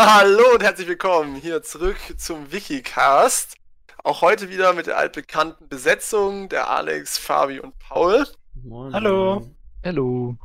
Hallo 0.00 0.54
und 0.54 0.62
herzlich 0.62 0.86
willkommen 0.86 1.34
hier 1.34 1.64
zurück 1.64 1.96
zum 2.18 2.52
Wikicast. 2.52 3.56
Auch 4.04 4.22
heute 4.22 4.48
wieder 4.48 4.72
mit 4.72 4.86
der 4.86 4.96
altbekannten 4.96 5.68
Besetzung 5.68 6.48
der 6.48 6.70
Alex, 6.70 7.18
Fabi 7.18 7.58
und 7.58 7.76
Paul. 7.80 8.24
Moin. 8.62 8.94
Hallo. 8.94 9.50
Hallo. 9.84 10.36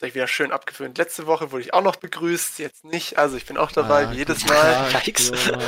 Seid 0.00 0.16
wieder 0.16 0.26
schön 0.26 0.50
abgewöhnt. 0.50 0.98
Letzte 0.98 1.28
Woche 1.28 1.52
wurde 1.52 1.62
ich 1.62 1.72
auch 1.72 1.84
noch 1.84 1.94
begrüßt, 1.94 2.58
jetzt 2.58 2.82
nicht. 2.84 3.16
Also 3.16 3.36
ich 3.36 3.46
bin 3.46 3.56
auch 3.56 3.70
dabei, 3.70 4.08
ah, 4.08 4.10
wie 4.10 4.16
jedes 4.16 4.44
Mal. 4.48 4.90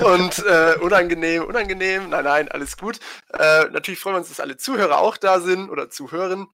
und 0.04 0.44
äh, 0.44 0.74
unangenehm, 0.80 1.44
unangenehm. 1.44 2.10
Nein, 2.10 2.24
nein, 2.24 2.48
alles 2.48 2.76
gut. 2.76 2.98
Äh, 3.32 3.66
natürlich 3.66 4.00
freuen 4.00 4.16
wir 4.16 4.18
uns, 4.18 4.30
dass 4.30 4.40
alle 4.40 4.56
Zuhörer 4.56 4.98
auch 4.98 5.16
da 5.16 5.38
sind 5.38 5.70
oder 5.70 5.90
zuhören. 5.90 6.48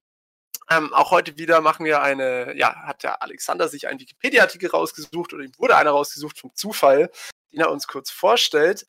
Ähm, 0.69 0.93
auch 0.93 1.11
heute 1.11 1.37
wieder 1.37 1.61
machen 1.61 1.85
wir 1.85 2.01
eine, 2.01 2.55
ja, 2.57 2.75
hat 2.83 3.03
der 3.03 3.21
Alexander 3.21 3.67
sich 3.67 3.87
einen 3.87 3.99
Wikipedia-Artikel 3.99 4.69
rausgesucht 4.69 5.33
oder 5.33 5.43
ihm 5.43 5.51
wurde 5.57 5.75
einer 5.75 5.91
rausgesucht 5.91 6.39
vom 6.39 6.55
Zufall, 6.55 7.11
den 7.51 7.59
er 7.59 7.71
uns 7.71 7.87
kurz 7.87 8.09
vorstellt. 8.09 8.87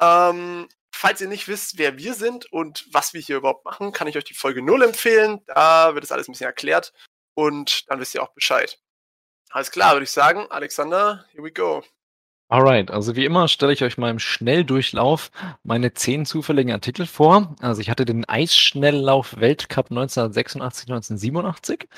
Ähm, 0.00 0.68
falls 0.94 1.20
ihr 1.20 1.28
nicht 1.28 1.48
wisst, 1.48 1.78
wer 1.78 1.98
wir 1.98 2.14
sind 2.14 2.50
und 2.52 2.86
was 2.92 3.14
wir 3.14 3.20
hier 3.20 3.36
überhaupt 3.36 3.64
machen, 3.64 3.92
kann 3.92 4.06
ich 4.06 4.16
euch 4.16 4.24
die 4.24 4.34
Folge 4.34 4.62
0 4.62 4.82
empfehlen. 4.82 5.40
Da 5.46 5.94
wird 5.94 6.04
es 6.04 6.12
alles 6.12 6.28
ein 6.28 6.32
bisschen 6.32 6.46
erklärt 6.46 6.92
und 7.34 7.90
dann 7.90 8.00
wisst 8.00 8.14
ihr 8.14 8.22
auch 8.22 8.32
Bescheid. 8.32 8.78
Alles 9.50 9.70
klar, 9.70 9.92
würde 9.92 10.04
ich 10.04 10.10
sagen. 10.10 10.46
Alexander, 10.50 11.24
here 11.32 11.42
we 11.42 11.52
go. 11.52 11.82
Alright, 12.54 12.92
also 12.92 13.16
wie 13.16 13.24
immer 13.24 13.48
stelle 13.48 13.72
ich 13.72 13.82
euch 13.82 13.98
mal 13.98 14.12
im 14.12 14.20
Schnelldurchlauf 14.20 15.32
meine 15.64 15.92
zehn 15.92 16.24
zufälligen 16.24 16.70
Artikel 16.70 17.04
vor. 17.04 17.56
Also 17.60 17.80
ich 17.80 17.90
hatte 17.90 18.04
den 18.04 18.24
Eisschnelllauf 18.28 19.40
Weltcup 19.40 19.90
1986, 19.90 20.88
1987. 20.88 21.88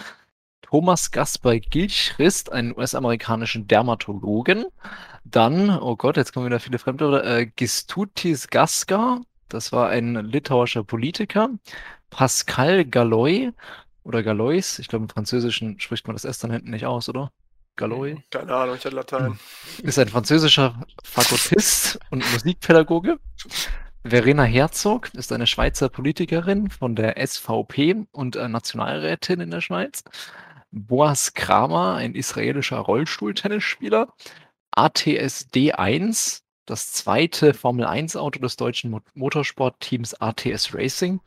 Thomas 0.62 1.11
Gaspar 1.11 1.59
Gilchrist, 1.59 2.50
einen 2.50 2.74
US-amerikanischen 2.74 3.69
Dermatologen. 3.69 4.64
Dann, 5.24 5.78
oh 5.78 5.95
Gott, 5.95 6.16
jetzt 6.16 6.33
kommen 6.33 6.47
wieder 6.47 6.59
viele 6.59 6.78
Fremdwörter, 6.78 7.23
äh, 7.27 7.45
Gistutis 7.45 8.48
Gaskar, 8.48 9.20
das 9.50 9.72
war 9.72 9.91
ein 9.91 10.14
litauischer 10.14 10.84
Politiker. 10.84 11.50
Pascal 12.09 12.86
Galloy 12.86 13.53
oder 14.05 14.22
Galois, 14.22 14.78
ich 14.78 14.88
glaube 14.88 15.03
im 15.05 15.11
Französischen 15.11 15.78
spricht 15.81 16.06
man 16.06 16.16
das 16.16 16.25
S 16.25 16.38
dann 16.38 16.50
hinten 16.50 16.70
nicht 16.70 16.86
aus, 16.86 17.11
oder? 17.11 17.31
Galloy? 17.77 18.16
Keine 18.30 18.55
Ahnung, 18.55 18.77
ich 18.77 18.84
hatte 18.84 18.96
Latein. 18.96 19.38
Ist 19.82 19.98
ein 19.98 20.08
französischer 20.08 20.80
Fakultist 21.05 21.98
und 22.10 22.24
Musikpädagoge. 22.32 23.19
Verena 24.05 24.44
Herzog 24.44 25.12
ist 25.14 25.32
eine 25.32 25.48
Schweizer 25.48 25.88
Politikerin 25.88 26.70
von 26.70 26.94
der 26.94 27.16
SVP 27.27 28.06
und 28.12 28.36
äh, 28.36 28.48
Nationalrätin 28.48 29.41
in 29.41 29.50
der 29.50 29.60
Schweiz. 29.60 30.04
Boas 30.70 31.34
Kramer, 31.34 31.97
ein 31.97 32.14
israelischer 32.14 32.78
Rollstuhltennisspieler. 32.78 34.12
ATSD 34.70 35.72
1, 35.72 36.44
das 36.66 36.92
zweite 36.92 37.52
Formel-1-Auto 37.52 38.38
des 38.41 38.56
deutschen 38.56 39.00
Motorsportteams 39.14 40.14
ATS 40.14 40.74
Racing. 40.74 41.20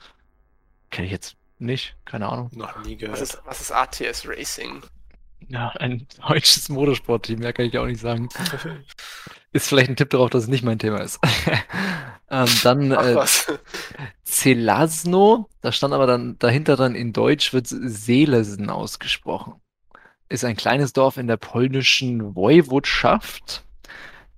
Kenne 0.90 1.08
ich 1.08 1.12
jetzt 1.12 1.36
nicht, 1.58 1.98
keine 2.06 2.30
Ahnung. 2.30 2.50
Noch 2.54 2.84
nie 2.86 2.96
gehört. 2.96 3.20
Was 3.20 3.30
ist, 3.30 3.42
was 3.46 3.62
ist 3.62 3.72
ATS 3.72 4.28
Racing? 4.28 4.84
Ja, 5.48 5.70
ein 5.80 6.06
deutsches 6.28 6.70
Motorsportteam, 6.70 7.40
mehr 7.40 7.54
kann 7.54 7.66
ich 7.66 7.78
auch 7.78 7.86
nicht 7.86 8.02
sagen. 8.02 8.30
Ist 9.52 9.68
vielleicht 9.68 9.90
ein 9.90 9.96
Tipp 9.96 10.12
darauf, 10.12 10.30
dass 10.30 10.44
es 10.44 10.50
nicht 10.50 10.64
mein 10.64 10.78
Thema 10.78 11.00
ist. 11.00 11.20
ähm, 12.30 12.48
dann 12.64 12.92
äh, 12.92 13.26
Celasno, 14.24 15.50
da 15.62 15.72
stand 15.72 15.94
aber 15.94 16.06
dann 16.06 16.38
dahinter 16.38 16.76
dann 16.76 16.94
in 16.94 17.14
Deutsch 17.14 17.52
wird 17.54 17.68
Seelesen 17.68 18.70
ausgesprochen. 18.70 19.56
Ist 20.28 20.46
ein 20.46 20.56
kleines 20.56 20.94
Dorf 20.94 21.18
in 21.18 21.28
der 21.28 21.38
polnischen 21.38 22.36
Woiwodschaft. 22.36 23.64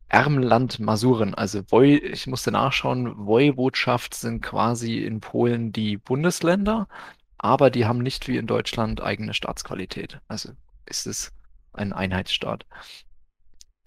Ermland 0.08 0.80
Masuren, 0.80 1.34
also 1.36 1.62
Woi, 1.70 1.96
ich 1.96 2.28
musste 2.28 2.52
nachschauen, 2.52 3.26
Woiwodschaft 3.26 4.14
sind 4.14 4.42
quasi 4.42 4.98
in 5.00 5.22
Polen 5.22 5.72
die 5.72 5.96
Bundesländer, 5.96 6.90
aber 7.38 7.70
die 7.70 7.86
haben 7.86 8.00
nicht 8.00 8.28
wie 8.28 8.36
in 8.36 8.46
Deutschland 8.46 9.02
eigene 9.02 9.34
Staatsqualität. 9.34 10.20
Also 10.28 10.52
ist 10.92 11.08
es 11.08 11.32
ein 11.74 11.94
Einheitsstaat. 11.94 12.66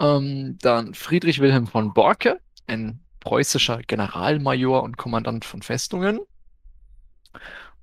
Ähm, 0.00 0.58
dann 0.60 0.94
Friedrich 0.94 1.40
Wilhelm 1.40 1.66
von 1.66 1.94
Borke, 1.94 2.40
ein 2.66 3.00
preußischer 3.20 3.82
Generalmajor 3.82 4.82
und 4.82 4.96
Kommandant 4.96 5.44
von 5.44 5.62
Festungen. 5.62 6.20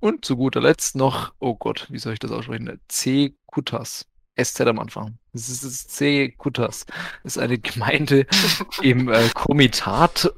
Und 0.00 0.24
zu 0.24 0.36
guter 0.36 0.60
Letzt 0.60 0.96
noch, 0.96 1.32
oh 1.38 1.54
Gott, 1.54 1.86
wie 1.90 1.98
soll 1.98 2.14
ich 2.14 2.18
das 2.18 2.32
aussprechen? 2.32 2.80
C. 2.88 3.34
Kutas. 3.46 4.06
SZ 4.40 4.62
am 4.62 4.78
Anfang. 4.78 5.18
Das 5.32 5.48
ist 5.48 5.90
C. 5.90 6.30
Kutas. 6.32 6.86
Das 7.22 7.36
ist 7.36 7.38
eine 7.38 7.58
Gemeinde 7.58 8.26
im 8.82 9.08
äh, 9.08 9.28
Komitat 9.34 10.32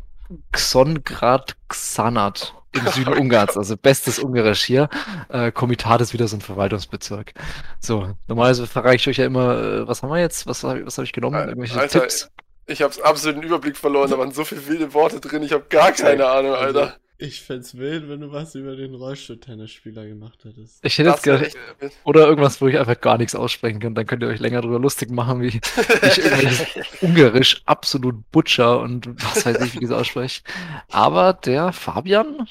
Xongrad 0.53 1.57
Xanat 1.69 2.55
im 2.75 2.87
Süden 2.89 3.15
Ungarns, 3.15 3.57
also 3.57 3.77
bestes 3.77 4.19
Ungarisch 4.19 4.65
hier. 4.65 4.89
Äh, 5.29 5.53
Komitat 5.53 6.01
ist 6.01 6.13
wieder 6.13 6.29
so 6.29 6.37
ein 6.37 6.41
Verwaltungsbezirk. 6.41 7.35
So, 7.81 8.15
normalerweise 8.29 8.67
verreiche 8.67 8.97
ich 8.97 9.09
euch 9.09 9.17
ja 9.19 9.27
immer, 9.27 9.59
äh, 9.59 9.89
was 9.89 10.03
haben 10.03 10.11
wir 10.11 10.21
jetzt? 10.21 10.47
Was, 10.47 10.65
was 10.65 10.99
habe 10.99 11.05
ich 11.05 11.13
genommen? 11.13 11.49
Irgendwelche 11.49 11.79
Alter, 11.79 12.01
Tipps? 12.01 12.31
Ich 12.67 12.83
habe 12.83 12.95
absolut 13.05 13.37
den 13.37 13.43
Überblick 13.43 13.77
verloren, 13.77 14.11
da 14.11 14.19
waren 14.19 14.33
so 14.33 14.45
viele 14.45 14.67
wilde 14.67 14.95
Worte 14.95 15.21
drin, 15.21 15.43
ich 15.43 15.53
habe 15.53 15.65
gar 15.69 15.93
keine 15.93 16.27
Ahnung, 16.27 16.53
Alter. 16.53 16.81
Also, 16.81 16.93
ich 17.17 17.43
fände 17.43 17.67
wild, 17.75 18.09
wenn 18.09 18.21
du 18.21 18.33
was 18.33 18.57
über 18.57 18.75
den 18.75 18.95
Rollstuhl-Tennisspieler 18.95 20.05
gemacht 20.05 20.45
hättest. 20.45 20.85
Ich 20.85 20.99
hätte 20.99 21.11
jetzt 21.11 21.23
gerne. 21.23 21.49
Oder 22.03 22.27
irgendwas, 22.27 22.61
wo 22.61 22.67
ich 22.67 22.77
einfach 22.77 23.01
gar 23.01 23.19
nichts 23.19 23.37
aussprechen 23.37 23.79
kann. 23.79 23.95
Dann 23.95 24.07
könnt 24.07 24.23
ihr 24.23 24.29
euch 24.29 24.41
länger 24.41 24.63
drüber 24.63 24.81
lustig 24.81 25.11
machen, 25.11 25.41
wie 25.41 25.47
ich 25.47 25.61
irgendwie 26.19 26.57
Ungarisch 27.03 27.63
absolut 27.67 28.31
Butcher 28.33 28.81
und 28.81 29.07
was 29.23 29.47
weiß 29.47 29.61
ich, 29.61 29.75
wie 29.75 29.85
ich 29.85 29.89
das 29.89 30.01
ausspreche. 30.01 30.43
Aber 30.91 31.35
der 31.35 31.73
Fabian, 31.73 32.49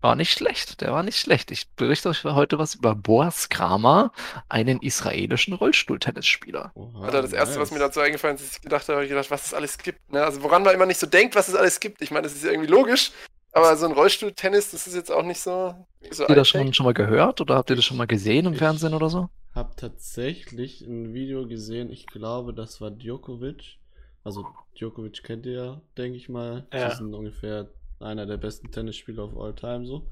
war 0.00 0.14
nicht 0.16 0.32
schlecht, 0.32 0.80
der 0.80 0.92
war 0.92 1.02
nicht 1.02 1.18
schlecht. 1.18 1.50
Ich 1.50 1.68
berichte 1.70 2.08
euch 2.08 2.24
heute 2.24 2.58
was 2.58 2.74
über 2.74 2.94
Boas 2.94 3.48
Kramer, 3.48 4.12
einen 4.48 4.80
israelischen 4.80 5.54
Rollstuhltennisspieler. 5.54 6.72
Alter, 7.02 7.22
das 7.22 7.32
erste, 7.32 7.56
nice. 7.56 7.62
was 7.62 7.70
mir 7.70 7.78
dazu 7.78 8.00
eingefallen 8.00 8.36
ist, 8.36 8.56
ich 8.56 8.62
gedacht 8.62 8.88
habe, 8.88 9.02
ich 9.02 9.10
gedacht, 9.10 9.30
was 9.30 9.46
es 9.46 9.54
alles 9.54 9.78
gibt. 9.78 10.12
Ne? 10.12 10.22
Also 10.22 10.42
woran 10.42 10.62
man 10.62 10.74
immer 10.74 10.86
nicht 10.86 11.00
so 11.00 11.06
denkt, 11.06 11.34
was 11.34 11.48
es 11.48 11.54
alles 11.54 11.80
gibt. 11.80 12.00
Ich 12.02 12.10
meine, 12.10 12.22
das 12.22 12.34
ist 12.34 12.44
ja 12.44 12.50
irgendwie 12.50 12.70
logisch, 12.70 13.12
aber 13.52 13.76
so 13.76 13.86
ein 13.86 13.92
Rollstuhltennis, 13.92 14.70
das 14.70 14.86
ist 14.86 14.94
jetzt 14.94 15.10
auch 15.10 15.24
nicht 15.24 15.40
so. 15.40 15.74
so 16.10 16.22
habt 16.22 16.30
ihr 16.30 16.36
das 16.36 16.48
schon, 16.48 16.72
schon 16.72 16.86
mal 16.86 16.94
gehört 16.94 17.40
oder 17.40 17.56
habt 17.56 17.70
ihr 17.70 17.76
das 17.76 17.84
schon 17.84 17.96
mal 17.96 18.06
gesehen 18.06 18.46
im 18.46 18.52
ich 18.52 18.58
Fernsehen 18.58 18.94
oder 18.94 19.10
so? 19.10 19.28
Hab 19.54 19.76
tatsächlich 19.76 20.82
ein 20.82 21.12
Video 21.12 21.46
gesehen, 21.46 21.90
ich 21.90 22.06
glaube, 22.06 22.54
das 22.54 22.80
war 22.80 22.90
Djokovic. 22.90 23.78
Also 24.22 24.46
Djokovic 24.78 25.24
kennt 25.24 25.46
ihr 25.46 25.52
ja, 25.52 25.80
denke 25.98 26.16
ich 26.16 26.28
mal. 26.28 26.66
Ja. 26.72 26.88
Das 26.88 26.98
sind 26.98 27.12
ungefähr 27.12 27.68
einer 28.00 28.26
der 28.26 28.36
besten 28.36 28.70
Tennisspieler 28.70 29.24
of 29.24 29.36
all 29.36 29.54
time 29.54 29.86
so. 29.86 30.08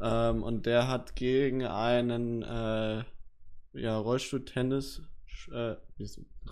Ähm, 0.00 0.42
und 0.42 0.66
der 0.66 0.88
hat 0.88 1.16
gegen 1.16 1.64
einen 1.64 2.42
äh, 2.42 3.04
ja, 3.72 3.98
Rollstuhl-Tennis, 3.98 5.02
äh, 5.52 5.74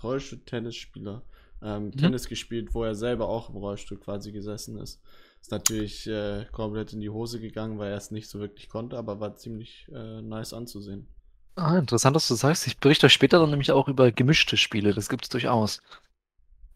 Rollstuhl-Tennisspieler 0.01 1.21
ähm, 1.61 1.85
mhm. 1.85 1.97
Tennis 1.97 2.27
gespielt, 2.27 2.73
wo 2.73 2.83
er 2.83 2.95
selber 2.95 3.27
auch 3.27 3.49
im 3.49 3.55
Rollstuhl 3.55 3.97
quasi 3.97 4.31
gesessen 4.31 4.77
ist. 4.77 5.01
Ist 5.41 5.51
natürlich 5.51 6.07
äh, 6.07 6.45
komplett 6.51 6.93
in 6.93 7.01
die 7.01 7.09
Hose 7.09 7.39
gegangen, 7.39 7.77
weil 7.77 7.91
er 7.91 7.97
es 7.97 8.11
nicht 8.11 8.29
so 8.29 8.39
wirklich 8.39 8.69
konnte, 8.69 8.97
aber 8.97 9.19
war 9.19 9.35
ziemlich 9.35 9.87
äh, 9.93 10.21
nice 10.21 10.53
anzusehen. 10.53 11.07
Ah, 11.55 11.77
interessant, 11.77 12.15
dass 12.15 12.27
du 12.27 12.35
sagst. 12.35 12.67
Ich 12.67 12.79
berichte 12.79 13.05
euch 13.05 13.13
später 13.13 13.39
dann 13.39 13.49
nämlich 13.49 13.71
auch 13.71 13.87
über 13.87 14.11
gemischte 14.11 14.57
Spiele. 14.57 14.93
Das 14.93 15.07
gibt 15.07 15.23
es 15.23 15.29
durchaus. 15.29 15.81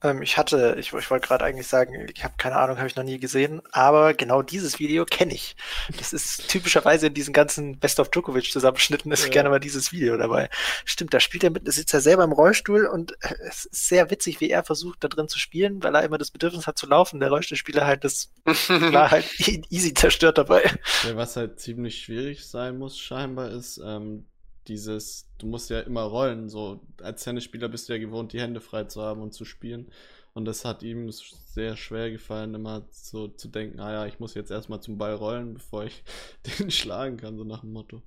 Ähm, 0.02 0.22
ich 0.22 0.38
hatte, 0.38 0.76
ich, 0.80 0.94
ich 0.94 1.12
wollte 1.12 1.28
gerade 1.28 1.46
eigentlich 1.46 1.68
sagen, 1.68 2.08
ich 2.14 2.24
habe 2.24 2.34
keine 2.38 2.56
Ahnung, 2.56 2.78
habe 2.78 2.88
ich 2.88 2.96
noch 2.96 3.04
nie 3.04 3.20
gesehen, 3.20 3.62
aber 3.72 4.14
genau 4.14 4.42
dieses 4.42 4.80
Video 4.80 5.06
kenne 5.06 5.34
ich. 5.34 5.56
Das 5.98 6.14
ist 6.14 6.48
typischerweise 6.50 7.08
in 7.08 7.14
diesen 7.14 7.34
ganzen 7.34 7.80
Best 7.80 8.00
of 8.00 8.10
Djokovic 8.10 8.52
Zusammenschnitten 8.52 9.12
ist 9.12 9.26
ja. 9.26 9.30
gerne 9.30 9.50
mal 9.50 9.60
dieses 9.60 9.92
Video 9.92 10.18
dabei. 10.18 10.50
Stimmt, 10.86 11.14
da 11.14 11.20
spielt 11.20 11.44
er 11.44 11.50
mit, 11.50 11.72
sitzt 11.72 11.94
er 11.94 12.02
selber 12.02 12.24
im 12.24 12.32
Rollstuhl 12.32 12.86
und 12.86 13.14
äh, 13.22 13.36
es 13.48 13.66
ist 13.66 13.88
sehr 13.88 14.10
witzig, 14.10 14.40
wie 14.42 14.50
er 14.50 14.64
versucht, 14.64 15.04
da 15.04 15.08
drin 15.08 15.28
zu 15.28 15.40
spielen, 15.40 15.84
weil 15.84 15.96
er 15.96 16.04
immer 16.04 16.18
das 16.18 16.32
Bedürfnis 16.32 16.68
hat 16.68 16.78
zu 16.78 16.88
laufen. 16.88 17.20
Der 17.20 17.30
Rollstuhlspieler 17.30 17.86
halt 17.86 18.04
das 18.04 18.32
war 18.46 19.12
halt 19.12 19.26
e-, 19.48 19.62
easy 19.70 19.94
zerstört 19.94 20.38
dabei. 20.38 20.64
Ja, 21.06 21.16
was 21.16 21.36
halt 21.36 21.60
ziemlich 21.60 22.02
schwierig 22.02 22.46
sein 22.46 22.78
muss, 22.78 22.98
scheinbar, 22.98 23.50
ist, 23.50 23.80
ähm, 23.84 24.26
dieses, 24.70 25.28
du 25.40 25.48
musst 25.48 25.70
ja 25.70 25.82
immer 25.82 26.04
rollen, 26.04 26.48
so 26.48 26.82
als 27.02 27.24
Tennisspieler 27.24 27.68
bist 27.68 27.90
du 27.90 27.94
ja 27.94 28.00
gewohnt, 28.00 28.34
die 28.34 28.40
Hände 28.40 28.62
frei 28.62 28.86
zu 28.86 29.02
haben 29.02 29.22
und 29.22 29.34
zu 29.34 29.44
spielen. 29.46 29.92
Und 30.34 30.46
das 30.46 30.64
hat 30.64 30.84
ihm 30.84 31.12
sehr 31.12 31.76
schwer 31.76 32.12
gefallen, 32.12 32.54
immer 32.54 32.88
so 32.92 33.28
zu 33.28 33.48
denken, 33.48 33.80
ah 33.80 33.92
ja, 33.92 34.06
ich 34.06 34.20
muss 34.20 34.36
jetzt 34.36 34.52
erstmal 34.52 34.80
zum 34.80 34.98
Ball 34.98 35.16
rollen, 35.16 35.54
bevor 35.56 35.84
ich 35.84 36.04
den 36.60 36.72
schlagen 36.72 37.18
kann, 37.18 37.38
so 37.38 37.44
nach 37.44 37.62
dem 37.62 37.74
Motto. 37.74 38.02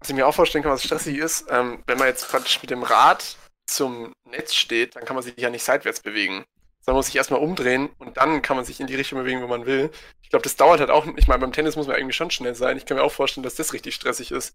Was 0.00 0.10
ich 0.10 0.16
mir 0.16 0.26
auch 0.26 0.34
vorstellen 0.34 0.62
kann, 0.62 0.72
was 0.72 0.84
stressig 0.84 1.16
ist, 1.16 1.46
ähm, 1.50 1.82
wenn 1.86 1.98
man 1.98 2.08
jetzt 2.08 2.28
praktisch 2.28 2.60
mit 2.60 2.70
dem 2.70 2.82
Rad 2.82 3.38
zum 3.66 4.12
Netz 4.24 4.54
steht, 4.54 4.96
dann 4.96 5.04
kann 5.04 5.16
man 5.16 5.24
sich 5.24 5.34
ja 5.38 5.48
nicht 5.48 5.64
seitwärts 5.64 6.00
bewegen. 6.00 6.44
Sondern 6.80 6.98
muss 6.98 7.06
sich 7.06 7.16
erstmal 7.16 7.40
umdrehen 7.40 7.88
und 7.98 8.16
dann 8.16 8.42
kann 8.42 8.56
man 8.56 8.64
sich 8.64 8.78
in 8.78 8.86
die 8.86 8.94
Richtung 8.94 9.18
bewegen, 9.18 9.42
wo 9.42 9.48
man 9.48 9.66
will. 9.66 9.90
Ich 10.22 10.30
glaube, 10.30 10.44
das 10.44 10.54
dauert 10.54 10.78
halt 10.78 10.90
auch, 10.90 11.04
ich 11.16 11.26
meine, 11.26 11.40
beim 11.40 11.52
Tennis 11.52 11.74
muss 11.74 11.88
man 11.88 11.96
irgendwie 11.96 12.12
schon 12.12 12.30
schnell 12.30 12.54
sein. 12.54 12.76
Ich 12.76 12.86
kann 12.86 12.96
mir 12.96 13.02
auch 13.02 13.10
vorstellen, 13.10 13.42
dass 13.42 13.56
das 13.56 13.72
richtig 13.72 13.94
stressig 13.94 14.30
ist. 14.30 14.54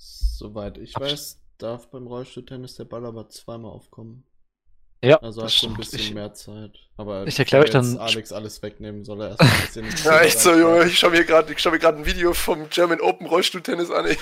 Soweit 0.00 0.78
ich 0.78 0.96
Abs 0.96 1.12
weiß, 1.12 1.38
darf 1.58 1.90
beim 1.90 2.06
Rollstuhltennis 2.06 2.76
der 2.76 2.84
Ball 2.84 3.04
aber 3.04 3.28
zweimal 3.28 3.70
aufkommen. 3.70 4.24
Ja, 5.02 5.16
also 5.16 5.42
hast 5.42 5.62
du 5.62 5.68
ein 5.68 5.76
bisschen 5.76 5.98
ich, 6.00 6.12
mehr 6.14 6.34
Zeit. 6.34 6.78
Aber 6.98 7.26
ich 7.26 7.38
erkläre 7.38 7.64
euch 7.64 7.70
dann. 7.70 7.96
Alex 7.98 8.32
alles 8.32 8.62
wegnehmen 8.62 9.04
soll 9.04 9.22
er 9.22 9.28
erst 9.38 9.40
ein 9.78 9.86
bisschen. 9.86 9.86
ja, 10.04 10.20
echt 10.20 10.38
so, 10.38 10.54
Junge. 10.54 10.84
Ich 10.86 10.98
schaue 10.98 11.10
mir 11.10 11.24
gerade 11.24 11.54
schau 11.58 11.70
ein 11.98 12.06
Video 12.06 12.34
vom 12.34 12.68
German 12.68 13.00
Open 13.00 13.26
Rollstuhltennis 13.26 13.90
an. 13.90 14.06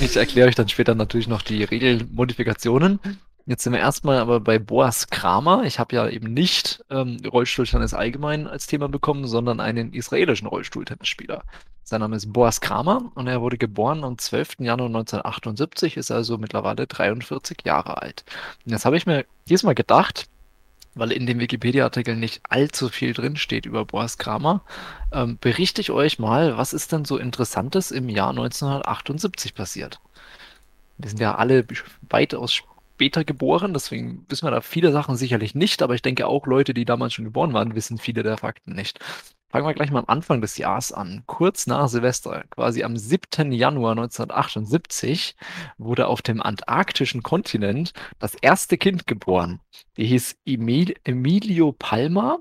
ich 0.00 0.16
erkläre 0.16 0.48
euch 0.48 0.54
dann 0.54 0.68
später 0.68 0.94
natürlich 0.94 1.28
noch 1.28 1.42
die 1.42 1.64
Regelmodifikationen. 1.64 3.00
Jetzt 3.46 3.62
sind 3.64 3.74
wir 3.74 3.80
erstmal 3.80 4.18
aber 4.18 4.40
bei 4.40 4.58
Boas 4.58 5.08
Kramer. 5.08 5.64
Ich 5.64 5.78
habe 5.78 5.94
ja 5.94 6.08
eben 6.08 6.32
nicht 6.32 6.82
ähm, 6.88 7.18
Rollstuhltennis 7.30 7.92
allgemein 7.92 8.46
als 8.46 8.66
Thema 8.66 8.88
bekommen, 8.88 9.26
sondern 9.26 9.60
einen 9.60 9.92
israelischen 9.92 10.48
Rollstuhltennisspieler. 10.48 11.42
Sein 11.82 12.00
Name 12.00 12.16
ist 12.16 12.32
Boas 12.32 12.62
Kramer 12.62 13.12
und 13.14 13.26
er 13.26 13.42
wurde 13.42 13.58
geboren 13.58 14.02
am 14.02 14.16
12. 14.16 14.60
Januar 14.60 14.88
1978, 14.88 15.98
ist 15.98 16.10
also 16.10 16.38
mittlerweile 16.38 16.86
43 16.86 17.58
Jahre 17.66 18.00
alt. 18.00 18.24
Und 18.64 18.72
jetzt 18.72 18.86
habe 18.86 18.96
ich 18.96 19.04
mir 19.04 19.26
diesmal 19.46 19.74
gedacht, 19.74 20.26
weil 20.94 21.12
in 21.12 21.26
dem 21.26 21.38
Wikipedia-Artikel 21.38 22.16
nicht 22.16 22.40
allzu 22.48 22.88
viel 22.88 23.12
drin 23.12 23.36
steht 23.36 23.66
über 23.66 23.84
Boas 23.84 24.16
Kramer, 24.16 24.62
ähm, 25.12 25.36
berichte 25.38 25.82
ich 25.82 25.90
euch 25.90 26.18
mal, 26.18 26.56
was 26.56 26.72
ist 26.72 26.92
denn 26.92 27.04
so 27.04 27.18
Interessantes 27.18 27.90
im 27.90 28.08
Jahr 28.08 28.30
1978 28.30 29.54
passiert. 29.54 30.00
Wir 30.96 31.10
sind 31.10 31.20
ja 31.20 31.34
alle 31.34 31.66
weitaus 32.08 32.62
später 32.94 33.24
geboren, 33.24 33.74
deswegen 33.74 34.24
wissen 34.28 34.46
wir 34.46 34.52
da 34.52 34.60
viele 34.60 34.92
Sachen 34.92 35.16
sicherlich 35.16 35.56
nicht, 35.56 35.82
aber 35.82 35.94
ich 35.94 36.02
denke 36.02 36.28
auch 36.28 36.46
Leute, 36.46 36.74
die 36.74 36.84
damals 36.84 37.12
schon 37.12 37.24
geboren 37.24 37.52
waren, 37.52 37.74
wissen 37.74 37.98
viele 37.98 38.22
der 38.22 38.36
Fakten 38.36 38.72
nicht. 38.72 39.00
Fangen 39.48 39.66
wir 39.66 39.74
gleich 39.74 39.90
mal 39.90 40.00
am 40.00 40.08
Anfang 40.08 40.40
des 40.40 40.58
Jahres 40.58 40.92
an. 40.92 41.24
Kurz 41.26 41.66
nach 41.66 41.88
Silvester, 41.88 42.44
quasi 42.50 42.84
am 42.84 42.96
7. 42.96 43.50
Januar 43.52 43.92
1978, 43.92 45.34
wurde 45.76 46.06
auf 46.06 46.22
dem 46.22 46.40
antarktischen 46.40 47.22
Kontinent 47.24 47.92
das 48.20 48.34
erste 48.34 48.78
Kind 48.78 49.08
geboren. 49.08 49.60
Die 49.96 50.06
hieß 50.06 50.36
Emil 50.44 50.94
Emilio 51.04 51.72
Palma. 51.72 52.38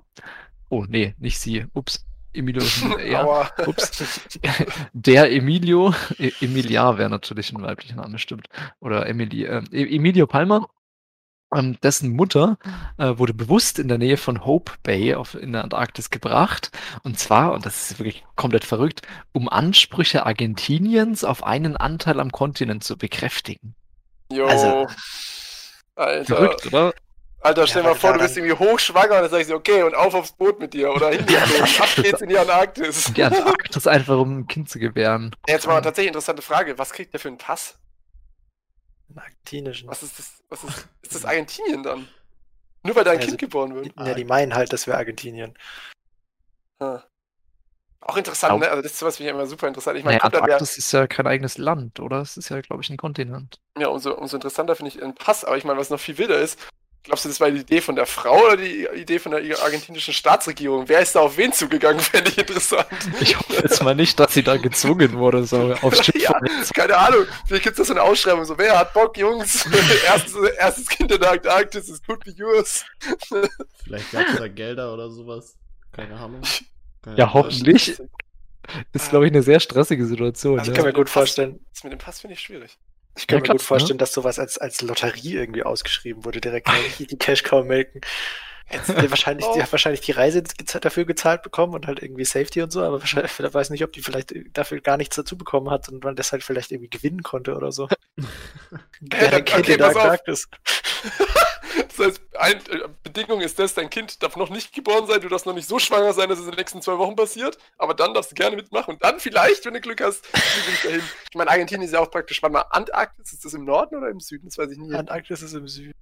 Oh, 0.70 0.86
nee, 0.88 1.16
nicht 1.18 1.40
sie. 1.40 1.66
Ups. 1.74 2.06
Emilio 2.34 2.64
ja, 3.06 3.50
ups. 3.66 4.30
Der 4.94 5.32
Emilio, 5.32 5.94
e, 6.18 6.32
Emilia 6.42 6.98
wäre 6.98 7.10
natürlich 7.10 7.52
ein 7.52 7.62
weiblicher 7.62 7.96
Name, 7.96 8.18
stimmt. 8.20 8.48
Oder 8.80 9.08
Emily, 9.08 9.46
äh, 9.46 9.64
Emilio 9.72 10.28
Palmer, 10.28 10.68
ähm, 11.54 11.78
dessen 11.82 12.12
Mutter 12.12 12.58
äh, 12.98 13.18
wurde 13.18 13.34
bewusst 13.34 13.80
in 13.80 13.88
der 13.88 13.98
Nähe 13.98 14.18
von 14.18 14.46
Hope 14.46 14.74
Bay 14.84 15.16
auf, 15.16 15.36
in 15.36 15.54
der 15.54 15.64
Antarktis 15.64 16.10
gebracht. 16.10 16.72
Und 17.04 17.20
zwar, 17.20 17.54
und 17.54 17.66
das 17.66 17.92
ist 17.92 18.00
wirklich 18.00 18.24
komplett 18.36 18.66
verrückt, 18.66 19.02
um 19.32 19.50
Ansprüche 19.50 20.26
Argentiniens 20.26 21.24
auf 21.24 21.44
einen 21.44 21.78
Anteil 21.78 22.20
am 22.20 22.32
Kontinent 22.32 22.84
zu 22.84 22.98
bekräftigen. 22.98 23.76
Jo. 24.32 24.48
Also, 24.48 24.88
Alter. 25.96 26.36
Verrückt, 26.36 26.68
oder? 26.68 26.94
Alter, 27.44 27.68
stell 27.68 27.84
ja, 27.84 27.90
mal 27.90 27.96
vor, 27.96 28.14
du 28.14 28.20
bist 28.20 28.38
irgendwie 28.38 28.54
hochschwanger 28.54 29.16
und 29.16 29.22
dann 29.24 29.30
sagst 29.30 29.50
du, 29.50 29.56
okay, 29.56 29.84
und 29.84 29.94
auf 29.96 30.14
aufs 30.14 30.32
Boot 30.32 30.62
mit 30.62 30.74
dir 30.74 30.94
oder 30.94 31.10
hin 31.12 31.26
ab 31.28 31.90
geht's 31.98 32.22
in 32.22 32.30
die 32.30 32.38
Antarktis. 32.38 33.12
Die 33.14 33.22
Antarktis 33.22 33.86
einfach, 33.86 34.18
um 34.18 34.40
ein 34.40 34.48
Kind 34.48 34.70
zu 34.70 34.80
gebären. 34.80 35.36
Jetzt 35.46 35.68
mal 35.68 35.74
eine 35.74 35.82
tatsächlich 35.82 36.08
interessante 36.08 36.42
Frage. 36.42 36.78
Was 36.78 36.94
kriegt 36.94 37.12
der 37.12 37.20
für 37.20 37.28
einen 37.28 37.38
Pass? 37.38 37.78
Einen 39.10 39.20
argentinischen. 39.20 39.90
Was 39.90 40.04
ist 40.04 40.18
das? 40.18 40.42
Was 40.48 40.64
ist, 40.64 40.88
ist 41.02 41.16
das 41.16 41.26
Argentinien 41.26 41.84
dann? 41.84 42.08
Nur 42.84 42.96
weil 42.96 43.04
da 43.04 43.12
ein 43.12 43.18
also, 43.18 43.28
Kind 43.28 43.40
geboren 43.40 43.76
wird? 43.76 43.92
Ja, 44.00 44.14
die 44.14 44.26
meinen 44.26 44.56
halt, 44.56 44.72
das 44.72 44.88
wäre 44.88 44.98
Argentinien. 44.98 45.54
Hm. 46.82 47.00
Auch 48.00 48.18
interessant, 48.18 48.60
ne? 48.60 48.70
Also 48.70 48.82
das 48.82 48.94
ist 48.94 49.00
sowas 49.00 49.18
finde 49.18 49.32
ich 49.32 49.36
immer 49.36 49.48
super 49.48 49.68
interessant. 49.68 49.98
Ich 49.98 50.06
meine, 50.06 50.18
naja, 50.18 50.26
Antarktis 50.26 50.78
ist 50.78 50.92
ja 50.94 51.08
kein 51.08 51.28
eigenes 51.28 51.58
Land, 51.58 52.00
oder? 52.00 52.22
Es 52.22 52.38
ist 52.38 52.50
ja, 52.50 52.60
glaube 52.62 52.84
ich, 52.84 52.90
ein 52.90 52.98
Kontinent. 52.98 53.60
Ja, 53.78 53.90
umso, 53.90 54.14
umso 54.14 54.38
interessanter 54.38 54.76
finde 54.76 54.92
ich 54.92 55.04
einen 55.04 55.16
Pass. 55.16 55.44
Aber 55.44 55.58
ich 55.58 55.66
meine, 55.66 55.80
was 55.80 55.90
noch 55.90 56.00
viel 56.00 56.18
wilder 56.18 56.40
ist, 56.40 56.58
Glaubst 57.04 57.26
du, 57.26 57.30
das 57.30 57.42
war 57.42 57.52
die 57.52 57.60
Idee 57.60 57.82
von 57.82 57.98
der 57.98 58.06
Frau 58.06 58.46
oder 58.46 58.56
die 58.56 58.88
Idee 58.96 59.20
von 59.20 59.34
der 59.34 59.42
argentinischen 59.62 60.14
Staatsregierung? 60.14 60.88
Wer 60.88 61.02
ist 61.02 61.14
da 61.14 61.20
auf 61.20 61.36
wen 61.36 61.52
zugegangen? 61.52 62.00
Fände 62.02 62.30
ich 62.30 62.38
interessant. 62.38 62.88
Ich 63.20 63.38
hoffe 63.38 63.56
jetzt 63.56 63.84
mal 63.84 63.94
nicht, 63.94 64.18
dass 64.22 64.34
sie 64.34 64.42
da 64.42 64.56
gezwungen 64.56 65.18
wurde, 65.18 65.44
so 65.44 65.74
auf 65.82 65.96
ja, 66.16 66.40
Keine 66.74 66.98
Ahnung. 66.98 67.26
Vielleicht 67.46 67.66
gibt 67.66 67.78
es 67.78 67.88
da 67.88 67.94
so 67.94 68.00
eine 68.00 68.04
Ausschreibung, 68.04 68.46
so, 68.46 68.58
wer 68.58 68.80
hat 68.80 68.94
Bock, 68.94 69.18
Jungs? 69.18 69.66
erstes, 70.06 70.34
erstes 70.58 70.88
Kind 70.88 71.12
in 71.12 71.20
der 71.20 71.32
Antarktis 71.32 71.90
ist 71.90 72.08
gut 72.08 72.26
wie 72.26 72.32
yours. 72.32 72.86
Vielleicht 73.84 74.12
gab 74.12 74.26
es 74.30 74.38
da 74.38 74.48
Gelder 74.48 74.94
oder 74.94 75.10
sowas. 75.10 75.58
Keine 75.92 76.16
Ahnung. 76.16 76.42
Keine 77.02 77.18
ja, 77.18 77.34
hoffentlich. 77.34 78.00
Ist, 78.94 79.10
glaube 79.10 79.26
ich, 79.26 79.34
eine 79.34 79.44
sehr 79.44 79.60
stressige 79.60 80.06
Situation. 80.06 80.58
Ich 80.62 80.68
ja. 80.68 80.74
kann 80.74 80.86
mir 80.86 80.94
gut 80.94 81.10
vorstellen. 81.10 81.60
Das 81.74 81.84
mit 81.84 81.92
dem 81.92 82.00
Pass 82.00 82.22
finde 82.22 82.36
ich 82.36 82.40
schwierig. 82.40 82.78
Ich 83.16 83.28
kann 83.28 83.40
ja, 83.40 83.44
mir 83.44 83.50
gut 83.54 83.62
vorstellen, 83.62 83.98
ne? 83.98 84.00
dass 84.00 84.14
sowas 84.14 84.40
als, 84.40 84.58
als 84.58 84.82
Lotterie 84.82 85.36
irgendwie 85.36 85.64
ausgeschrieben 85.64 86.26
wurde, 86.26 86.42
direkt 86.42 86.68
die 87.00 87.18
Cash 87.18 87.44
Cow 87.44 87.64
melken. 87.66 88.02
Jetzt 88.72 88.90
wahrscheinlich, 89.10 89.46
oh. 89.46 89.54
die, 89.56 89.72
wahrscheinlich 89.72 90.02
die 90.02 90.14
Reise 90.14 90.44
dafür 90.82 91.06
gezahlt 91.06 91.44
bekommen 91.44 91.74
und 91.74 91.86
halt 91.88 92.02
irgendwie 92.02 92.26
Safety 92.26 92.62
und 92.62 92.72
so, 92.72 92.82
aber 92.82 93.00
wahrscheinlich, 93.00 93.32
ich 93.38 93.54
weiß 93.54 93.70
nicht, 93.70 93.84
ob 93.84 93.94
die 93.94 94.02
vielleicht 94.02 94.34
dafür 94.54 94.80
gar 94.82 94.98
nichts 94.98 95.16
dazu 95.16 95.38
bekommen 95.38 95.70
hat 95.70 95.90
und 95.90 96.04
man 96.04 96.16
deshalb 96.16 96.44
vielleicht 96.44 96.72
irgendwie 96.72 96.90
gewinnen 96.90 97.24
konnte 97.24 97.56
oder 97.56 97.72
so. 97.72 97.88
ja, 98.18 99.28
dann, 99.30 99.42
okay, 99.42 99.78
pass 99.78 99.96
auf. 99.96 100.20
das 101.88 102.00
heißt, 102.00 102.22
ein, 102.38 102.58
äh, 102.58 102.88
Bedingung 103.04 103.42
ist 103.42 103.60
das, 103.60 103.74
dein 103.74 103.90
Kind 103.90 104.24
darf 104.24 104.36
noch 104.36 104.50
nicht 104.50 104.74
geboren 104.74 105.08
sein, 105.08 105.22
du 105.22 105.30
darfst 105.30 105.46
noch 105.46 105.54
nicht 105.54 105.68
so 105.68 105.80
schwanger 105.80 106.14
sein, 106.14 106.30
dass 106.30 106.40
es 106.40 106.46
in 106.46 106.52
den 106.52 106.58
nächsten 106.58 106.82
zwei 106.82 106.98
Wochen 106.98 107.16
passiert, 107.16 107.58
aber 107.78 107.94
dann 107.94 108.14
darfst 108.14 108.32
du 108.32 108.36
gerne 108.36 108.56
mitmachen 108.56 108.96
und 108.96 109.04
dann 109.04 109.20
vielleicht, 109.20 109.66
wenn 109.66 109.74
du 109.74 109.82
Glück 109.82 110.02
hast, 110.02 110.26
ich 110.34 110.82
dahin. 110.82 111.02
Ich 111.30 111.36
meine, 111.36 111.50
Argentinien 111.50 111.86
ist 111.86 111.94
ja 111.94 112.00
auch 112.00 112.12
praktisch, 112.12 112.42
warte 112.42 112.54
mal, 112.54 112.66
Antarktis, 112.70 113.34
ist 113.34 113.46
das 113.46 113.54
im 113.54 113.66
Norden 113.66 113.98
oder 113.98 114.10
im 114.10 114.20
Süden? 114.20 114.48
Das 114.48 114.58
weiß 114.58 114.72
ich 114.72 114.78
nie. 114.78 114.94
Antarktis 114.94 115.42
ist 115.42 115.54
im 115.54 115.68
Süden. 115.68 115.94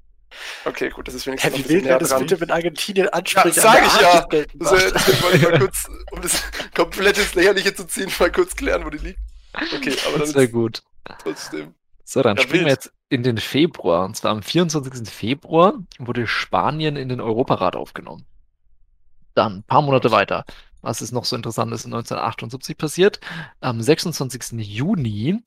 Okay, 0.65 0.89
gut, 0.89 1.07
das 1.07 1.15
ist 1.15 1.27
wenigstens. 1.27 1.57
Ja, 1.57 1.69
wie 1.69 1.83
will 1.83 1.97
das 1.99 2.17
bitte 2.17 2.37
mit 2.37 2.51
Argentinien 2.51 3.09
ansprechen? 3.09 3.53
Ja, 3.55 3.61
sag 3.61 3.85
ich 3.85 4.01
ja. 4.01 4.25
Das, 4.53 4.93
das 4.93 5.23
wollte 5.23 5.37
ich 5.37 5.43
mal 5.43 5.59
kurz, 5.59 5.89
um 6.11 6.21
das 6.21 6.43
komplett 6.75 7.17
ins 7.17 7.35
Lächerliche 7.35 7.73
zu 7.73 7.85
ziehen, 7.85 8.11
mal 8.19 8.31
kurz 8.31 8.55
klären, 8.55 8.85
wo 8.85 8.89
die 8.89 8.97
liegt. 8.97 9.19
Okay, 9.53 9.95
aber 10.07 10.19
dann. 10.19 10.27
Sehr 10.27 10.47
gut. 10.47 10.81
Trotzdem. 11.21 11.75
So, 12.03 12.21
dann 12.21 12.37
ja, 12.37 12.43
springen 12.43 12.65
wir 12.65 12.71
jetzt 12.71 12.91
in 13.09 13.23
den 13.23 13.37
Februar. 13.37 14.05
Und 14.05 14.15
zwar 14.15 14.31
am 14.31 14.43
24. 14.43 15.07
Februar 15.09 15.75
wurde 15.99 16.27
Spanien 16.27 16.95
in 16.95 17.09
den 17.09 17.21
Europarat 17.21 17.75
aufgenommen. 17.75 18.25
Dann, 19.33 19.57
ein 19.59 19.63
paar 19.63 19.81
Monate 19.81 20.11
weiter. 20.11 20.45
Was 20.81 21.01
ist 21.01 21.11
noch 21.11 21.25
so 21.25 21.35
interessantes 21.35 21.85
in 21.85 21.93
1978 21.93 22.77
passiert? 22.77 23.19
Am 23.59 23.81
26. 23.81 24.53
Juni 24.53 25.39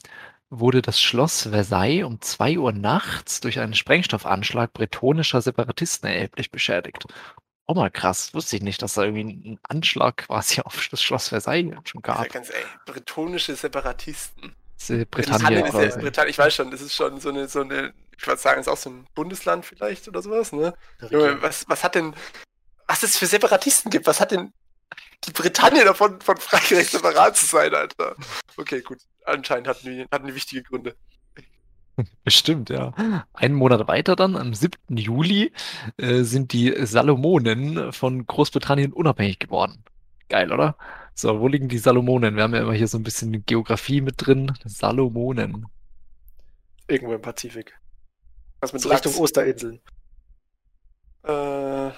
wurde 0.61 0.83
das 0.83 1.01
Schloss 1.01 1.43
Versailles 1.43 2.05
um 2.05 2.21
2 2.21 2.59
Uhr 2.59 2.73
nachts 2.73 3.41
durch 3.41 3.61
einen 3.61 3.75
Sprengstoffanschlag 3.75 4.73
bretonischer 4.73 5.41
Separatisten 5.41 6.09
erheblich 6.09 6.51
beschädigt. 6.51 7.05
Oh 7.67 7.75
mal 7.75 7.91
krass, 7.91 8.35
wusste 8.35 8.57
ich 8.57 8.63
nicht, 8.63 8.83
dass 8.83 8.95
da 8.95 9.05
irgendwie 9.05 9.51
ein 9.51 9.59
Anschlag 9.69 10.27
quasi 10.27 10.61
auf 10.65 10.89
das 10.91 11.03
Schloss 11.03 11.29
Versailles 11.29 11.77
schon 11.85 12.03
gab. 12.03 12.25
Ja 12.25 12.29
ganz, 12.29 12.51
ey, 12.51 12.65
bretonische 12.87 13.57
Separatisten. 13.57 14.55
Britannien. 14.87 15.63
Britannien, 15.63 16.01
Britannien, 16.01 16.31
ich 16.31 16.39
weiß 16.39 16.55
schon, 16.55 16.71
das 16.71 16.83
ist 16.83 16.95
schon 16.95 17.19
so 17.19 17.31
eine, 17.31 17.49
so 17.49 17.63
eine, 17.63 17.95
ich 18.19 18.27
würde 18.27 18.41
sagen, 18.41 18.61
ist 18.61 18.69
auch 18.69 18.77
so 18.77 18.91
ein 18.91 19.07
Bundesland 19.15 19.65
vielleicht 19.65 20.09
oder 20.09 20.21
sowas, 20.21 20.53
ne? 20.53 20.75
Junge, 21.09 21.41
was, 21.41 21.65
was 21.69 21.83
hat 21.85 21.95
denn, 21.95 22.15
was 22.87 23.03
es 23.03 23.17
für 23.17 23.27
Separatisten 23.27 23.91
gibt, 23.91 24.07
was 24.07 24.21
hat 24.21 24.33
denn 24.33 24.53
die 25.27 25.33
Britannien 25.33 25.85
davon, 25.85 26.21
von 26.21 26.37
Frankreich 26.37 26.91
separat 26.91 27.37
zu 27.37 27.47
sein, 27.47 27.75
Alter? 27.75 28.17
Okay, 28.57 28.81
gut. 28.83 28.99
Anscheinend 29.25 29.69
hatten 29.69 29.87
die, 29.87 30.07
hatten 30.11 30.27
die 30.27 30.35
wichtige 30.35 30.63
Gründe. 30.63 30.95
Bestimmt, 32.25 32.71
ja. 32.71 32.93
Einen 33.33 33.55
Monat 33.55 33.87
weiter 33.87 34.17
dann, 34.17 34.37
am 34.37 34.53
7. 34.53 34.97
Juli, 34.97 35.53
äh, 35.97 36.23
sind 36.23 36.53
die 36.53 36.75
Salomonen 36.87 37.93
von 37.93 38.27
Großbritannien 38.27 38.93
unabhängig 38.93 39.39
geworden. 39.39 39.85
Geil, 40.29 40.53
oder? 40.53 40.77
So, 41.15 41.41
wo 41.41 41.47
liegen 41.47 41.69
die 41.69 41.79
Salomonen? 41.79 42.35
Wir 42.35 42.43
haben 42.43 42.55
ja 42.55 42.63
immer 42.63 42.73
hier 42.73 42.89
so 42.89 42.99
ein 42.99 43.05
bisschen 43.05 43.45
Geografie 43.47 44.01
mit 44.01 44.15
drin. 44.19 44.53
Salomonen. 44.65 45.67
Irgendwo 46.89 47.15
im 47.15 47.23
Pazifik. 47.23 47.79
Was 48.61 48.73
mit 48.73 48.83
so 48.83 48.89
Richtung 48.89 49.15
Osterinseln. 49.17 49.81
Äh, 51.23 51.89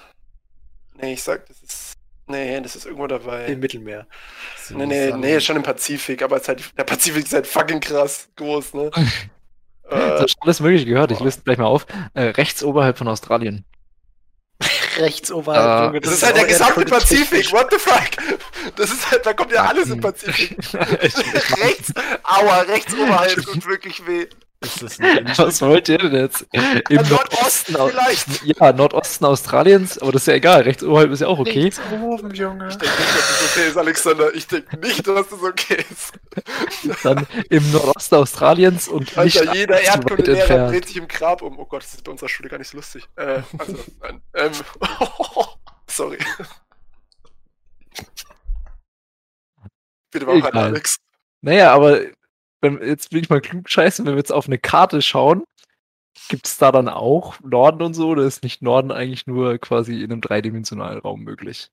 nee, 1.01 1.15
ich 1.15 1.23
sag, 1.23 1.47
das 1.47 1.63
ist. 1.63 1.93
Nee, 2.29 2.61
das 2.61 2.75
ist 2.75 2.87
irgendwo 2.87 3.07
dabei. 3.07 3.47
Im 3.47 3.61
Mittelmeer. 3.61 4.07
Nee, 4.71 4.87
nee, 4.87 5.13
nee, 5.13 5.41
schon 5.41 5.57
im 5.57 5.63
Pazifik, 5.63 6.23
aber 6.23 6.41
halt, 6.41 6.77
der 6.77 6.85
Pazifik 6.85 7.25
ist 7.25 7.33
halt 7.33 7.47
fucking 7.47 7.81
krass 7.81 8.29
groß, 8.37 8.75
ne? 8.75 8.91
äh, 9.89 9.91
das 9.91 10.23
hast 10.23 10.37
alles 10.41 10.61
mögliche 10.61 10.87
gehört, 10.87 11.13
ich 11.13 11.21
liste 11.21 11.43
gleich 11.43 11.59
mal 11.59 11.67
auf. 11.67 11.87
Äh, 12.15 12.25
rechts 12.31 12.65
oberhalb 12.65 12.99
von 12.99 13.07
Australien 13.09 13.65
rechts 14.99 15.31
oberhalb. 15.31 15.95
Uh, 15.95 16.01
das, 16.01 16.11
das, 16.11 16.13
ist 16.15 16.27
halt 16.27 16.37
der 16.37 16.47
gesamte 16.47 16.85
Pazifik. 16.85 17.53
What 17.53 17.69
the 17.71 17.79
fuck? 17.79 18.37
Das 18.77 18.91
ist 18.91 19.11
halt, 19.11 19.27
da 19.27 19.33
kommt 19.33 19.53
ja 19.53 19.67
alles 19.67 19.91
im 19.91 20.01
Pazifik. 20.01 20.57
rechts, 20.75 21.93
aua, 22.23 22.61
rechts 22.61 22.95
oberhalb 22.95 23.35
tut 23.35 23.67
wirklich 23.67 24.07
weh. 24.07 24.27
Was 25.37 25.63
wollt 25.63 25.89
ihr 25.89 25.99
denn 25.99 26.15
jetzt? 26.15 26.47
Im 26.53 27.09
Nordosten, 27.09 27.75
vielleicht. 27.75 28.45
Ja, 28.45 28.73
Nordosten 28.73 29.25
Australiens, 29.25 29.99
aber 29.99 30.13
das 30.13 30.23
ist 30.23 30.29
ja 30.29 30.35
egal. 30.35 30.63
Rechts 30.63 30.83
oberhalb 30.83 31.11
ist 31.11 31.21
ja 31.21 31.29
auch 31.29 31.39
okay. 31.39 31.65
Rechts 31.65 31.81
oben, 31.93 32.35
Junge. 32.35 32.69
Ich 32.69 32.77
denke 32.77 32.97
nicht, 32.97 33.15
dass 33.15 33.29
das 33.29 33.51
okay 33.51 33.69
ist, 33.69 33.77
Alexander. 33.77 34.35
Ich 34.35 34.47
denke 34.47 34.77
nicht, 34.79 35.07
dass 35.07 35.29
das 35.29 35.43
okay 35.43 35.85
ist. 35.91 36.13
Dann 37.03 37.27
im 37.51 37.71
Nordosten 37.73 38.15
Australiens 38.17 38.89
und 38.89 39.17
Alter, 39.17 39.45
nicht 39.45 39.55
jeder 39.55 39.81
Erdkundelehrer 39.81 40.71
dreht 40.71 40.87
sich 40.87 40.97
im 40.97 41.09
Grab 41.09 41.43
um. 41.43 41.59
Oh 41.59 41.67
Gott, 41.67 41.83
das 41.83 41.95
ist 41.95 42.05
bei 42.05 42.13
unserer 42.13 42.29
Schule 42.29 42.49
gar 42.49 42.59
nicht 42.59 42.69
so 42.69 42.77
lustig. 42.77 43.09
Äh, 43.17 43.43
also, 43.59 43.77
nein. 44.01 44.23
Ähm, 44.35 44.53
sorry. 45.87 46.19
Bitte 50.11 50.27
mach 50.27 50.43
weiter, 50.43 50.55
Alex. 50.55 50.97
Naja, 51.43 51.73
aber 51.73 52.01
wenn, 52.67 52.89
jetzt 52.89 53.13
will 53.13 53.23
ich 53.23 53.31
mal 53.31 53.41
klug 53.41 53.69
scheißen, 53.69 54.05
wenn 54.05 54.15
wir 54.15 54.19
jetzt 54.19 54.33
auf 54.33 54.47
eine 54.47 54.59
Karte 54.59 55.03
schauen, 55.03 55.45
gibt 56.29 56.47
es 56.47 56.59
da 56.59 56.73
dann 56.73 56.89
auch 56.89 57.41
Norden 57.41 57.83
und 57.83 57.95
so? 57.95 58.09
Oder 58.09 58.25
ist 58.25 58.43
nicht 58.43 58.63
Norden 58.63 58.91
eigentlich 58.91 59.27
nur 59.27 59.59
quasi 59.59 60.03
in 60.03 60.11
einem 60.11 60.21
dreidimensionalen 60.21 60.99
Raum 60.99 61.23
möglich? 61.23 61.71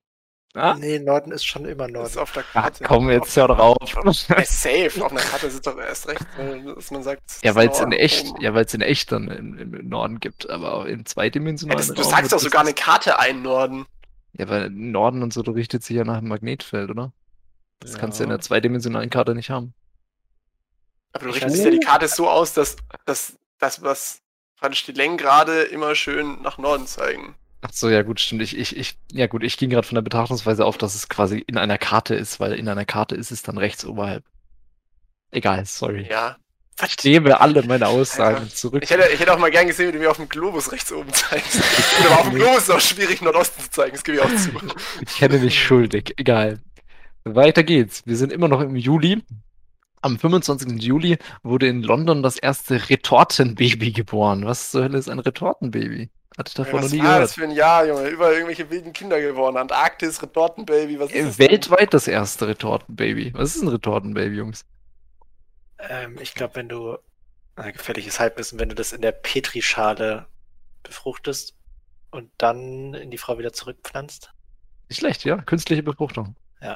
Ah? 0.55 0.75
Nee, 0.77 0.99
Norden 0.99 1.31
ist 1.31 1.45
schon 1.45 1.65
immer 1.65 1.87
Norden. 1.87 2.05
ist 2.05 2.17
auf 2.17 2.31
der 2.31 2.43
Karte. 2.43 2.83
Ach, 2.83 2.87
komm, 2.87 3.09
jetzt 3.09 3.35
hör 3.35 3.47
drauf. 3.47 3.75
Ja, 3.81 4.45
safe. 4.45 5.03
Auf 5.03 5.11
einer 5.11 5.21
Karte 5.21 5.47
ist 5.47 5.65
doch 5.65 5.77
erst 5.79 6.07
recht, 6.07 6.21
dass 6.75 6.91
man 6.91 7.01
sagt. 7.01 7.23
Ja, 7.43 7.55
weil 7.55 7.69
es 7.69 7.79
in 7.79 7.91
echt, 7.91 8.31
ja, 8.39 8.53
weil 8.53 8.65
es 8.65 8.73
in 8.73 8.81
echt 8.81 9.11
dann 9.11 9.29
im, 9.29 9.57
im, 9.57 9.89
Norden 9.89 10.19
gibt, 10.19 10.47
aber 10.49 10.73
auch 10.73 10.85
im 10.85 11.07
zweidimensionalen 11.07 11.81
ja, 11.81 11.87
das, 11.87 11.95
Du 11.95 12.03
sagst 12.03 12.31
doch 12.31 12.39
sogar 12.39 12.61
eine 12.61 12.73
Karte 12.73 13.17
ein 13.17 13.41
Norden. 13.41 13.85
Ja, 14.33 14.47
weil 14.47 14.69
Norden 14.69 15.23
und 15.23 15.33
so 15.33 15.41
richtet 15.41 15.83
sich 15.83 15.95
ja 15.95 16.03
nach 16.03 16.19
dem 16.19 16.27
Magnetfeld, 16.27 16.91
oder? 16.91 17.13
Das 17.79 17.93
ja. 17.93 17.99
kannst 17.99 18.19
du 18.19 18.23
in 18.23 18.29
der 18.29 18.39
zweidimensionalen 18.39 19.09
Karte 19.09 19.33
nicht 19.33 19.49
haben. 19.49 19.73
Aber 21.13 21.25
du 21.25 21.31
richtest 21.31 21.63
ja 21.63 21.69
die 21.69 21.79
Karte 21.79 22.07
so 22.07 22.29
aus, 22.29 22.53
dass, 22.53 22.75
dass 23.05 23.37
das, 23.59 23.81
was 23.81 24.19
praktisch 24.57 24.85
die 24.85 24.91
Längengrade 24.91 25.63
immer 25.63 25.95
schön 25.95 26.41
nach 26.41 26.57
Norden 26.57 26.87
zeigen. 26.87 27.35
Ach 27.61 27.71
so, 27.71 27.89
ja 27.89 28.01
gut, 28.01 28.19
stimmt. 28.19 28.41
Ich, 28.41 28.57
ich, 28.57 28.75
ich, 28.75 28.97
ja 29.11 29.27
gut, 29.27 29.43
ich 29.43 29.57
ging 29.57 29.69
gerade 29.69 29.87
von 29.87 29.95
der 29.95 30.01
Betrachtungsweise 30.01 30.65
auf, 30.65 30.77
dass 30.77 30.95
es 30.95 31.07
quasi 31.07 31.39
in 31.47 31.57
einer 31.57 31.77
Karte 31.77 32.13
ist, 32.13 32.39
weil 32.39 32.53
in 32.53 32.67
einer 32.67 32.85
Karte 32.85 33.15
ist 33.15 33.31
es 33.31 33.41
dann 33.41 33.57
rechts 33.57 33.85
oberhalb. 33.85 34.25
Egal, 35.31 35.65
sorry. 35.65 36.07
Ja. 36.09 36.37
Ich 36.81 37.03
nehme 37.03 37.39
alle 37.39 37.63
meine 37.63 37.87
Aussagen 37.87 38.37
Alter. 38.37 38.49
zurück. 38.49 38.83
Ich 38.83 38.89
hätte, 38.89 39.07
ich 39.13 39.19
hätte 39.19 39.33
auch 39.33 39.37
mal 39.37 39.51
gern 39.51 39.67
gesehen, 39.67 39.89
wie 39.89 39.91
du 39.93 39.99
mir 39.99 40.09
auf 40.09 40.17
dem 40.17 40.27
Globus 40.27 40.71
rechts 40.71 40.91
oben 40.91 41.13
zeigst. 41.13 41.61
Aber 42.05 42.19
auf 42.19 42.29
dem 42.29 42.35
Globus 42.35 42.57
ist 42.57 42.63
es 42.63 42.69
auch 42.71 42.81
schwierig, 42.81 43.21
Nordosten 43.21 43.61
zu 43.61 43.69
zeigen, 43.69 43.93
das 43.93 44.03
gebe 44.03 44.17
ich 44.17 44.23
auch 44.23 44.35
zu. 44.35 44.49
Ich 45.01 45.15
kenne 45.15 45.37
mich 45.37 45.61
schuldig, 45.61 46.13
egal. 46.17 46.59
Weiter 47.23 47.63
geht's. 47.63 48.01
Wir 48.05 48.17
sind 48.17 48.33
immer 48.33 48.47
noch 48.47 48.59
im 48.59 48.75
Juli. 48.75 49.21
Am 50.03 50.19
25. 50.19 50.81
Juli 50.81 51.17
wurde 51.43 51.67
in 51.69 51.81
London 51.81 52.23
das 52.23 52.37
erste 52.37 52.89
Retortenbaby 52.89 53.93
geboren. 53.93 54.45
Was 54.45 54.71
zur 54.71 54.83
Hölle 54.83 54.97
ist 54.97 55.07
ein 55.07 55.19
Retortenbaby? 55.19 56.09
Hatte 56.37 56.49
ich 56.49 56.53
davon 56.55 56.75
ja, 56.75 56.81
noch 56.81 56.91
nie 56.91 56.99
gehört. 56.99 57.21
Was 57.21 57.29
das 57.29 57.35
für 57.35 57.43
ein 57.45 57.51
Jahr, 57.51 57.87
Junge? 57.87 58.09
Über 58.09 58.33
irgendwelche 58.33 58.69
wilden 58.69 58.91
Kinder 58.91 59.21
geworden. 59.21 59.55
Antarktis, 59.55 60.21
Retortenbaby, 60.21 60.99
was 60.99 61.09
ist 61.11 61.15
äh, 61.15 61.23
das? 61.23 61.39
Weltweit 61.39 61.93
das 61.93 62.09
erste 62.09 62.49
Retortenbaby. 62.49 63.33
Was 63.33 63.55
ist 63.55 63.61
ein 63.61 63.69
Retortenbaby, 63.69 64.35
Jungs? 64.35 64.65
Ähm, 65.79 66.17
ich 66.21 66.35
glaube, 66.35 66.57
wenn 66.57 66.67
du, 66.67 66.97
na, 67.55 67.71
gefährliches 67.71 68.19
Halbwissen, 68.19 68.59
wenn 68.59 68.67
du 68.67 68.75
das 68.75 68.91
in 68.91 69.01
der 69.01 69.13
Petrischale 69.13 70.25
befruchtest 70.83 71.55
und 72.11 72.29
dann 72.39 72.93
in 72.93 73.09
die 73.09 73.17
Frau 73.17 73.37
wieder 73.37 73.53
zurückpflanzt. 73.53 74.33
Nicht 74.89 74.99
schlecht, 74.99 75.23
ja. 75.23 75.37
Künstliche 75.37 75.81
Befruchtung. 75.81 76.35
Ja. 76.61 76.75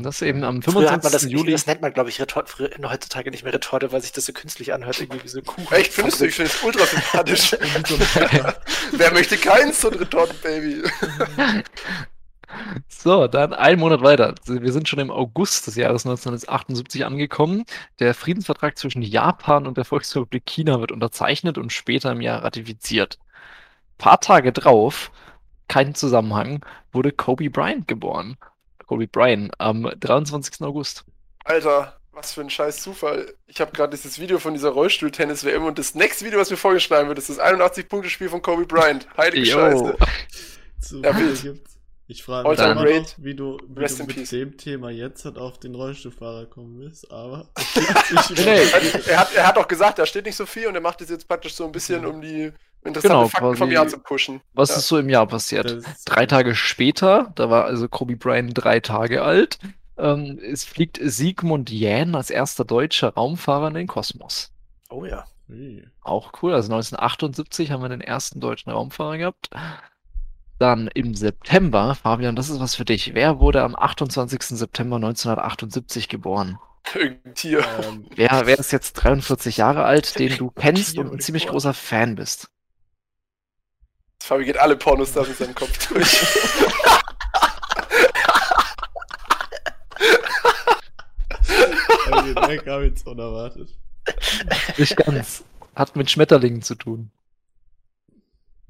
Und 0.00 0.04
das 0.04 0.22
eben 0.22 0.44
am 0.44 0.62
25. 0.62 1.12
Das, 1.12 1.30
Juli. 1.30 1.52
Das 1.52 1.66
nennt 1.66 1.82
man, 1.82 1.92
glaube 1.92 2.08
ich, 2.08 2.18
Retort, 2.22 2.48
heutzutage 2.58 3.30
nicht 3.30 3.44
mehr 3.44 3.52
Retorte, 3.52 3.92
weil 3.92 4.00
sich 4.00 4.12
das 4.12 4.24
so 4.24 4.32
künstlich 4.32 4.72
anhört, 4.72 4.98
irgendwie 4.98 5.22
wie 5.22 5.28
so 5.28 5.42
Kuchen. 5.42 5.76
Echt, 5.76 5.92
findest 5.92 6.22
du? 6.22 6.24
Ich 6.24 6.36
finde 6.36 6.50
es 6.50 6.62
ultra 6.62 6.86
sympathisch. 6.86 7.54
Wer 8.92 9.12
möchte 9.12 9.36
keins, 9.36 9.82
so 9.82 9.90
ein 9.90 9.98
Retortenbaby? 9.98 10.84
So, 12.88 13.28
dann 13.28 13.52
ein 13.52 13.78
Monat 13.78 14.02
weiter. 14.02 14.34
Wir 14.46 14.72
sind 14.72 14.88
schon 14.88 14.98
im 14.98 15.10
August 15.10 15.68
des 15.68 15.76
Jahres 15.76 16.04
1978 16.04 17.04
angekommen. 17.04 17.64
Der 18.00 18.12
Friedensvertrag 18.12 18.76
zwischen 18.76 19.02
Japan 19.02 19.68
und 19.68 19.76
der 19.76 19.84
Volksrepublik 19.84 20.46
China 20.46 20.80
wird 20.80 20.90
unterzeichnet 20.90 21.58
und 21.58 21.72
später 21.72 22.10
im 22.10 22.20
Jahr 22.20 22.42
ratifiziert. 22.42 23.18
Ein 23.20 23.98
paar 23.98 24.20
Tage 24.20 24.52
drauf, 24.52 25.12
kein 25.68 25.94
Zusammenhang, 25.94 26.64
wurde 26.90 27.12
Kobe 27.12 27.50
Bryant 27.50 27.86
geboren. 27.86 28.36
Kobe 28.90 29.06
Bryant 29.06 29.52
am 29.58 29.88
23. 30.00 30.62
August. 30.62 31.04
Alter, 31.44 31.96
was 32.10 32.32
für 32.32 32.40
ein 32.40 32.50
scheiß 32.50 32.82
Zufall. 32.82 33.32
Ich 33.46 33.60
habe 33.60 33.70
gerade 33.70 33.96
dieses 33.96 34.18
Video 34.18 34.40
von 34.40 34.52
dieser 34.52 34.70
Rollstuhl-Tennis-WM 34.70 35.64
und 35.64 35.78
das 35.78 35.94
nächste 35.94 36.24
Video, 36.24 36.40
was 36.40 36.50
mir 36.50 36.56
vorgeschlagen 36.56 37.06
wird, 37.06 37.16
ist 37.16 37.30
das 37.30 37.38
81-Punkte-Spiel 37.38 38.28
von 38.28 38.42
Kobe 38.42 38.66
Bryant. 38.66 39.06
Heilige 39.16 39.48
Yo. 39.48 39.58
Scheiße. 39.58 39.96
ja. 41.04 41.52
Ich 42.08 42.24
frage 42.24 42.48
mich 42.48 42.58
immer 42.58 42.74
noch, 42.74 42.84
wie 43.18 43.36
du, 43.36 43.58
wie 43.68 43.84
du 43.86 43.96
mit 43.98 44.08
peace. 44.08 44.30
dem 44.30 44.56
Thema 44.56 44.90
jetzt 44.90 45.24
halt 45.24 45.38
auf 45.38 45.60
den 45.60 45.76
Rollstuhlfahrer 45.76 46.46
kommen 46.46 46.80
bist, 46.80 47.08
aber 47.12 47.48
nee, 48.34 48.62
er, 49.06 49.20
hat, 49.20 49.32
er 49.36 49.46
hat 49.46 49.56
auch 49.56 49.68
gesagt, 49.68 50.00
da 50.00 50.06
steht 50.06 50.26
nicht 50.26 50.34
so 50.34 50.46
viel 50.46 50.66
und 50.66 50.74
er 50.74 50.80
macht 50.80 51.00
das 51.00 51.10
jetzt 51.10 51.28
praktisch 51.28 51.54
so 51.54 51.64
ein 51.64 51.70
bisschen, 51.70 52.04
um 52.04 52.20
die 52.20 52.52
interessante 52.84 53.16
genau, 53.16 53.28
Fakten 53.28 53.56
vom 53.56 53.70
Jahr 53.70 53.88
zu 53.88 53.98
pushen. 53.98 54.40
Was 54.54 54.70
ja. 54.70 54.76
ist 54.76 54.88
so 54.88 54.98
im 54.98 55.08
Jahr 55.08 55.26
passiert? 55.26 55.82
Drei 56.04 56.26
Tage 56.26 56.54
später, 56.54 57.32
da 57.34 57.50
war 57.50 57.64
also 57.64 57.88
Kobe 57.88 58.16
Bryant 58.16 58.52
drei 58.54 58.80
Tage 58.80 59.22
alt, 59.22 59.58
ähm, 59.98 60.38
es 60.42 60.64
fliegt 60.64 60.98
Sigmund 61.02 61.70
Jähn 61.70 62.14
als 62.14 62.30
erster 62.30 62.64
deutscher 62.64 63.14
Raumfahrer 63.14 63.68
in 63.68 63.74
den 63.74 63.86
Kosmos. 63.86 64.52
Oh 64.88 65.04
ja. 65.04 65.24
Auch 66.02 66.32
cool. 66.42 66.54
Also 66.54 66.72
1978 66.72 67.70
haben 67.70 67.82
wir 67.82 67.88
den 67.88 68.00
ersten 68.00 68.40
deutschen 68.40 68.70
Raumfahrer 68.70 69.18
gehabt. 69.18 69.50
Dann 70.58 70.88
im 70.88 71.14
September, 71.14 71.94
Fabian, 71.94 72.36
das 72.36 72.50
ist 72.50 72.60
was 72.60 72.74
für 72.74 72.84
dich. 72.84 73.14
Wer 73.14 73.40
wurde 73.40 73.62
am 73.62 73.74
28. 73.74 74.42
September 74.42 74.96
1978 74.96 76.08
geboren? 76.08 76.58
Irgendein 76.94 77.34
Tier. 77.34 77.64
Ähm, 77.82 78.06
wer, 78.14 78.42
wer 78.44 78.58
ist 78.58 78.72
jetzt 78.72 78.92
43 78.94 79.56
Jahre 79.56 79.84
alt, 79.84 80.18
den 80.18 80.36
du 80.36 80.50
kennst 80.54 80.98
und 80.98 81.12
ein 81.12 81.20
ziemlich 81.20 81.46
großer 81.46 81.74
Fan 81.74 82.14
bist? 82.14 82.50
Fabi 84.22 84.44
geht 84.44 84.58
alle 84.58 84.76
Pornostars 84.76 85.28
in 85.28 85.34
seinem 85.34 85.54
Kopf 85.54 85.88
durch. 85.88 86.20
der 92.50 92.62
kam 92.62 92.82
jetzt 92.82 93.06
unerwartet. 93.06 93.70
Nicht 94.76 94.96
ganz. 94.96 95.44
Hat 95.74 95.96
mit 95.96 96.10
Schmetterlingen 96.10 96.62
zu 96.62 96.74
tun. 96.74 97.10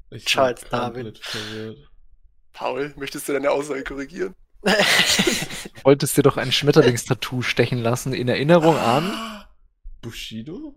Ich 0.09 0.25
Charles 0.25 0.61
Darwin. 0.69 1.13
Paul, 2.53 2.93
möchtest 2.97 3.27
du 3.27 3.33
deine 3.33 3.51
Aussage 3.51 3.83
korrigieren? 3.83 4.35
du 4.63 4.73
wolltest 5.83 6.17
dir 6.17 6.21
doch 6.21 6.37
ein 6.37 6.51
Schmetterlingstattoo 6.51 7.41
stechen 7.41 7.79
lassen 7.79 8.13
in 8.13 8.27
Erinnerung 8.27 8.77
an 8.77 9.45
Bushido? 10.01 10.75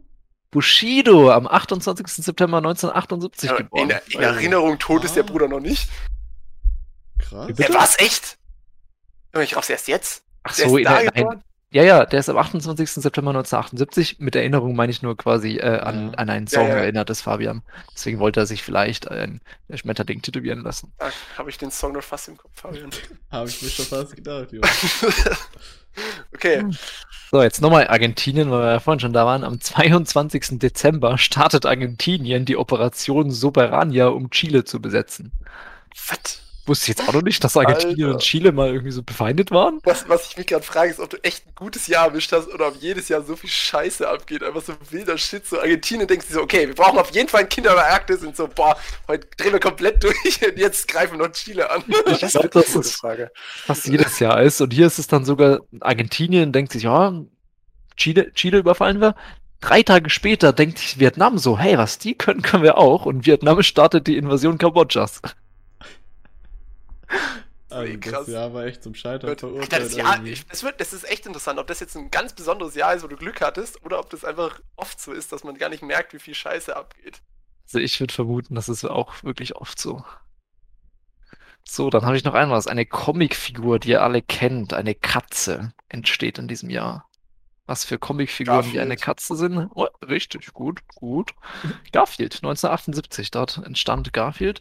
Bushido 0.55 1.33
am 1.33 1.49
28. 1.49 2.07
September 2.07 2.59
1978 2.59 3.51
ja, 3.51 3.57
geboren. 3.57 3.91
In, 3.91 3.97
in 4.13 4.21
Erinnerung 4.21 4.79
tot 4.79 5.03
ah. 5.03 5.05
ist 5.05 5.17
der 5.17 5.25
Bruder 5.25 5.49
noch 5.49 5.59
nicht. 5.59 5.91
Krass. 7.19 7.53
Der 7.53 7.75
war's 7.75 7.99
echt? 7.99 8.39
Ich 9.41 9.57
raus 9.57 9.69
erst 9.69 9.89
jetzt? 9.89 10.23
Ach 10.45 10.55
so, 10.55 10.77
in 10.77 10.85
nein, 10.85 11.43
ja, 11.75 11.83
ja, 11.83 12.07
der 12.07 12.21
ist 12.21 12.29
am 12.29 12.39
28. 12.39 12.89
September 12.89 13.31
1978. 13.31 14.21
Mit 14.21 14.37
Erinnerung 14.37 14.77
meine 14.77 14.93
ich 14.93 15.03
nur 15.03 15.17
quasi 15.17 15.57
äh, 15.57 15.81
an, 15.81 16.13
ja. 16.13 16.19
an 16.19 16.31
einen 16.31 16.47
Song 16.47 16.69
ja, 16.69 16.77
ja. 16.77 16.77
erinnert 16.77 17.09
des 17.09 17.21
Fabian. 17.21 17.63
Deswegen 17.93 18.21
wollte 18.21 18.39
er 18.39 18.47
sich 18.47 18.63
vielleicht 18.63 19.11
ein 19.11 19.41
Schmetterling 19.75 20.23
tätowieren 20.23 20.61
lassen. 20.61 20.93
Da 20.99 21.11
habe 21.37 21.51
ich 21.51 21.59
den 21.59 21.73
Song 21.73 21.95
noch 21.95 22.05
fast 22.05 22.29
im 22.29 22.37
Kopf, 22.37 22.53
Fabian. 22.55 22.91
habe 23.33 23.49
ich 23.49 23.61
mir 23.61 23.71
schon 23.71 23.87
fast 23.87 24.15
gedacht, 24.15 24.53
jo. 24.53 24.61
okay. 26.33 26.65
So, 27.33 27.43
jetzt 27.43 27.61
nochmal 27.61 27.89
Argentinien, 27.89 28.53
weil 28.53 28.61
wir 28.63 28.71
ja 28.71 28.79
vorhin 28.79 29.01
schon 29.01 29.13
da 29.13 29.27
waren. 29.27 29.43
Am 29.43 29.61
22. 29.61 30.61
Dezember 30.61 31.19
startet 31.19 31.67
Argentinien 31.67 32.45
die 32.45 32.57
Operation 32.57 33.33
Soberania, 33.33 34.07
um 34.07 34.31
Chile 34.31 34.63
zu 34.63 34.81
besetzen. 34.81 35.33
Was? 36.09 36.44
Wusste 36.67 36.85
ich 36.85 36.97
jetzt 36.97 37.09
auch 37.09 37.13
noch 37.13 37.23
nicht, 37.23 37.45
dass 37.45 37.57
Argentinien 37.57 38.07
Alter. 38.07 38.15
und 38.15 38.23
Chile 38.23 38.53
mal 38.53 38.69
irgendwie 38.69 38.91
so 38.91 39.03
befeindet 39.03 39.51
waren. 39.51 39.81
Was, 39.85 40.09
was 40.09 40.29
ich 40.29 40.37
mich 40.39 40.47
gerade 40.47 40.65
frage, 40.65 40.91
ist, 40.91 40.99
ob 40.99 41.11
du 41.11 41.23
echt 41.23 41.47
ein 41.47 41.55
gutes 41.55 41.87
Jahr 41.89 42.07
erwischt 42.07 42.33
hast 42.33 42.49
oder 42.49 42.69
ob 42.69 42.77
jedes 42.81 43.09
Jahr 43.09 43.23
so 43.23 43.37
viel 43.37 43.51
Scheiße 43.51 44.09
abgeht. 44.09 44.43
Einfach 44.43 44.63
so 44.63 44.73
wilder 44.91 45.19
Shit. 45.19 45.47
So 45.47 45.61
Argentinien 45.61 46.09
denkst 46.09 46.29
du 46.29 46.35
so, 46.35 46.41
okay, 46.41 46.67
wir 46.67 46.75
brauchen 46.75 46.99
auf 46.99 47.11
jeden 47.15 47.29
Fall 47.29 47.43
ein 47.43 47.49
Kinder 47.49 47.71
in 47.71 47.77
der 47.77 47.87
Arktis 47.87 48.23
und 48.23 48.35
so, 48.35 48.49
boah, 48.49 48.77
heute 49.09 49.27
drehen 49.37 49.53
wir 49.53 49.61
komplett 49.61 50.03
durch 50.03 50.47
und 50.47 50.59
jetzt 50.59 50.89
greifen 50.89 51.19
wir 51.19 51.27
noch 51.27 51.33
Chile 51.33 51.71
an. 51.71 51.85
Ich 52.07 52.21
das 52.21 52.33
glaube, 52.33 52.49
das 52.49 52.75
ist 52.75 52.97
Frage. 52.97 53.31
fast 53.67 53.87
jedes 53.87 54.19
Jahr 54.19 54.43
ist. 54.43 54.61
Und 54.61 54.73
hier 54.73 54.87
ist 54.87 54.99
es 54.99 55.07
dann 55.07 55.25
sogar, 55.25 55.61
Argentinien 55.81 56.53
denkt 56.53 56.73
sich, 56.73 56.85
ja, 56.85 57.13
Chile, 57.97 58.33
Chile 58.33 58.59
überfallen 58.59 59.01
wir. 59.01 59.15
Drei 59.61 59.83
Tage 59.83 60.11
später 60.11 60.53
denkt 60.53 60.79
sich 60.79 60.99
Vietnam 60.99 61.39
so, 61.39 61.59
hey, 61.59 61.79
was 61.79 61.99
die 61.99 62.15
können, 62.15 62.43
können 62.43 62.63
wir 62.63 62.79
auch. 62.79 63.07
Und 63.07 63.27
Vietnam 63.27 63.63
startet 63.63 64.07
die 64.07 64.17
Invasion 64.17 64.59
Kambodschas. 64.59 65.21
Also 67.71 67.99
krass. 67.99 68.27
Das 68.27 68.29
Jahr 68.29 68.55
war 68.55 68.67
echt 68.67 68.83
zum 68.83 68.95
Scheitern 68.95 69.37
verurteilt. 69.37 69.73
Das, 69.73 69.97
Jahr, 69.97 70.25
ich, 70.25 70.47
das, 70.47 70.63
wird, 70.63 70.81
das 70.81 70.93
ist 70.93 71.11
echt 71.11 71.27
interessant, 71.27 71.59
ob 71.59 71.67
das 71.67 71.81
jetzt 71.81 71.97
ein 71.97 72.11
ganz 72.11 72.33
besonderes 72.33 72.75
Jahr 72.75 72.95
ist, 72.95 73.03
wo 73.03 73.09
du 73.09 73.17
Glück 73.17 73.41
hattest, 73.41 73.85
oder 73.85 73.99
ob 73.99 74.11
das 74.11 74.25
einfach 74.25 74.61
oft 74.77 75.01
so 75.01 75.13
ist, 75.13 75.33
dass 75.33 75.45
man 75.45 75.57
gar 75.57 75.71
nicht 75.71 75.83
merkt, 75.83 76.13
wie 76.13 76.19
viel 76.19 76.35
Scheiße 76.35 76.77
abgeht. 76.77 77.23
Also 77.65 77.79
ich 77.79 77.99
würde 77.99 78.15
vermuten, 78.15 78.55
das 78.55 78.69
ist 78.69 78.85
auch 78.85 79.23
wirklich 79.25 79.57
oft 79.57 79.81
so. 79.81 80.05
So, 81.67 81.89
dann 81.89 82.05
habe 82.05 82.17
ich 82.17 82.25
noch 82.25 82.35
einmal 82.35 82.59
was. 82.59 82.67
Eine 82.67 82.85
Comicfigur, 82.85 83.79
die 83.79 83.91
ihr 83.91 84.03
alle 84.03 84.21
kennt, 84.21 84.75
eine 84.75 84.95
Katze, 84.95 85.73
entsteht 85.89 86.39
in 86.39 86.47
diesem 86.47 86.69
Jahr. 86.69 87.09
Was 87.67 87.85
für 87.85 87.99
Comicfiguren 87.99 88.59
Garfield. 88.59 88.75
wie 88.75 88.81
eine 88.81 88.97
Katze 88.97 89.37
sind? 89.37 89.71
Oh, 89.75 89.87
richtig, 90.07 90.53
gut, 90.53 90.83
gut. 90.95 91.33
Garfield, 91.93 92.35
1978, 92.35 93.31
dort 93.31 93.57
entstand 93.65 94.13
Garfield. 94.13 94.61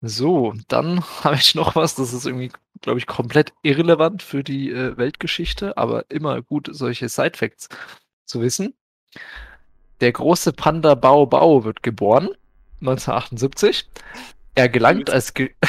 So, 0.00 0.54
dann 0.68 1.00
habe 1.24 1.36
ich 1.36 1.54
noch 1.54 1.76
was, 1.76 1.94
das 1.94 2.12
ist 2.12 2.26
irgendwie, 2.26 2.52
glaube 2.80 2.98
ich, 2.98 3.06
komplett 3.06 3.52
irrelevant 3.62 4.22
für 4.22 4.44
die 4.44 4.70
äh, 4.70 4.96
Weltgeschichte, 4.96 5.76
aber 5.76 6.04
immer 6.10 6.42
gut, 6.42 6.68
solche 6.72 7.08
Side-Facts 7.08 7.68
zu 8.24 8.40
wissen. 8.40 8.74
Der 10.00 10.12
große 10.12 10.52
Panda 10.52 10.94
Bao 10.94 11.26
Bao 11.26 11.64
wird 11.64 11.82
geboren, 11.82 12.28
1978. 12.80 13.88
Er 14.54 14.68
gelangt 14.68 15.10
als 15.10 15.34
Ge 15.34 15.54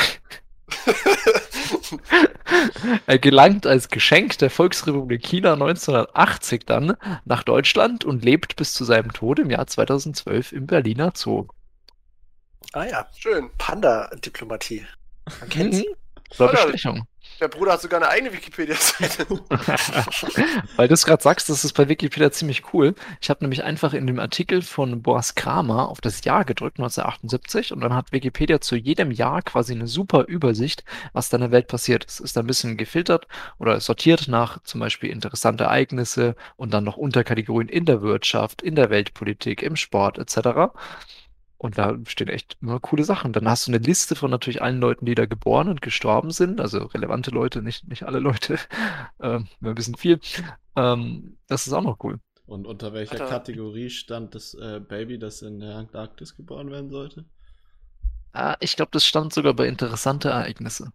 er 3.06 3.20
gelangt 3.20 3.66
als 3.66 3.90
Geschenk 3.90 4.38
der 4.38 4.50
Volksrepublik 4.50 5.24
China 5.24 5.54
1980 5.54 6.66
dann 6.66 6.96
nach 7.26 7.44
Deutschland 7.44 8.06
und 8.06 8.24
lebt 8.24 8.56
bis 8.56 8.74
zu 8.74 8.84
seinem 8.84 9.14
Tod 9.14 9.40
im 9.40 9.50
Jahr 9.50 9.68
2012 9.68 10.54
im 10.54 10.68
Berliner 10.68 11.12
Zoo. 11.16 11.48
Ah 12.74 12.86
ja, 12.86 13.08
schön. 13.18 13.50
Panda-Diplomatie. 13.58 14.86
Man 15.40 15.50
kennt 15.50 15.76
sie. 15.76 15.90
War 16.38 16.52
Bestechung. 16.52 17.08
Der 17.40 17.48
Bruder 17.50 17.74
hat 17.74 17.82
sogar 17.82 18.02
eine 18.02 18.10
eigene 18.10 18.34
Wikipedia-Seite. 18.34 19.28
Weil 20.76 20.88
du 20.88 20.94
es 20.94 21.06
gerade 21.06 21.22
sagst, 21.22 21.50
das 21.50 21.64
ist 21.64 21.74
bei 21.74 21.88
Wikipedia 21.88 22.32
ziemlich 22.32 22.74
cool. 22.74 22.96
Ich 23.22 23.30
habe 23.30 23.44
nämlich 23.44 23.64
einfach 23.64 23.94
in 23.94 24.08
dem 24.08 24.20
Artikel 24.20 24.64
von 24.64 25.04
Boris 25.04 25.36
Kramer 25.36 25.90
auf 25.90 26.02
das 26.02 26.24
Jahr 26.24 26.46
gedrückt, 26.46 26.80
1978, 26.80 27.74
und 27.74 27.82
dann 27.82 27.94
hat 27.94 28.12
Wikipedia 28.12 28.60
zu 28.60 28.76
jedem 28.76 29.12
Jahr 29.12 29.44
quasi 29.44 29.74
eine 29.74 29.88
super 29.88 30.26
Übersicht, 30.26 30.84
was 31.14 31.30
da 31.30 31.38
in 31.38 31.42
der 31.42 31.52
Welt 31.52 31.68
passiert 31.68 32.06
ist. 32.06 32.20
Ist 32.22 32.36
da 32.36 32.42
ein 32.42 32.48
bisschen 32.48 32.76
gefiltert 32.76 33.28
oder 33.60 33.80
sortiert 33.80 34.28
nach 34.28 34.64
zum 34.64 34.80
Beispiel 34.80 35.12
interessante 35.12 35.66
Ereignisse 35.66 36.36
und 36.56 36.74
dann 36.74 36.86
noch 36.86 36.98
Unterkategorien 36.98 37.70
in 37.70 37.86
der 37.86 38.02
Wirtschaft, 38.02 38.64
in 38.64 38.74
der 38.76 38.90
Weltpolitik, 38.90 39.62
im 39.62 39.76
Sport 39.76 40.18
etc. 40.18 40.74
Und 41.58 41.78
da 41.78 41.98
stehen 42.08 42.28
echt 42.28 42.58
immer 42.62 42.80
coole 42.80 43.04
Sachen. 43.04 43.34
Dann 43.34 43.50
hast 43.50 43.68
du 43.68 43.72
eine 43.72 43.80
Liste 43.80 44.16
von 44.16 44.30
natürlich 44.30 44.62
allen 44.62 44.80
Leuten, 44.80 45.06
die 45.06 45.16
da 45.16 45.26
geboren 45.26 45.70
und 45.70 45.82
gestorben 45.82 46.32
sind. 46.32 46.62
Also 46.62 46.86
relevante 46.86 47.32
Leute, 47.32 47.62
nicht, 47.62 47.88
nicht 47.88 48.04
alle 48.04 48.20
Leute. 48.20 48.60
Ähm, 49.20 49.48
ein 49.64 49.74
bisschen 49.74 49.96
viel. 49.96 50.20
Ähm, 50.76 51.38
das 51.48 51.66
ist 51.66 51.74
auch 51.74 51.82
noch 51.82 51.98
cool. 52.04 52.20
Und 52.46 52.68
unter 52.68 52.94
welcher 52.94 53.14
Alter. 53.14 53.28
Kategorie 53.28 53.90
stand 53.90 54.36
das 54.36 54.54
äh, 54.54 54.80
Baby, 54.80 55.18
das 55.18 55.42
in 55.42 55.60
der 55.60 55.76
Antarktis 55.76 56.36
geboren 56.36 56.70
werden 56.70 56.92
sollte? 56.92 57.26
Ah, 58.32 58.56
ich 58.60 58.76
glaube, 58.76 58.92
das 58.92 59.06
stand 59.06 59.34
sogar 59.34 59.56
bei 59.56 59.68
interessante 59.68 60.30
Ereignisse. 60.30 60.92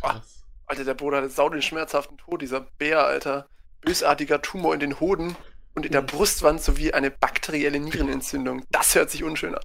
Krass. 0.00 0.42
Alter, 0.66 0.84
der 0.84 0.94
Bruder 0.94 1.18
hatte 1.18 1.28
sau 1.28 1.50
den 1.50 1.60
schmerzhaften 1.60 2.16
Tod, 2.16 2.40
dieser 2.40 2.62
Bär, 2.78 3.04
Alter. 3.04 3.46
Bösartiger 3.82 4.40
Tumor 4.40 4.72
in 4.72 4.80
den 4.80 5.00
Hoden 5.00 5.36
und 5.74 5.84
in 5.84 5.92
der. 5.92 6.02
Brustwand 6.02 6.62
sowie 6.62 6.92
eine 6.92 7.10
bakterielle 7.10 7.78
Nierenentzündung. 7.78 8.64
Das 8.70 8.94
hört 8.94 9.10
sich 9.10 9.22
unschön 9.22 9.54
an. 9.54 9.62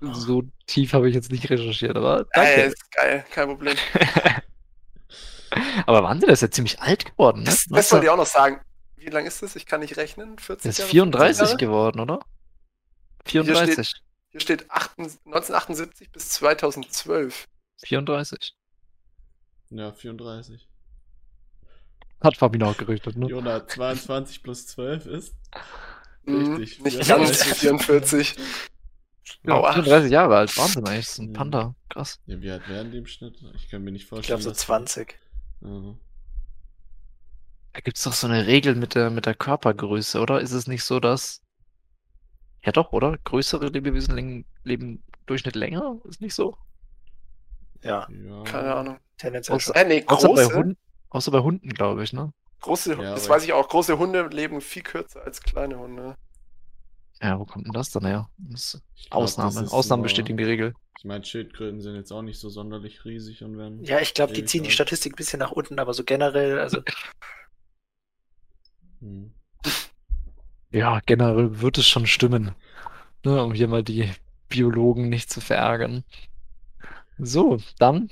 So 0.00 0.44
tief 0.66 0.94
habe 0.94 1.08
ich 1.08 1.14
jetzt 1.14 1.30
nicht 1.30 1.48
recherchiert, 1.50 1.96
aber 1.96 2.26
danke. 2.32 2.62
Äh, 2.62 2.68
ist 2.68 2.90
geil, 2.92 3.24
kein 3.30 3.48
Problem. 3.48 3.76
aber 5.86 6.02
Wahnsinn, 6.02 6.26
der 6.26 6.32
ist 6.32 6.40
ja 6.40 6.50
ziemlich 6.50 6.80
alt 6.80 7.04
geworden, 7.04 7.40
ne? 7.40 7.44
Das, 7.44 7.66
das 7.66 7.92
wollte 7.92 8.06
ich 8.06 8.10
auch 8.10 8.16
noch 8.16 8.26
sagen. 8.26 8.60
Wie 8.96 9.10
lange 9.10 9.28
ist 9.28 9.42
das? 9.42 9.56
Ich 9.56 9.66
kann 9.66 9.80
nicht 9.80 9.96
rechnen. 9.96 10.38
40 10.38 10.64
Er 10.64 10.70
ist 10.70 10.82
34 10.82 11.58
geworden, 11.58 12.00
oder? 12.00 12.20
34. 13.26 13.76
Hier 13.76 13.84
steht, 13.84 14.02
hier 14.30 14.40
steht 14.40 14.70
1978 14.70 16.12
bis 16.12 16.30
2012. 16.30 17.46
34. 17.82 18.54
Ja, 19.70 19.92
34. 19.92 20.68
Hat 22.22 22.36
Fabian 22.36 22.68
auch 22.68 22.76
gerüchtet, 22.76 23.16
ne? 23.16 23.26
Jona, 23.26 23.66
22 23.66 24.42
plus 24.42 24.66
12 24.66 25.06
ist. 25.06 25.34
Mhm, 26.24 26.56
richtig. 26.56 26.80
Nicht 26.84 27.08
ganz 27.08 27.42
44. 27.42 28.36
Ja, 29.44 29.72
34 29.72 30.10
Jahre 30.10 30.36
alt, 30.36 30.56
Wahnsinn 30.56 30.86
eigentlich. 30.86 31.06
Das 31.06 31.12
ist 31.12 31.18
ein 31.18 31.32
Panda. 31.32 31.74
Krass. 31.88 32.20
Ja, 32.26 32.40
wie 32.40 32.50
alt 32.50 32.68
werden 32.68 32.92
die 32.92 32.98
im 32.98 33.06
Schnitt? 33.06 33.42
Ich 33.54 33.68
kann 33.68 33.82
mir 33.82 33.92
nicht 33.92 34.06
vorstellen. 34.06 34.38
Ich 34.38 34.44
glaube 34.44 34.56
so 34.56 34.62
20. 34.62 35.18
Mhm. 35.60 35.98
Da 37.72 37.80
gibt 37.80 37.98
es 37.98 38.04
doch 38.04 38.12
so 38.12 38.26
eine 38.26 38.46
Regel 38.46 38.74
mit 38.74 38.94
der, 38.94 39.10
mit 39.10 39.26
der 39.26 39.34
Körpergröße, 39.34 40.20
oder? 40.20 40.40
Ist 40.40 40.52
es 40.52 40.66
nicht 40.66 40.84
so, 40.84 41.00
dass. 41.00 41.42
Ja, 42.62 42.72
doch, 42.72 42.92
oder? 42.92 43.16
Größere 43.24 43.68
Lebewesen 43.68 44.44
leben 44.64 45.02
Durchschnitt 45.26 45.56
länger? 45.56 45.98
Ist 46.04 46.20
nicht 46.20 46.34
so? 46.34 46.56
Ja. 47.82 48.08
ja. 48.10 48.42
Keine 48.44 48.74
Ahnung. 48.74 48.98
Tendenziell 49.16 49.56
außer, 49.56 49.76
äh, 49.76 49.84
nee, 49.84 50.00
große. 50.00 50.28
Außer 50.28 50.48
bei, 50.48 50.54
Hunden, 50.54 50.76
außer 51.10 51.30
bei 51.30 51.40
Hunden, 51.40 51.68
glaube 51.70 52.02
ich, 52.02 52.12
ne? 52.12 52.32
Große, 52.60 52.94
ja, 52.94 53.14
das 53.14 53.28
weiß 53.28 53.44
ich 53.44 53.52
auch. 53.52 53.68
Große 53.68 53.98
Hunde 53.98 54.26
leben 54.28 54.60
viel 54.60 54.82
kürzer 54.82 55.22
als 55.22 55.40
kleine 55.40 55.78
Hunde. 55.78 56.16
Ja, 57.22 57.38
wo 57.38 57.44
kommt 57.44 57.66
denn 57.66 57.72
das 57.72 57.90
dann 57.90 58.06
her? 58.06 58.28
Das 58.38 58.80
glaub, 59.08 59.22
Ausnahme. 59.22 59.60
Das 59.60 59.72
Ausnahmen 59.72 60.02
bestätigen 60.02 60.38
die 60.38 60.44
Regel. 60.44 60.74
Ich 60.98 61.04
meine, 61.04 61.24
Schildkröten 61.24 61.80
sind 61.80 61.96
jetzt 61.96 62.12
auch 62.12 62.22
nicht 62.22 62.38
so 62.38 62.48
sonderlich 62.48 63.04
riesig 63.04 63.42
und 63.42 63.56
werden. 63.58 63.82
Ja, 63.84 64.00
ich 64.00 64.14
glaube, 64.14 64.32
die 64.32 64.44
ziehen 64.44 64.64
die 64.64 64.70
Statistik 64.70 65.14
ein 65.14 65.16
bisschen 65.16 65.38
nach 65.38 65.52
unten, 65.52 65.78
aber 65.78 65.94
so 65.94 66.04
generell, 66.04 66.58
also. 66.58 66.82
Hm. 69.00 69.32
Ja, 70.72 71.00
generell 71.06 71.62
wird 71.62 71.78
es 71.78 71.88
schon 71.88 72.06
stimmen. 72.06 72.54
Ne, 73.24 73.42
um 73.42 73.54
hier 73.54 73.66
mal 73.66 73.82
die 73.82 74.10
Biologen 74.50 75.08
nicht 75.08 75.30
zu 75.30 75.40
verärgern. 75.40 76.04
So, 77.18 77.58
dann 77.78 78.10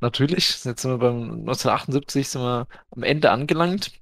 natürlich, 0.00 0.64
jetzt 0.64 0.82
sind 0.82 0.90
wir 0.90 0.98
beim 0.98 1.22
1978 1.40 2.28
sind 2.28 2.42
wir 2.42 2.66
am 2.90 3.02
Ende 3.02 3.30
angelangt. 3.30 3.92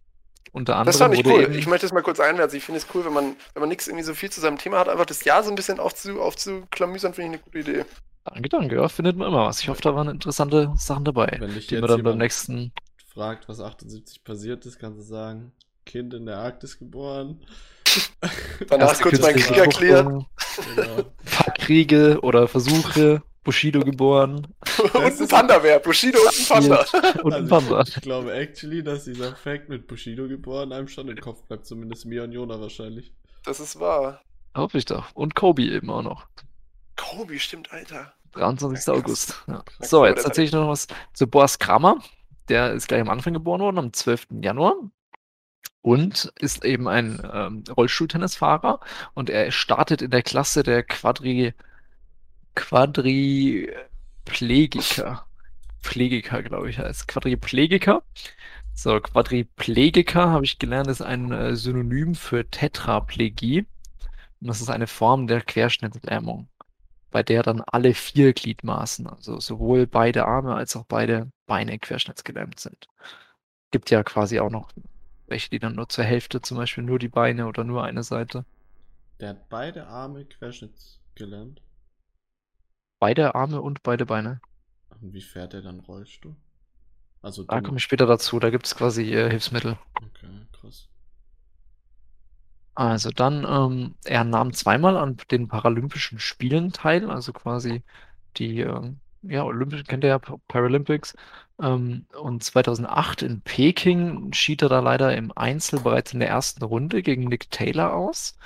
Unter 0.57 0.77
anderem 0.77 0.87
das 0.87 0.97
fand 0.97 1.13
ich 1.13 1.27
cool. 1.27 1.55
Ich 1.55 1.67
möchte 1.67 1.85
es 1.85 1.93
mal 1.93 2.01
kurz 2.01 2.19
einwerfen. 2.19 2.57
Ich 2.57 2.65
finde 2.65 2.79
es 2.79 2.87
cool, 2.95 3.05
wenn 3.05 3.13
man, 3.13 3.37
wenn 3.53 3.61
man 3.61 3.69
nichts 3.69 3.89
irgendwie 3.89 4.05
so 4.05 4.15
viel 4.15 4.31
zu 4.31 4.41
seinem 4.41 4.57
Thema 4.57 4.79
hat, 4.79 4.89
einfach 4.89 5.05
das 5.05 5.23
Jahr 5.23 5.43
so 5.43 5.51
ein 5.51 5.55
bisschen 5.55 5.79
aufzu, 5.79 6.19
aufzuklamüsern, 6.19 7.13
finde 7.13 7.27
ich 7.27 7.35
eine 7.35 7.43
gute 7.43 7.59
Idee. 7.59 7.85
Danke, 8.25 8.49
danke. 8.49 8.77
Ja, 8.77 8.89
findet 8.89 9.19
man 9.19 9.29
immer 9.29 9.45
was. 9.45 9.61
Ich 9.61 9.69
hoffe, 9.69 9.83
da 9.83 9.95
waren 9.95 10.09
interessante 10.09 10.73
Sachen 10.79 11.05
dabei, 11.05 11.37
wenn 11.41 11.53
dich 11.53 11.67
die 11.67 11.79
wir 11.79 11.87
dann 11.87 12.03
beim 12.03 12.17
nächsten. 12.17 12.73
fragt, 13.13 13.51
was 13.51 13.61
78 13.61 14.25
passiert 14.25 14.65
ist, 14.65 14.79
kannst 14.79 14.99
du 14.99 15.03
sagen, 15.03 15.53
Kind 15.85 16.15
in 16.15 16.25
der 16.25 16.39
Arktis 16.39 16.79
geboren. 16.79 17.45
Danach 18.71 18.99
kurz 18.99 19.21
mein 19.21 19.37
Krieg 19.37 19.59
erklärt. 19.59 20.07
Genau. 20.07 20.25
Ein 20.97 21.05
paar 21.31 21.55
Kriege 21.59 22.19
oder 22.23 22.49
Versuche. 22.49 23.23
Bushido 23.47 23.79
geboren. 23.79 24.45
und 24.93 25.21
ein 25.21 25.29
Panda 25.29 25.63
wäre. 25.63 25.79
Bushido 25.79 26.19
und 26.19 26.29
ein 26.29 26.47
Panda. 26.49 26.85
und 27.23 27.33
ein 27.33 27.43
also 27.45 27.69
Panda. 27.69 27.85
Ich 27.87 28.01
glaube 28.01 28.35
actually, 28.35 28.83
dass 28.83 29.05
dieser 29.05 29.37
Fact 29.37 29.69
mit 29.69 29.87
Bushido 29.87 30.27
geboren 30.27 30.73
einem 30.73 30.89
schon 30.89 31.07
im 31.07 31.17
Kopf 31.17 31.45
bleibt. 31.45 31.65
Zumindest 31.65 32.07
mir 32.07 32.25
und 32.25 32.33
Jona 32.33 32.61
wahrscheinlich. 32.61 33.15
Das 33.45 33.61
ist 33.61 33.79
wahr. 33.79 34.21
Hoffe 34.57 34.79
ich 34.79 34.85
doch. 34.85 35.15
Und 35.15 35.37
Kobe 35.37 35.63
eben 35.63 35.89
auch 35.91 36.03
noch. 36.03 36.27
Kobe, 36.97 37.39
stimmt, 37.39 37.73
Alter. 37.73 38.15
23. 38.33 38.85
Ja, 38.85 38.93
August. 38.95 39.45
Ja. 39.47 39.65
So, 39.79 40.05
jetzt 40.05 40.25
erzähle 40.25 40.47
ich 40.49 40.53
noch 40.53 40.69
was 40.69 40.89
zu 41.13 41.29
Boas 41.29 41.61
Kramer. 41.61 42.03
Der 42.49 42.73
ist 42.73 42.89
gleich 42.89 43.01
am 43.01 43.11
Anfang 43.11 43.33
geboren 43.33 43.61
worden, 43.61 43.79
am 43.79 43.93
12. 43.93 44.27
Januar. 44.43 44.75
Und 45.83 46.33
ist 46.41 46.65
eben 46.65 46.89
ein 46.89 47.23
ähm, 47.33 47.63
Rollstuhltennisfahrer. 47.77 48.81
Und 49.15 49.31
er 49.31 49.53
startet 49.53 50.03
in 50.03 50.11
der 50.11 50.23
Klasse 50.23 50.65
der 50.65 50.83
Quadri 50.83 51.55
Quadriplegiker. 52.57 55.25
Pflegiker, 55.81 56.43
glaube 56.43 56.71
ich, 56.71 56.79
heißt. 56.79 57.07
Quadriplegiker. 57.07 58.03
So, 58.75 59.01
Quadriplegiker, 59.01 60.31
habe 60.31 60.45
ich 60.45 60.59
gelernt, 60.59 60.89
ist 60.89 61.03
ein 61.03 61.31
äh, 61.33 61.55
Synonym 61.55 62.17
für 62.17 62.51
Tetraplegie. 62.51 63.67
Und 64.41 64.49
das 64.49 64.61
ist 64.61 64.71
eine 64.71 64.87
Form 64.87 65.27
der 65.29 65.41
Querschnittslähmung, 65.43 66.49
bei 67.11 67.23
der 67.23 67.43
dann 67.43 67.63
alle 67.63 67.95
vier 67.95 68.33
Gliedmaßen, 68.33 69.07
also 69.07 69.41
sowohl 69.41 69.87
beide 69.87 70.27
Arme 70.27 70.55
als 70.55 70.77
auch 70.77 70.85
beide 70.87 71.31
Beine 71.47 71.79
querschnittsgelähmt 71.79 72.61
sind. 72.61 72.89
Gibt 73.71 73.91
ja 73.91 74.03
quasi 74.03 74.41
auch 74.41 74.51
noch 74.51 74.71
welche, 75.27 75.51
die 75.51 75.59
dann 75.59 75.75
nur 75.75 75.89
zur 75.89 76.05
Hälfte, 76.05 76.41
zum 76.43 76.57
Beispiel 76.57 76.85
nur 76.85 76.99
die 76.99 77.09
Beine 77.09 77.47
oder 77.47 77.65
nur 77.65 77.85
eine 77.85 78.03
Seite. 78.03 78.45
Der 79.21 79.31
hat 79.31 79.49
beide 79.49 79.87
Arme 79.87 80.25
querschnittsgelähmt? 80.25 81.61
Beide 82.99 83.35
Arme 83.35 83.61
und 83.61 83.83
beide 83.83 84.07
Beine. 84.07 84.41
Und 85.01 85.13
wie 85.13 85.23
fährt 85.23 85.55
er 85.55 85.63
dann 85.63 85.81
Rollstuhl? 85.81 86.37
Also 87.23 87.45
da 87.45 87.61
komme 87.61 87.79
ich 87.79 87.83
später 87.83 88.07
dazu, 88.07 88.39
da 88.39 88.51
gibt 88.51 88.67
es 88.67 88.77
quasi 88.77 89.13
äh, 89.13 89.29
Hilfsmittel. 89.31 89.79
Okay, 89.95 90.47
krass. 90.53 90.89
Also 92.75 93.11
dann, 93.11 93.45
ähm, 93.49 93.95
er 94.05 94.25
nahm 94.25 94.53
zweimal 94.53 94.97
an 94.97 95.17
den 95.31 95.49
Paralympischen 95.49 96.19
Spielen 96.21 96.73
teil, 96.73 97.11
also 97.11 97.33
quasi 97.33 97.83
die, 98.37 98.61
äh, 98.61 98.93
ja, 99.23 99.45
Olympisch 99.45 99.85
kennt 99.85 100.05
ihr 100.05 100.11
ja, 100.11 100.19
Paralympics. 100.19 101.15
Ähm, 101.61 102.07
und 102.21 102.45
2008 102.45 103.23
in 103.23 103.41
Peking 103.41 104.33
schied 104.35 104.63
er 104.63 104.69
da 104.69 104.81
leider 104.81 105.17
im 105.17 105.33
Einzel 105.37 105.81
bereits 105.81 106.13
in 106.13 106.21
der 106.21 106.29
ersten 106.29 106.63
Runde 106.65 107.03
gegen 107.03 107.25
Nick 107.25 107.51
Taylor 107.51 107.95
aus. 107.95 108.37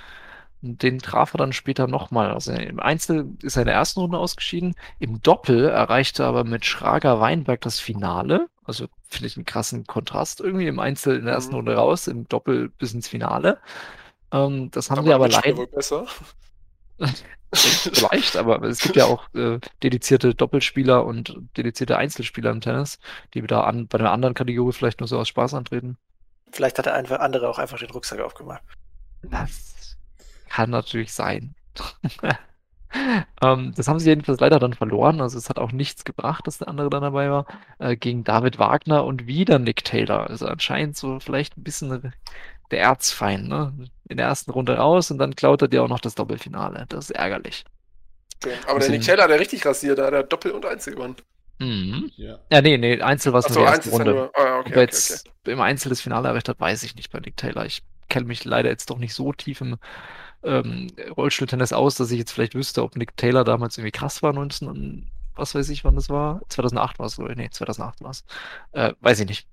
Den 0.62 0.98
traf 0.98 1.34
er 1.34 1.38
dann 1.38 1.52
später 1.52 1.86
nochmal. 1.86 2.30
Also 2.30 2.52
im 2.52 2.80
Einzel 2.80 3.28
ist 3.42 3.56
er 3.56 3.62
in 3.62 3.66
der 3.66 3.76
ersten 3.76 4.00
Runde 4.00 4.18
ausgeschieden. 4.18 4.74
Im 4.98 5.22
Doppel 5.22 5.64
erreichte 5.64 6.24
er 6.24 6.28
aber 6.28 6.44
mit 6.44 6.66
Schrager 6.66 7.20
Weinberg 7.20 7.60
das 7.62 7.80
Finale. 7.80 8.48
Also 8.64 8.86
finde 9.08 9.28
ich 9.28 9.36
einen 9.36 9.46
krassen 9.46 9.86
Kontrast 9.86 10.40
irgendwie. 10.40 10.66
Im 10.66 10.78
Einzel 10.78 11.16
in 11.16 11.24
der 11.24 11.34
ersten 11.34 11.52
mhm. 11.52 11.56
Runde 11.56 11.74
raus, 11.76 12.08
im 12.08 12.28
Doppel 12.28 12.68
bis 12.68 12.92
ins 12.92 13.08
Finale. 13.08 13.58
Ähm, 14.32 14.70
das 14.70 14.90
haben 14.90 14.98
aber 14.98 15.06
sie 15.06 15.14
aber 15.14 15.28
leider. 15.28 15.66
besser. 15.66 16.06
Vielleicht, 17.52 18.36
aber 18.36 18.62
es 18.62 18.78
gibt 18.78 18.94
ja 18.94 19.06
auch 19.06 19.24
äh, 19.34 19.58
dedizierte 19.82 20.34
Doppelspieler 20.34 21.04
und 21.04 21.36
dedizierte 21.56 21.96
Einzelspieler 21.96 22.50
im 22.50 22.60
Tennis, 22.60 23.00
die 23.34 23.42
da 23.42 23.62
an, 23.62 23.88
bei 23.88 23.98
einer 23.98 24.12
anderen 24.12 24.34
Kategorie 24.34 24.72
vielleicht 24.72 25.00
nur 25.00 25.08
so 25.08 25.18
aus 25.18 25.28
Spaß 25.28 25.54
antreten. 25.54 25.96
Vielleicht 26.52 26.78
hat 26.78 26.86
der 26.86 26.94
andere 26.94 27.48
auch 27.48 27.58
einfach 27.58 27.78
den 27.78 27.90
Rucksack 27.90 28.20
aufgemacht. 28.20 28.62
Das 29.22 29.79
kann 30.50 30.70
natürlich 30.70 31.12
sein. 31.12 31.54
ähm, 33.42 33.72
das 33.76 33.88
haben 33.88 33.98
sie 33.98 34.08
jedenfalls 34.10 34.40
leider 34.40 34.58
dann 34.58 34.74
verloren. 34.74 35.20
Also 35.20 35.38
es 35.38 35.48
hat 35.48 35.58
auch 35.58 35.72
nichts 35.72 36.04
gebracht, 36.04 36.46
dass 36.46 36.58
der 36.58 36.68
andere 36.68 36.90
dann 36.90 37.02
dabei 37.02 37.30
war. 37.30 37.46
Äh, 37.78 37.96
gegen 37.96 38.24
David 38.24 38.58
Wagner 38.58 39.04
und 39.04 39.26
wieder 39.26 39.58
Nick 39.58 39.84
Taylor. 39.84 40.28
Also 40.28 40.46
anscheinend 40.46 40.96
so 40.96 41.20
vielleicht 41.20 41.56
ein 41.56 41.62
bisschen 41.62 42.12
der 42.70 42.80
Erzfeind, 42.80 43.48
ne? 43.48 43.72
In 44.08 44.16
der 44.16 44.26
ersten 44.26 44.50
Runde 44.50 44.76
raus 44.76 45.10
und 45.10 45.18
dann 45.18 45.36
klaut 45.36 45.62
er 45.62 45.68
dir 45.68 45.82
auch 45.82 45.88
noch 45.88 46.00
das 46.00 46.14
Doppelfinale. 46.16 46.86
Das 46.88 47.10
ist 47.10 47.16
ärgerlich. 47.16 47.64
Okay. 48.42 48.54
Aber 48.66 48.80
der 48.80 48.90
Nick 48.90 49.02
Taylor 49.02 49.24
hat 49.24 49.30
ja 49.30 49.36
richtig 49.36 49.64
rasiert, 49.64 49.98
da 49.98 50.06
hat 50.06 50.12
er 50.12 50.22
Doppel 50.24 50.52
und 50.52 50.66
Einzel 50.66 50.94
gewonnen. 50.94 51.16
Mhm. 51.58 52.10
Ja. 52.16 52.38
ja, 52.50 52.62
nee, 52.62 52.78
nee, 52.78 53.00
Einzel 53.02 53.34
war 53.34 53.40
es 53.40 53.48
nur 53.50 53.58
die 53.58 53.64
erste 53.64 53.90
Runde. 53.90 54.30
Oh, 54.34 54.40
okay, 54.60 54.70
Ob 54.70 54.76
er 54.76 54.82
jetzt 54.82 55.28
okay. 55.28 55.52
im 55.52 55.60
Einzel 55.60 55.90
das 55.90 56.00
Finale 56.00 56.28
erreicht 56.28 56.48
hat, 56.48 56.58
weiß 56.58 56.82
ich 56.84 56.96
nicht 56.96 57.12
bei 57.12 57.20
Nick 57.20 57.36
Taylor. 57.36 57.66
Ich 57.66 57.82
kenne 58.08 58.26
mich 58.26 58.44
leider 58.44 58.70
jetzt 58.70 58.88
doch 58.88 58.98
nicht 58.98 59.12
so 59.12 59.32
tief 59.32 59.60
im 59.60 59.76
ähm, 60.42 60.88
Rollstuhltennis 61.16 61.72
aus, 61.72 61.96
dass 61.96 62.10
ich 62.10 62.18
jetzt 62.18 62.32
vielleicht 62.32 62.54
wüsste, 62.54 62.82
ob 62.82 62.96
Nick 62.96 63.16
Taylor 63.16 63.44
damals 63.44 63.78
irgendwie 63.78 63.92
krass 63.92 64.22
war, 64.22 64.32
19 64.32 64.68
und 64.68 65.06
was 65.36 65.54
weiß 65.54 65.68
ich, 65.70 65.84
wann 65.84 65.94
das 65.94 66.10
war. 66.10 66.42
2008 66.48 66.98
war 66.98 67.06
es, 67.06 67.18
oder? 67.18 67.34
Nee, 67.34 67.50
2008 67.50 68.02
war 68.02 68.10
es. 68.10 68.24
Äh, 68.72 68.92
weiß 69.00 69.20
ich 69.20 69.28
nicht. 69.28 69.46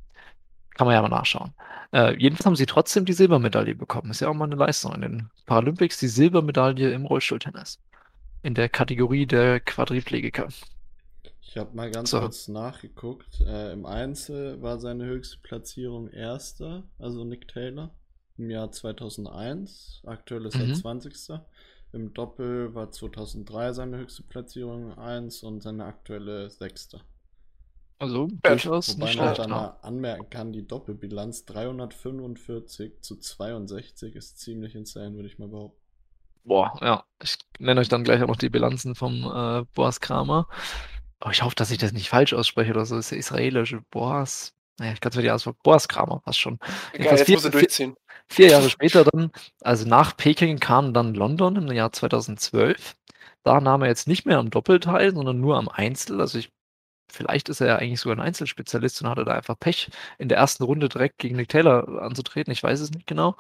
Kann 0.76 0.86
man 0.86 0.94
ja 0.94 1.02
mal 1.02 1.10
nachschauen. 1.10 1.54
Äh, 1.92 2.16
jedenfalls 2.18 2.46
haben 2.46 2.56
sie 2.56 2.66
trotzdem 2.66 3.06
die 3.06 3.14
Silbermedaille 3.14 3.76
bekommen. 3.76 4.12
Ist 4.12 4.20
ja 4.20 4.30
auch 4.30 4.34
mal 4.34 4.46
eine 4.46 4.56
Leistung 4.56 4.94
in 4.94 5.02
den 5.02 5.30
Paralympics, 5.46 5.98
die 5.98 6.08
Silbermedaille 6.08 6.92
im 6.92 7.06
Rollstuhltennis. 7.06 7.80
In 8.44 8.54
der 8.54 8.70
Kategorie 8.70 9.26
der 9.26 9.60
Quadriplegiker. 9.60 10.50
Ich 11.42 11.58
habe 11.58 11.76
mal 11.76 11.90
ganz 11.90 12.12
so. 12.12 12.20
kurz 12.20 12.48
nachgeguckt. 12.48 13.42
Äh, 13.42 13.72
Im 13.72 13.86
Einzel 13.86 14.62
war 14.62 14.80
seine 14.80 15.06
höchste 15.06 15.38
Platzierung 15.42 16.10
erster, 16.10 16.84
also 17.00 17.24
Nick 17.24 17.48
Taylor, 17.48 17.90
im 18.38 18.50
Jahr 18.50 18.72
2001. 18.72 20.02
Aktuell 20.06 20.46
ist 20.46 20.56
mhm. 20.56 20.70
er 20.72 20.76
20. 20.76 21.40
Im 21.94 22.14
Doppel 22.14 22.74
war 22.76 22.92
2003 22.92 23.74
seine 23.74 23.98
höchste 23.98 24.24
Platzierung 24.24 24.98
1 24.98 25.44
und 25.44 25.62
seine 25.62 25.86
aktuelle 25.86 26.50
sechste. 26.50 27.02
Also 28.00 28.28
durchaus 28.44 28.90
Wobei 28.90 29.06
nicht 29.06 29.18
man 29.18 29.26
schlecht. 29.26 29.40
dann 29.40 29.50
mal 29.50 29.78
anmerken 29.82 30.30
kann, 30.30 30.54
die 30.54 30.68
Doppelbilanz 30.68 31.46
345 31.46 33.02
zu 33.02 33.16
62 33.16 34.16
ist 34.16 34.40
ziemlich 34.40 34.76
insane, 34.76 35.16
würde 35.16 35.28
ich 35.28 35.40
mal 35.40 35.48
behaupten. 35.48 35.82
Boah, 36.44 36.78
ja. 36.82 37.04
Ich 37.22 37.38
nenne 37.60 37.82
euch 37.82 37.90
dann 37.90 38.04
gleich 38.04 38.22
auch 38.22 38.28
noch 38.28 38.38
die 38.38 38.50
Bilanzen 38.50 38.96
vom 38.96 39.24
äh, 39.24 39.66
Boas 39.74 40.00
Kramer. 40.00 40.48
Aber 41.20 41.32
ich 41.32 41.42
hoffe, 41.42 41.56
dass 41.56 41.72
ich 41.72 41.78
das 41.78 41.92
nicht 41.92 42.10
falsch 42.10 42.34
ausspreche 42.34 42.72
oder 42.72 42.86
so. 42.86 42.96
Das 42.96 43.06
ist 43.06 43.12
der 43.12 43.18
israelische 43.18 43.82
Boas. 43.90 44.54
Naja, 44.80 44.94
ich 44.94 45.02
kann 45.02 45.12
es 45.12 45.16
mir 45.16 45.24
die 45.24 45.32
Ausdruck. 45.32 45.62
Boas 45.64 45.88
Kramer, 45.88 46.20
passt 46.20 46.40
schon. 46.40 46.60
Egal, 46.94 47.18
jetzt 47.18 47.26
vier, 47.26 47.36
muss 47.36 47.46
er 47.46 47.52
durchziehen. 47.52 47.96
Vier, 48.28 48.48
vier 48.48 48.48
Jahre 48.58 48.70
später 48.70 49.04
dann, 49.06 49.32
also 49.62 49.88
nach 49.88 50.16
Peking 50.18 50.60
kam 50.60 50.94
dann 50.94 51.14
London 51.14 51.56
im 51.56 51.72
Jahr 51.72 51.92
2012. 51.92 52.96
Da 53.44 53.62
nahm 53.62 53.82
er 53.82 53.88
jetzt 53.88 54.08
nicht 54.08 54.26
mehr 54.26 54.40
am 54.40 54.50
Doppelteil, 54.50 55.14
sondern 55.14 55.40
nur 55.40 55.58
am 55.58 55.70
Einzel. 55.70 56.20
Also 56.22 56.38
ich 56.38 56.50
Vielleicht 57.10 57.50
ist 57.50 57.62
er 57.62 57.68
ja 57.68 57.76
eigentlich 57.78 58.02
sogar 58.02 58.18
ein 58.18 58.22
Einzelspezialist 58.22 59.02
und 59.02 59.10
hatte 59.10 59.24
da 59.24 59.34
einfach 59.34 59.58
Pech, 59.60 59.90
in 60.18 60.28
der 60.30 60.38
ersten 60.38 60.64
Runde 60.64 60.90
direkt 60.90 61.18
gegen 61.20 61.38
Nick 61.38 61.50
Taylor 61.50 62.02
anzutreten. 62.02 62.52
Ich 62.52 62.64
weiß 62.64 62.80
es 62.82 62.92
nicht 62.92 63.08
genau. 63.08 63.38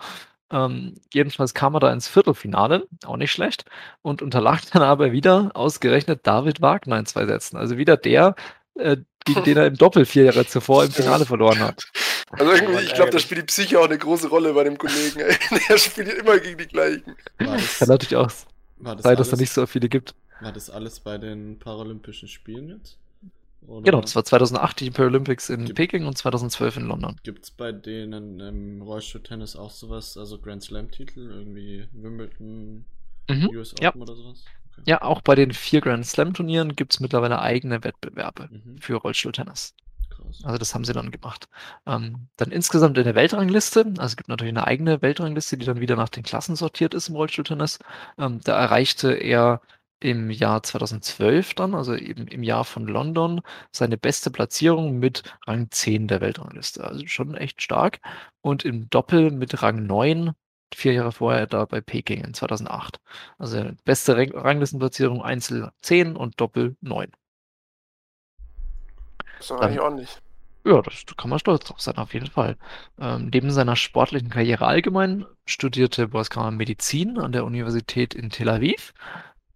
Ähm, 0.51 0.95
jedenfalls 1.13 1.53
kam 1.53 1.75
er 1.75 1.81
da 1.81 1.91
ins 1.91 2.07
Viertelfinale, 2.07 2.87
auch 3.05 3.17
nicht 3.17 3.31
schlecht, 3.33 3.65
und 4.01 4.21
unterlag 4.21 4.61
dann 4.71 4.81
aber 4.83 5.11
wieder 5.11 5.51
ausgerechnet 5.53 6.25
David 6.25 6.61
Wagner 6.61 6.97
in 6.99 7.05
zwei 7.05 7.25
Sätzen. 7.25 7.57
Also 7.57 7.77
wieder 7.77 7.97
der, 7.97 8.35
äh, 8.79 8.97
gegen 9.25 9.43
den 9.43 9.57
er 9.57 9.67
im 9.67 9.75
Doppel 9.75 10.05
vier 10.05 10.25
Jahre 10.25 10.45
zuvor 10.45 10.85
im 10.85 10.91
Finale 10.91 11.25
verloren 11.25 11.59
hat. 11.59 11.83
Also 12.31 12.51
irgendwie, 12.51 12.83
ich 12.83 12.93
glaube, 12.93 13.11
da 13.11 13.19
spielt 13.19 13.41
die 13.41 13.45
Psyche 13.45 13.79
auch 13.79 13.85
eine 13.85 13.97
große 13.97 14.27
Rolle 14.27 14.53
bei 14.53 14.63
dem 14.63 14.77
Kollegen. 14.77 15.17
Der 15.69 15.77
spielt 15.77 16.09
immer 16.09 16.39
gegen 16.39 16.57
die 16.57 16.67
gleichen. 16.67 17.15
Das, 17.37 17.79
Kann 17.79 17.87
natürlich 17.87 18.15
auch 18.15 18.29
sein, 18.29 18.97
dass 19.17 19.27
es 19.27 19.29
da 19.29 19.37
nicht 19.37 19.51
so 19.51 19.65
viele 19.65 19.89
gibt. 19.89 20.13
War 20.41 20.51
das 20.51 20.69
alles 20.69 20.99
bei 20.99 21.17
den 21.17 21.57
Paralympischen 21.59 22.27
Spielen 22.27 22.69
jetzt? 22.69 22.97
Oder? 23.65 23.83
Genau, 23.83 24.01
das 24.01 24.15
war 24.15 24.23
2008 24.23 24.79
die 24.79 24.91
Paralympics 24.91 25.49
in 25.49 25.65
Gibt, 25.65 25.75
Peking 25.75 26.05
und 26.05 26.17
2012 26.17 26.77
in 26.77 26.87
London. 26.87 27.17
Gibt 27.23 27.45
es 27.45 27.51
bei 27.51 27.71
denen 27.71 28.39
im 28.39 28.81
Rollstuhl-Tennis 28.81 29.55
auch 29.55 29.71
sowas, 29.71 30.17
also 30.17 30.37
Grand 30.39 30.63
Slam-Titel, 30.63 31.29
irgendwie 31.31 31.87
Wimbledon, 31.91 32.85
mhm, 33.29 33.49
US 33.55 33.73
Open 33.73 33.83
ja. 33.83 33.93
oder 33.95 34.15
sowas? 34.15 34.45
Okay. 34.79 34.91
Ja, 34.91 35.01
auch 35.01 35.21
bei 35.21 35.35
den 35.35 35.51
vier 35.53 35.81
Grand 35.81 36.05
Slam-Turnieren 36.05 36.75
gibt 36.75 36.93
es 36.93 36.99
mittlerweile 36.99 37.41
eigene 37.41 37.83
Wettbewerbe 37.83 38.49
mhm. 38.51 38.77
für 38.79 38.95
Rollstuhl-Tennis. 38.95 39.75
Also 40.43 40.57
das 40.57 40.73
haben 40.73 40.85
sie 40.85 40.93
dann 40.93 41.11
gemacht. 41.11 41.47
Ähm, 41.85 42.27
dann 42.37 42.51
insgesamt 42.51 42.97
in 42.97 43.03
der 43.03 43.15
Weltrangliste, 43.15 43.85
also 43.85 44.03
es 44.03 44.17
gibt 44.17 44.29
natürlich 44.29 44.51
eine 44.53 44.67
eigene 44.67 45.01
Weltrangliste, 45.01 45.57
die 45.57 45.65
dann 45.65 45.79
wieder 45.79 45.95
nach 45.95 46.09
den 46.09 46.23
Klassen 46.23 46.55
sortiert 46.55 46.93
ist 46.93 47.09
im 47.09 47.15
Rollstuhltennis. 47.15 47.79
Ähm, 48.17 48.41
da 48.43 48.59
erreichte 48.59 49.13
er 49.13 49.61
im 49.99 50.29
Jahr 50.29 50.61
2012 50.61 51.55
dann, 51.55 51.73
also 51.73 51.95
eben 51.95 52.27
im 52.27 52.43
Jahr 52.43 52.65
von 52.65 52.85
London, 52.85 53.41
seine 53.71 53.97
beste 53.97 54.29
Platzierung 54.29 54.99
mit 54.99 55.23
Rang 55.47 55.71
10 55.71 56.07
der 56.07 56.21
Weltrangliste. 56.21 56.83
Also 56.83 57.07
schon 57.07 57.35
echt 57.35 57.61
stark. 57.61 57.99
Und 58.41 58.63
im 58.63 58.89
Doppel 58.89 59.31
mit 59.31 59.61
Rang 59.63 59.87
9, 59.87 60.33
vier 60.75 60.93
Jahre 60.93 61.11
vorher 61.11 61.47
da 61.47 61.65
bei 61.65 61.81
Peking 61.81 62.23
in 62.23 62.33
2008. 62.33 62.99
Also 63.37 63.71
beste 63.85 64.17
Ranglistenplatzierung 64.17 65.21
Einzel 65.21 65.71
10 65.81 66.15
und 66.15 66.39
Doppel 66.39 66.75
9. 66.81 67.11
Das 69.37 69.41
ist 69.41 69.51
doch 69.51 69.59
eigentlich 69.59 69.81
ordentlich. 69.81 70.21
Ja, 70.65 70.81
das 70.81 71.05
kann 71.15 71.29
man 71.29 71.39
stolz 71.39 71.63
drauf 71.63 71.79
sein, 71.79 71.95
auf 71.95 72.13
jeden 72.13 72.27
Fall. 72.27 72.57
Ähm, 72.99 73.29
neben 73.31 73.51
seiner 73.51 73.77
sportlichen 73.77 74.29
Karriere 74.29 74.65
allgemein 74.65 75.25
studierte 75.45 76.09
Boaskama 76.09 76.51
Medizin 76.51 77.17
an 77.19 77.31
der 77.31 77.45
Universität 77.45 78.13
in 78.13 78.29
Tel 78.29 78.49
Aviv 78.49 78.93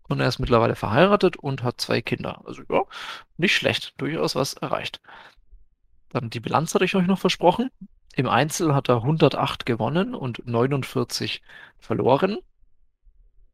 und 0.08 0.21
er 0.21 0.28
ist 0.28 0.39
mittlerweile 0.39 0.76
verheiratet 0.76 1.36
und 1.36 1.63
hat 1.63 1.82
zwei 1.82 2.02
Kinder. 2.02 2.41
Also 2.45 2.63
ja, 2.69 2.84
nicht 3.38 3.56
schlecht, 3.56 3.93
durchaus 3.97 4.36
was 4.36 4.54
erreicht. 4.54 5.02
Dann 6.10 6.30
die 6.30 6.39
Bilanz 6.39 6.74
hatte 6.76 6.86
ich 6.86 6.95
euch 6.95 7.08
noch 7.08 7.19
versprochen. 7.19 7.71
Im 8.15 8.28
Einzel 8.28 8.76
hat 8.76 8.89
er 8.89 8.97
108 8.97 9.65
gewonnen 9.65 10.13
und 10.13 10.45
49 10.45 11.41
verloren. 11.80 12.38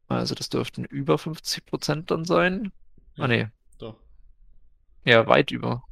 Also 0.08 0.34
das 0.34 0.48
dürften 0.48 0.84
über 0.84 1.18
50 1.18 1.66
Prozent 1.66 2.10
dann 2.10 2.24
sein. 2.24 2.72
Ja, 3.14 3.24
ah 3.24 3.28
nee. 3.28 3.48
Doch. 3.78 3.96
Ja, 5.04 5.26
weit 5.26 5.50
über. 5.50 5.84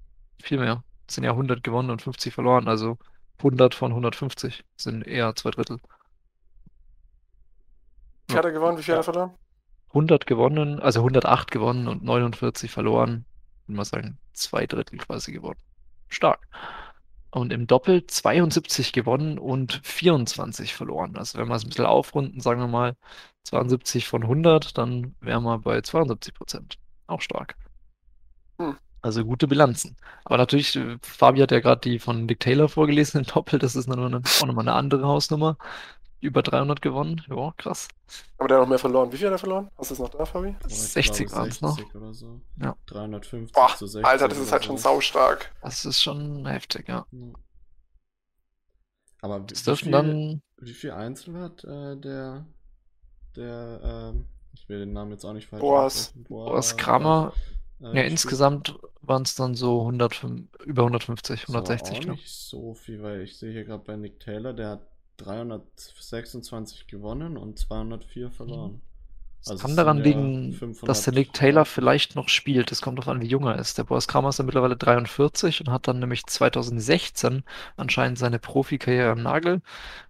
Viel 0.42 0.59
mehr. 0.59 0.83
Das 1.07 1.16
sind 1.16 1.24
ja 1.24 1.31
100 1.31 1.62
gewonnen 1.62 1.90
und 1.90 2.02
50 2.02 2.35
verloren. 2.35 2.66
Also 2.66 2.98
100 3.38 3.74
von 3.74 3.92
150 3.92 4.64
sind 4.76 5.07
eher 5.07 5.35
zwei 5.37 5.50
Drittel. 5.50 5.79
Wie 8.29 8.35
hat 8.35 8.44
er 8.44 8.52
gewonnen? 8.52 8.79
Wie 8.79 8.83
viel 8.83 8.94
hat 8.94 9.00
er 9.00 9.05
verloren? 9.05 9.35
100 9.88 10.26
gewonnen, 10.26 10.81
also 10.81 11.00
108 11.00 11.50
gewonnen 11.50 11.88
und 11.88 12.02
49 12.02 12.70
verloren. 12.70 13.24
Ich 13.62 13.68
würde 13.68 13.76
mal 13.76 13.85
sagen, 13.85 14.18
zwei 14.33 14.66
Drittel 14.66 14.98
quasi 14.98 15.33
gewonnen. 15.33 15.61
Stark. 16.09 16.46
Und 17.37 17.53
im 17.53 17.66
Doppel 17.66 18.07
72 18.07 18.94
gewonnen 18.94 19.38
und 19.38 19.83
24 19.85 20.75
verloren. 20.75 21.18
Also 21.18 21.38
wenn 21.38 21.49
wir 21.49 21.55
es 21.55 21.64
ein 21.64 21.68
bisschen 21.68 21.85
aufrunden, 21.85 22.40
sagen 22.40 22.61
wir 22.62 22.66
mal 22.66 22.96
72 23.44 24.09
von 24.09 24.22
100, 24.22 24.79
dann 24.79 25.14
wären 25.20 25.42
wir 25.42 25.59
bei 25.59 25.83
72 25.83 26.33
Prozent. 26.33 26.79
Auch 27.07 27.20
stark. 27.20 27.57
Hm. 28.59 28.79
Also 29.03 29.22
gute 29.27 29.49
Bilanzen. 29.49 29.96
Aber 30.25 30.38
natürlich, 30.38 30.77
äh, 30.77 30.96
Fabi 31.03 31.40
hat 31.40 31.51
ja 31.51 31.61
gerade 31.61 31.83
die 31.83 31.99
von 31.99 32.27
Dick 32.27 32.40
Taylor 32.40 32.70
vorgelesen 32.70 33.20
im 33.20 33.27
Doppel, 33.27 33.59
das 33.59 33.77
ist 33.77 33.90
dann 33.90 34.14
auch 34.14 34.46
nochmal 34.46 34.66
eine 34.66 34.72
andere 34.72 35.07
Hausnummer 35.07 35.59
über 36.20 36.42
300 36.42 36.83
gewonnen. 36.83 37.22
Ja, 37.29 37.52
krass. 37.57 37.88
Aber 38.38 38.48
der 38.48 38.59
hat 38.59 38.64
noch 38.64 38.68
mehr 38.68 38.79
verloren. 38.79 39.12
Wie 39.12 39.16
viel 39.16 39.26
hat 39.26 39.35
er 39.35 39.38
verloren? 39.38 39.70
Hast 39.76 39.90
du 39.90 39.94
es 39.94 40.00
noch 40.00 40.09
da, 40.09 40.24
Fabi? 40.24 40.55
60 40.66 41.31
waren 41.33 41.48
es 41.48 41.61
noch. 41.61 41.79
Oder 41.94 42.14
so. 42.14 42.40
Ja. 42.61 42.76
350 42.87 43.52
Boah, 43.52 43.74
zu 43.76 43.87
60. 43.87 44.07
Alter, 44.07 44.29
das 44.29 44.38
ist 44.38 44.52
halt 44.52 44.62
so. 44.62 44.68
schon 44.68 44.79
saustark. 44.79 45.52
Das 45.62 45.85
ist 45.85 46.02
schon 46.02 46.46
heftig, 46.46 46.88
ja. 46.88 47.07
Aber 49.20 49.40
das 49.40 49.64
dürfen 49.64 49.92
dann. 49.92 50.42
Wie 50.59 50.72
viel 50.72 50.92
Einzel 50.92 51.38
hat 51.38 51.64
äh, 51.64 51.96
der. 51.96 52.46
Der. 53.35 54.12
Ähm, 54.14 54.26
ich 54.55 54.68
will 54.68 54.79
den 54.79 54.92
Namen 54.94 55.11
jetzt 55.11 55.24
auch 55.24 55.35
nicht 55.35 55.48
falsch 55.48 55.61
Boas. 55.61 56.12
Boas, 56.14 56.48
Boas 56.50 56.76
Kramer. 56.76 57.33
Äh, 57.81 57.96
ja, 57.96 58.02
insgesamt 58.05 58.79
waren 59.02 59.22
es 59.22 59.35
dann 59.35 59.55
so 59.55 59.81
105, 59.81 60.48
über 60.64 60.83
150, 60.83 61.42
160. 61.48 61.98
Das 61.98 62.07
war 62.07 62.12
auch 62.12 62.16
nicht 62.16 62.29
so 62.29 62.74
viel, 62.74 63.02
weil 63.02 63.20
ich 63.20 63.38
sehe 63.38 63.52
hier 63.52 63.64
gerade 63.64 63.85
bei 63.85 63.96
Nick 63.96 64.20
Taylor, 64.20 64.55
der 64.55 64.70
hat 64.70 64.96
326 65.16 66.87
gewonnen 66.87 67.37
und 67.37 67.59
204 67.59 68.31
verloren. 68.31 68.72
Mhm. 68.72 68.81
Das 69.40 69.52
also 69.52 69.62
kann 69.62 69.76
daran 69.76 69.98
liegen, 69.98 70.59
dass 70.83 71.05
der 71.05 71.12
Nick 71.14 71.33
Taylor 71.33 71.64
vielleicht 71.64 72.16
noch 72.16 72.29
spielt. 72.29 72.72
Es 72.72 72.83
kommt 72.83 72.98
darauf 72.98 73.09
an, 73.09 73.20
wie 73.20 73.29
jung 73.29 73.46
er 73.46 73.59
ist. 73.59 73.79
Der 73.79 73.85
Boris 73.85 74.09
Kramer 74.09 74.31
ist 74.31 74.38
ja 74.38 74.44
mittlerweile 74.44 74.76
43 74.76 75.61
und 75.61 75.70
hat 75.70 75.87
dann 75.87 76.00
nämlich 76.00 76.26
2016 76.26 77.44
anscheinend 77.76 78.18
seine 78.18 78.40
Profikarriere 78.40 79.12
am 79.12 79.22
Nagel 79.22 79.62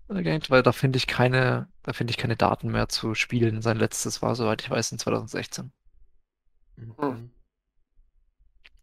äh, 0.08 0.22
gehängt, 0.22 0.48
weil 0.48 0.62
da 0.62 0.72
finde 0.72 0.96
ich 0.96 1.06
keine, 1.06 1.68
da 1.82 1.92
finde 1.92 2.12
ich 2.12 2.16
keine 2.16 2.36
Daten 2.36 2.70
mehr 2.70 2.88
zu 2.88 3.14
spielen. 3.14 3.60
Sein 3.60 3.76
letztes 3.76 4.22
war, 4.22 4.34
soweit 4.36 4.62
ich 4.62 4.70
weiß, 4.70 4.92
in 4.92 4.98
2016. 4.98 5.70
Mhm. 6.76 7.30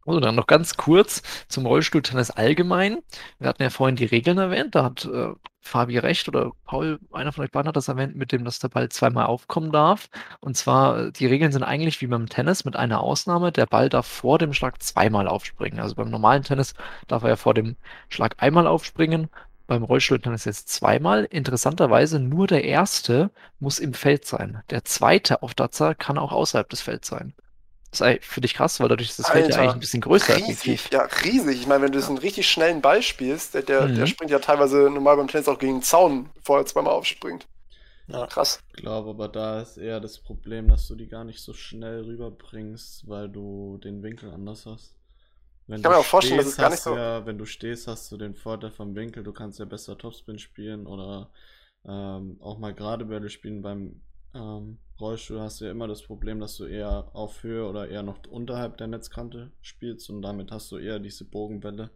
Und 0.05 0.21
dann 0.23 0.35
noch 0.35 0.47
ganz 0.47 0.75
kurz 0.75 1.21
zum 1.47 1.65
Rollstuhltennis 1.65 2.31
allgemein. 2.31 2.99
Wir 3.39 3.47
hatten 3.47 3.63
ja 3.63 3.69
vorhin 3.69 3.95
die 3.95 4.05
Regeln 4.05 4.37
erwähnt, 4.37 4.75
da 4.75 4.83
hat 4.83 5.05
äh, 5.05 5.29
Fabi 5.61 5.97
recht 5.97 6.27
oder 6.27 6.51
Paul, 6.65 6.99
einer 7.13 7.31
von 7.31 7.45
euch 7.45 7.51
beiden 7.51 7.69
hat 7.69 7.77
das 7.77 7.87
erwähnt, 7.87 8.15
mit 8.15 8.33
dem, 8.33 8.43
dass 8.43 8.59
der 8.59 8.67
Ball 8.67 8.89
zweimal 8.89 9.25
aufkommen 9.25 9.71
darf. 9.71 10.09
Und 10.41 10.57
zwar, 10.57 11.11
die 11.11 11.25
Regeln 11.25 11.53
sind 11.53 11.63
eigentlich 11.63 12.01
wie 12.01 12.07
beim 12.07 12.27
Tennis 12.27 12.65
mit 12.65 12.75
einer 12.75 12.99
Ausnahme, 13.01 13.51
der 13.53 13.65
Ball 13.65 13.87
darf 13.89 14.05
vor 14.05 14.39
dem 14.39 14.53
Schlag 14.53 14.81
zweimal 14.83 15.27
aufspringen. 15.27 15.79
Also 15.79 15.95
beim 15.95 16.09
normalen 16.09 16.43
Tennis 16.43 16.73
darf 17.07 17.23
er 17.23 17.29
ja 17.29 17.35
vor 17.37 17.53
dem 17.53 17.77
Schlag 18.09 18.35
einmal 18.39 18.67
aufspringen, 18.67 19.29
beim 19.67 19.83
Rollstuhltennis 19.83 20.45
jetzt 20.45 20.69
zweimal. 20.69 21.23
Interessanterweise 21.25 22.19
nur 22.19 22.47
der 22.47 22.65
erste 22.65 23.31
muss 23.59 23.79
im 23.79 23.93
Feld 23.93 24.25
sein. 24.25 24.63
Der 24.69 24.83
zweite 24.83 25.41
auf 25.41 25.55
Zahl 25.55 25.95
kann 25.95 26.17
auch 26.17 26.33
außerhalb 26.33 26.69
des 26.69 26.81
Felds 26.81 27.07
sein. 27.07 27.33
Das 27.99 28.15
ist 28.15 28.25
für 28.25 28.41
dich 28.41 28.53
krass, 28.53 28.79
weil 28.79 28.89
dadurch 28.89 29.09
ist 29.09 29.19
das 29.19 29.27
Alter, 29.27 29.39
Feld 29.39 29.53
ja 29.53 29.61
eigentlich 29.61 29.73
ein 29.73 29.79
bisschen 29.79 30.01
größer. 30.01 30.35
Riesig, 30.35 30.89
ja, 30.91 31.03
riesig. 31.23 31.61
Ich 31.61 31.67
meine, 31.67 31.83
wenn 31.83 31.91
du 31.91 31.99
ja. 31.99 32.07
einen 32.07 32.17
richtig 32.17 32.49
schnellen 32.49 32.81
Ball 32.81 33.01
spielst, 33.01 33.53
der, 33.53 33.61
der, 33.61 33.87
mhm. 33.87 33.95
der, 33.95 34.07
springt 34.07 34.31
ja 34.31 34.39
teilweise 34.39 34.89
normal 34.89 35.17
beim 35.17 35.27
Tennis 35.27 35.47
auch 35.47 35.59
gegen 35.59 35.75
den 35.75 35.83
Zaun, 35.83 36.29
bevor 36.35 36.59
er 36.59 36.65
zweimal 36.65 36.93
aufspringt. 36.93 37.47
Ja, 38.07 38.27
krass. 38.27 38.59
Ich 38.75 38.81
glaube, 38.81 39.11
aber 39.11 39.29
da 39.29 39.61
ist 39.61 39.77
eher 39.77 39.99
das 39.99 40.19
Problem, 40.19 40.67
dass 40.67 40.87
du 40.87 40.95
die 40.95 41.07
gar 41.07 41.23
nicht 41.23 41.41
so 41.41 41.53
schnell 41.53 42.03
rüberbringst, 42.03 43.07
weil 43.07 43.29
du 43.29 43.79
den 43.83 44.03
Winkel 44.03 44.31
anders 44.31 44.65
hast. 44.65 44.95
Wenn 45.67 45.77
ich 45.77 45.83
kann 45.83 45.93
mir 45.93 45.99
auch 45.99 46.05
vorstellen, 46.05 46.37
dass 46.37 46.47
es 46.47 46.57
gar 46.57 46.69
nicht 46.69 46.81
so. 46.81 46.95
Ja, 46.95 47.25
wenn 47.25 47.37
du 47.37 47.45
stehst, 47.45 47.87
hast 47.87 48.11
du 48.11 48.17
den 48.17 48.35
Vorteil 48.35 48.71
vom 48.71 48.95
Winkel, 48.95 49.23
du 49.23 49.31
kannst 49.31 49.59
ja 49.59 49.65
besser 49.65 49.97
Topspin 49.97 50.37
spielen 50.37 50.85
oder 50.85 51.29
ähm, 51.85 52.37
auch 52.41 52.59
mal 52.59 52.73
gerade 52.73 53.05
Bälle 53.05 53.29
spielen 53.29 53.61
beim 53.61 54.01
ähm, 54.33 54.79
Rollstuhl 55.03 55.41
hast 55.41 55.59
du 55.59 55.65
ja 55.65 55.71
immer 55.71 55.87
das 55.87 56.01
Problem, 56.01 56.39
dass 56.39 56.55
du 56.55 56.65
eher 56.65 57.09
auf 57.13 57.43
Höhe 57.43 57.67
oder 57.67 57.89
eher 57.89 58.03
noch 58.03 58.15
unterhalb 58.29 58.77
der 58.77 58.87
Netzkante 58.87 59.51
spielst 59.61 60.09
und 60.09 60.21
damit 60.21 60.51
hast 60.51 60.71
du 60.71 60.77
eher 60.77 60.99
diese 60.99 61.25
Bogenbälle, 61.25 61.89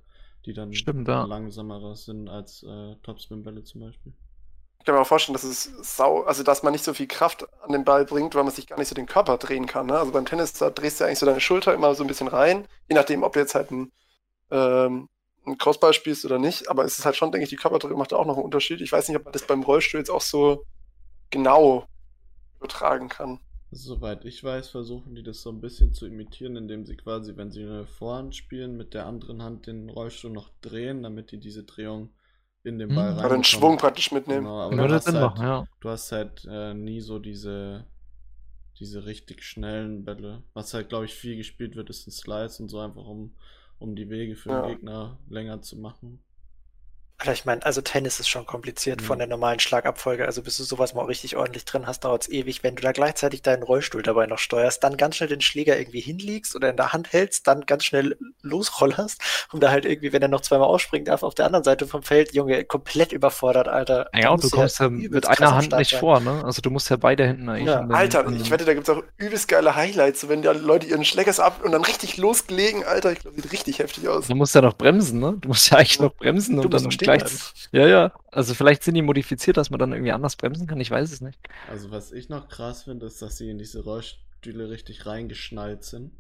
die 0.46 0.54
dann 0.54 0.74
Stimmt, 0.74 1.08
ja. 1.08 1.24
langsamer 1.24 1.96
sind 1.96 2.28
als 2.28 2.64
äh, 2.64 2.96
Topspin-Bälle 3.04 3.64
zum 3.64 3.82
Beispiel. 3.82 4.14
Ich 4.80 4.86
kann 4.86 4.96
mir 4.96 5.02
auch 5.02 5.08
vorstellen, 5.08 5.34
dass 5.34 5.44
es 5.44 5.64
sau, 5.82 6.24
also 6.24 6.44
dass 6.44 6.64
man 6.64 6.74
nicht 6.74 6.84
so 6.84 6.94
viel 6.94 7.08
Kraft 7.08 7.48
an 7.62 7.72
den 7.72 7.86
Ball 7.86 8.06
bringt, 8.06 8.36
weil 8.36 8.44
man 8.44 8.54
sich 8.54 8.68
gar 8.68 8.78
nicht 8.78 8.90
so 8.90 8.96
den 8.96 9.06
Körper 9.06 9.38
drehen 9.38 9.66
kann. 9.66 9.88
Ne? 9.88 9.98
Also 9.98 10.12
beim 10.12 10.26
Tennis, 10.26 10.54
da 10.54 10.70
drehst 10.70 11.00
du 11.00 11.06
eigentlich 11.06 11.20
so 11.20 11.26
deine 11.26 11.42
Schulter 11.42 11.74
immer 11.74 11.96
so 11.96 12.04
ein 12.04 12.08
bisschen 12.08 12.28
rein, 12.28 12.68
je 12.90 12.96
nachdem, 12.96 13.24
ob 13.24 13.34
du 13.34 13.40
jetzt 13.40 13.56
halt 13.56 13.72
ein, 13.72 13.92
ähm, 14.52 15.10
ein 15.46 15.58
Crossball 15.58 15.94
spielst 15.94 16.26
oder 16.26 16.40
nicht. 16.40 16.70
Aber 16.70 16.84
es 16.86 17.00
ist 17.00 17.06
halt 17.06 17.16
schon, 17.16 17.32
denke 17.32 17.44
ich, 17.44 17.50
die 17.50 17.56
Körperdrehung 17.56 17.98
macht 17.98 18.12
da 18.12 18.18
auch 18.18 18.26
noch 18.26 18.36
einen 18.36 18.46
Unterschied. 18.46 18.82
Ich 18.82 18.92
weiß 18.92 19.08
nicht, 19.08 19.18
ob 19.18 19.24
man 19.24 19.34
das 19.34 19.48
beim 19.48 19.64
Rollstuhl 19.64 20.00
jetzt 20.00 20.10
auch 20.10 20.22
so 20.22 20.66
genau 21.30 21.88
übertragen 22.58 23.10
kann. 23.10 23.40
Soweit 23.72 24.24
ich 24.24 24.42
weiß, 24.44 24.70
versuchen 24.70 25.16
die 25.16 25.24
das 25.24 25.42
so 25.42 25.50
ein 25.50 25.60
bisschen 25.60 25.94
zu 25.94 26.06
imitieren, 26.06 26.56
indem 26.56 26.86
sie 26.86 26.96
quasi, 26.96 27.36
wenn 27.36 27.52
sie 27.52 27.64
eine 27.64 27.86
Vorhand 27.86 28.34
spielen, 28.34 28.78
mit 28.78 28.94
der 28.94 29.06
anderen 29.06 29.44
Hand 29.44 29.68
den 29.68 29.90
Rollstuhl 29.90 30.32
noch 30.32 30.50
drehen, 30.62 31.04
damit 31.04 31.32
die 31.32 31.40
diese 31.40 31.64
Drehung 31.64 32.12
in 32.64 32.80
den 32.80 32.96
Ball 32.96 33.12
hm, 33.12 33.20
rein. 33.20 33.30
den 33.30 33.44
Schwung 33.44 33.78
praktisch 33.78 34.12
mitnehmen. 34.12 34.46
Genau, 34.46 34.62
aber 34.62 34.76
du 34.88 34.94
hast, 34.94 35.08
halt, 35.08 35.22
machen, 35.22 35.44
ja. 35.44 35.68
du 35.82 35.90
hast 35.90 36.12
halt 36.12 36.48
äh, 36.50 36.74
nie 36.74 37.02
so 37.02 37.20
diese, 37.20 37.86
diese 38.80 39.06
richtig 39.06 39.44
schnellen 39.44 40.06
Bälle. 40.06 40.44
Was 40.54 40.74
halt, 40.74 40.88
glaube 40.88 41.06
ich, 41.06 41.14
viel 41.14 41.36
gespielt 41.36 41.76
wird, 41.76 41.90
ist 41.90 42.08
ein 42.08 42.12
Slice 42.12 42.62
und 42.62 42.70
so 42.70 42.80
einfach, 42.80 43.06
um, 43.06 43.36
um 43.80 43.96
die 43.96 44.10
Wege 44.10 44.36
für 44.36 44.50
ja. 44.50 44.62
den 44.62 44.76
Gegner 44.76 45.20
länger 45.30 45.62
zu 45.62 45.78
machen. 45.78 46.24
Alter, 47.20 47.34
ich 47.34 47.46
meine, 47.46 47.66
also 47.66 47.82
Tennis 47.82 48.20
ist 48.20 48.30
schon 48.30 48.46
kompliziert 48.46 49.02
mhm. 49.02 49.06
von 49.06 49.18
der 49.18 49.28
normalen 49.28 49.60
Schlagabfolge. 49.60 50.26
Also 50.28 50.44
bis 50.44 50.58
du 50.58 50.64
sowas 50.64 50.94
mal 50.94 51.06
richtig 51.06 51.36
ordentlich 51.36 51.66
drin 51.66 51.88
hast, 51.88 52.04
dauert 52.04 52.24
es 52.24 52.30
ewig. 52.30 52.64
Wenn 52.64 52.76
du 52.76 52.84
da 52.84 52.92
gleichzeitig 52.92 53.42
deinen 53.42 53.64
Rollstuhl 53.64 54.04
dabei 54.04 54.28
noch 54.28 54.38
steuerst, 54.38 54.84
dann 54.84 54.98
ganz 54.98 55.16
schnell 55.16 55.30
den 55.30 55.42
Schläger 55.42 55.80
irgendwie 55.80 56.00
hinlegst 56.00 56.56
oder 56.56 56.70
in 56.70 56.78
der 56.78 56.94
Hand 56.94 57.14
hältst, 57.14 57.48
dann 57.48 57.66
ganz 57.66 57.86
schnell 57.86 58.16
losrollerst 58.44 59.20
und 59.52 59.64
da 59.64 59.72
halt 59.72 59.86
irgendwie, 59.86 60.14
wenn 60.14 60.22
er 60.22 60.28
noch 60.28 60.42
zweimal 60.42 60.68
ausspringen 60.68 61.06
darf, 61.06 61.24
auf 61.24 61.34
der 61.34 61.48
anderen 61.48 61.64
Seite 61.64 61.88
vom 61.88 62.04
Feld, 62.04 62.36
Junge, 62.36 62.64
komplett 62.66 63.12
überfordert, 63.12 63.68
Alter. 63.68 64.10
Ja, 64.14 64.30
und 64.30 64.44
du 64.44 64.52
kommst 64.52 64.80
ja, 64.80 64.88
mit 64.88 65.26
einer 65.26 65.56
Hand 65.56 65.76
nicht 65.76 65.92
sein. 65.92 66.00
vor, 66.00 66.20
ne? 66.20 66.44
Also 66.46 66.62
du 66.62 66.70
musst 66.70 66.92
ja 66.92 66.98
beide 66.98 67.26
Händen 67.26 67.50
eigentlich. 67.50 67.66
Ja. 67.66 67.88
Alter, 67.88 68.32
ich 68.32 68.52
wette, 68.52 68.66
da 68.66 68.76
gibt 68.76 68.88
es 68.88 68.96
auch 68.96 69.02
übelst 69.18 69.48
geile 69.48 69.76
Highlights, 69.76 70.30
wenn 70.30 70.44
die 70.44 70.50
Leute 70.50 70.86
ihren 70.86 71.04
Schlägers 71.04 71.40
ab 71.40 71.62
und 71.64 71.72
dann 71.72 71.84
richtig 71.84 72.18
losgelegen, 72.18 72.84
Alter, 72.84 73.12
ich 73.12 73.20
glaube, 73.20 73.42
sieht 73.42 73.52
richtig 73.52 73.80
heftig 73.80 74.08
aus. 74.08 74.28
Du 74.28 74.36
musst 74.36 74.54
ja 74.54 74.62
noch 74.62 74.76
bremsen, 74.76 75.20
ne? 75.20 75.36
Du 75.42 75.48
musst 75.48 75.72
ja 75.72 75.80
eigentlich 75.80 76.00
noch 76.00 76.14
bremsen 76.14 76.58
du 76.58 76.62
und 76.62 76.74
dann 76.76 76.92
gleich. 77.08 77.70
Ja, 77.72 77.88
ja. 77.88 78.14
Also 78.32 78.54
vielleicht 78.54 78.84
sind 78.84 78.96
die 78.96 79.02
modifiziert, 79.02 79.58
dass 79.58 79.70
man 79.70 79.80
dann 79.80 79.92
irgendwie 79.92 80.12
anders 80.12 80.36
bremsen 80.36 80.68
kann. 80.68 80.80
Ich 80.80 80.92
weiß 80.92 81.12
es 81.12 81.22
nicht. 81.22 81.40
Also 81.70 81.92
was 81.92 82.12
ich 82.12 82.30
noch 82.30 82.50
krass 82.50 82.84
finde, 82.84 83.06
ist, 83.06 83.22
dass 83.22 83.38
sie 83.38 83.50
in 83.50 83.58
diese 83.58 83.84
Rollstühle 83.84 84.70
richtig 84.70 85.06
reingeschnallt 85.06 85.84
sind. 85.84 86.12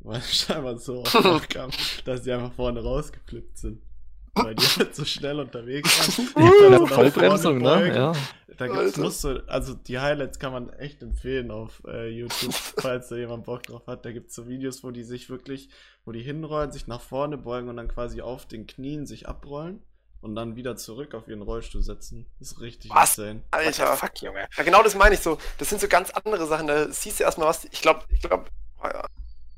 Weil 0.00 0.18
es 0.18 0.34
scheinbar 0.46 0.78
so 0.78 1.02
oft 1.04 1.50
kam, 1.50 1.70
dass 2.04 2.24
sie 2.24 2.32
einfach 2.32 2.52
vorne 2.52 2.82
rausgeflippt 2.82 3.58
sind. 3.58 3.82
Weil 4.34 4.54
die 4.54 4.64
halt 4.64 4.94
so 4.94 5.04
schnell 5.04 5.40
unterwegs 5.40 6.36
waren. 6.36 6.72
ja, 6.72 6.86
Vollbremsung, 6.86 7.58
ne? 7.58 7.94
Ja. 7.94 8.12
Da 8.58 8.68
gibt's 8.68 8.96
musst 8.96 9.24
du, 9.24 9.42
also 9.48 9.74
die 9.74 9.98
Highlights 9.98 10.38
kann 10.38 10.52
man 10.52 10.70
echt 10.70 11.02
empfehlen 11.02 11.50
auf 11.50 11.82
äh, 11.86 12.08
YouTube, 12.08 12.52
falls 12.52 13.08
da 13.08 13.16
jemand 13.16 13.44
Bock 13.44 13.62
drauf 13.64 13.86
hat. 13.86 14.04
Da 14.04 14.12
gibt 14.12 14.30
es 14.30 14.34
so 14.34 14.48
Videos, 14.48 14.84
wo 14.84 14.90
die 14.90 15.04
sich 15.04 15.28
wirklich, 15.28 15.68
wo 16.04 16.12
die 16.12 16.22
hinrollen, 16.22 16.72
sich 16.72 16.86
nach 16.86 17.00
vorne 17.00 17.38
beugen 17.38 17.68
und 17.68 17.76
dann 17.76 17.88
quasi 17.88 18.20
auf 18.20 18.46
den 18.46 18.66
Knien 18.66 19.06
sich 19.06 19.28
abrollen 19.28 19.80
und 20.20 20.34
dann 20.34 20.56
wieder 20.56 20.76
zurück 20.76 21.14
auf 21.14 21.28
ihren 21.28 21.42
Rollstuhl 21.42 21.82
setzen. 21.82 22.26
Das 22.38 22.52
ist 22.52 22.60
richtig 22.60 22.90
was? 22.90 23.18
insane. 23.18 23.42
Alter, 23.50 23.96
fuck, 23.96 24.20
Junge. 24.22 24.48
Ja, 24.56 24.64
genau 24.64 24.82
das 24.82 24.94
meine 24.94 25.14
ich 25.14 25.20
so. 25.20 25.38
Das 25.58 25.68
sind 25.68 25.80
so 25.80 25.88
ganz 25.88 26.10
andere 26.10 26.46
Sachen. 26.46 26.66
Da 26.66 26.90
siehst 26.90 27.20
du 27.20 27.24
erstmal 27.24 27.48
was. 27.48 27.64
Ich 27.66 27.82
glaube, 27.82 28.02
ich 28.08 28.20
glaube, 28.20 28.46
oh 28.82 28.86
ja, 28.86 29.04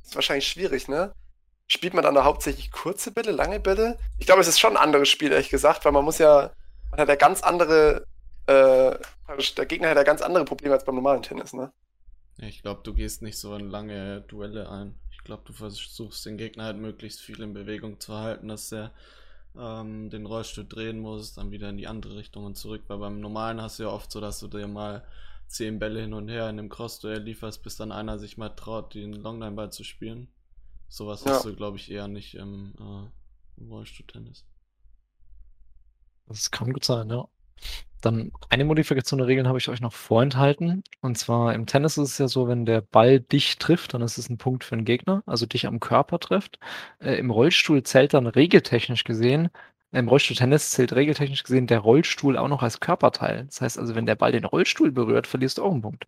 ist 0.05 0.14
wahrscheinlich 0.14 0.47
schwierig, 0.47 0.88
ne? 0.88 1.12
Spielt 1.66 1.94
man 1.94 2.03
dann 2.03 2.14
da 2.14 2.25
hauptsächlich 2.25 2.71
kurze 2.71 3.11
Bälle, 3.11 3.31
lange 3.31 3.61
Bälle? 3.61 3.99
Ich 4.18 4.27
glaube, 4.27 4.40
es 4.40 4.49
ist 4.49 4.59
schon 4.59 4.77
ein 4.77 4.83
anderes 4.83 5.09
Spiel, 5.09 5.33
ehrlich 5.33 5.51
gesagt, 5.51 5.85
weil 5.85 5.92
man 5.92 6.05
muss 6.05 6.18
ja, 6.18 6.51
man 6.90 7.01
hat 7.01 7.09
ja 7.09 7.14
ganz 7.14 7.42
andere, 7.42 8.07
äh, 8.47 8.97
der 9.57 9.66
Gegner 9.66 9.90
hat 9.90 9.97
ja 9.97 10.03
ganz 10.03 10.23
andere 10.23 10.47
Probleme 10.47 10.75
als 10.75 10.85
beim 10.85 10.94
normalen 10.94 11.23
Tennis, 11.23 11.53
ne? 11.53 11.71
Ich 12.38 12.62
glaube, 12.62 12.81
du 12.85 12.94
gehst 12.94 13.21
nicht 13.21 13.37
so 13.37 13.55
in 13.55 13.68
lange 13.68 14.23
Duelle 14.23 14.71
ein. 14.71 14.99
Ich 15.11 15.18
glaube, 15.25 15.42
du 15.44 15.53
versuchst 15.53 16.25
den 16.25 16.38
Gegner 16.38 16.64
halt 16.64 16.79
möglichst 16.79 17.21
viel 17.21 17.42
in 17.42 17.53
Bewegung 17.53 18.01
zu 18.01 18.14
halten, 18.14 18.49
dass 18.49 18.73
er 18.73 18.92
ähm, 19.59 20.11
den 20.11 20.27
Rollstuhl 20.27 20.66
drehen 20.66 21.01
musst, 21.01 21.37
dann 21.37 21.51
wieder 21.51 21.68
in 21.68 21.77
die 21.77 21.87
andere 21.87 22.16
Richtung 22.16 22.44
und 22.44 22.57
zurück. 22.57 22.85
Weil 22.88 22.99
beim 22.99 23.21
normalen 23.21 23.61
hast 23.61 23.79
du 23.79 23.85
ja 23.85 23.90
oft 23.90 24.11
so, 24.11 24.21
dass 24.21 24.40
du 24.40 24.49
dir 24.49 24.68
mal 24.68 25.05
zehn 25.49 25.79
Bälle 25.79 26.01
hin 26.01 26.14
und 26.14 26.29
her 26.29 26.44
in 26.44 26.59
einem 26.59 26.68
Cross-Duell 26.68 27.23
lieferst, 27.23 27.62
bis 27.62 27.77
dann 27.77 27.92
einer 27.92 28.18
sich 28.18 28.37
mal 28.37 28.51
traut, 28.51 28.94
den 28.94 29.12
Longline-Ball 29.12 29.73
zu 29.73 29.83
spielen. 29.83 30.29
Sowas 30.88 31.25
ja. 31.25 31.33
hast 31.33 31.44
du, 31.44 31.55
glaube 31.55 31.77
ich, 31.77 31.90
eher 31.90 32.09
nicht 32.09 32.35
im, 32.35 32.75
äh, 32.79 33.61
im 33.61 33.71
Rollstuhl-Tennis. 33.71 34.47
Das 36.27 36.51
kann 36.51 36.73
gut 36.73 36.85
sein, 36.85 37.09
ja. 37.09 37.27
Dann 38.01 38.31
eine 38.49 38.65
Modifikation 38.65 39.19
der 39.19 39.27
Regeln 39.27 39.49
habe 39.49 39.59
ich 39.59 39.69
euch 39.69 39.81
noch 39.81 39.93
vorenthalten. 39.93 40.85
Und 41.01 41.19
zwar 41.19 41.55
im 41.55 41.67
Tennis 41.67 41.99
ist 41.99 42.13
es 42.13 42.19
ja 42.19 42.29
so, 42.29 42.49
wenn 42.49 42.65
der 42.65 42.81
Ball 42.81 43.21
dich 43.21 43.59
trifft, 43.59 43.95
dann 43.95 44.03
ist 44.03 44.19
es 44.19 44.29
ein 44.29 44.39
Punkt 44.39 44.65
für 44.65 44.77
den 44.77 44.85
Gegner, 44.85 45.23
also 45.27 45.47
dich 45.47 45.67
am 45.67 45.81
Körper 45.81 46.19
trifft. 46.21 46.59
Äh, 47.01 47.15
Im 47.15 47.31
Rollstuhl 47.31 47.83
zählt 47.83 48.15
dann 48.15 48.27
regeltechnisch 48.27 49.05
gesehen, 49.05 49.51
im 49.93 50.09
Rollstuhl-Tennis 50.09 50.71
zählt 50.73 50.93
regeltechnisch 50.93 51.45
gesehen 51.45 51.67
der 51.67 51.79
Rollstuhl 51.79 52.37
auch 52.37 52.49
noch 52.49 52.63
als 52.63 52.81
Körperteil. 52.81 53.47
Das 53.47 53.61
heißt 53.63 53.79
also, 53.79 53.95
wenn 53.95 54.07
der 54.07 54.17
Ball 54.17 54.33
den 54.33 54.45
Rollstuhl 54.45 54.93
berührt, 54.93 55.27
verlierst 55.27 55.59
du 55.59 55.65
auch 55.65 55.73
einen 55.73 55.83
Punkt. 55.83 56.05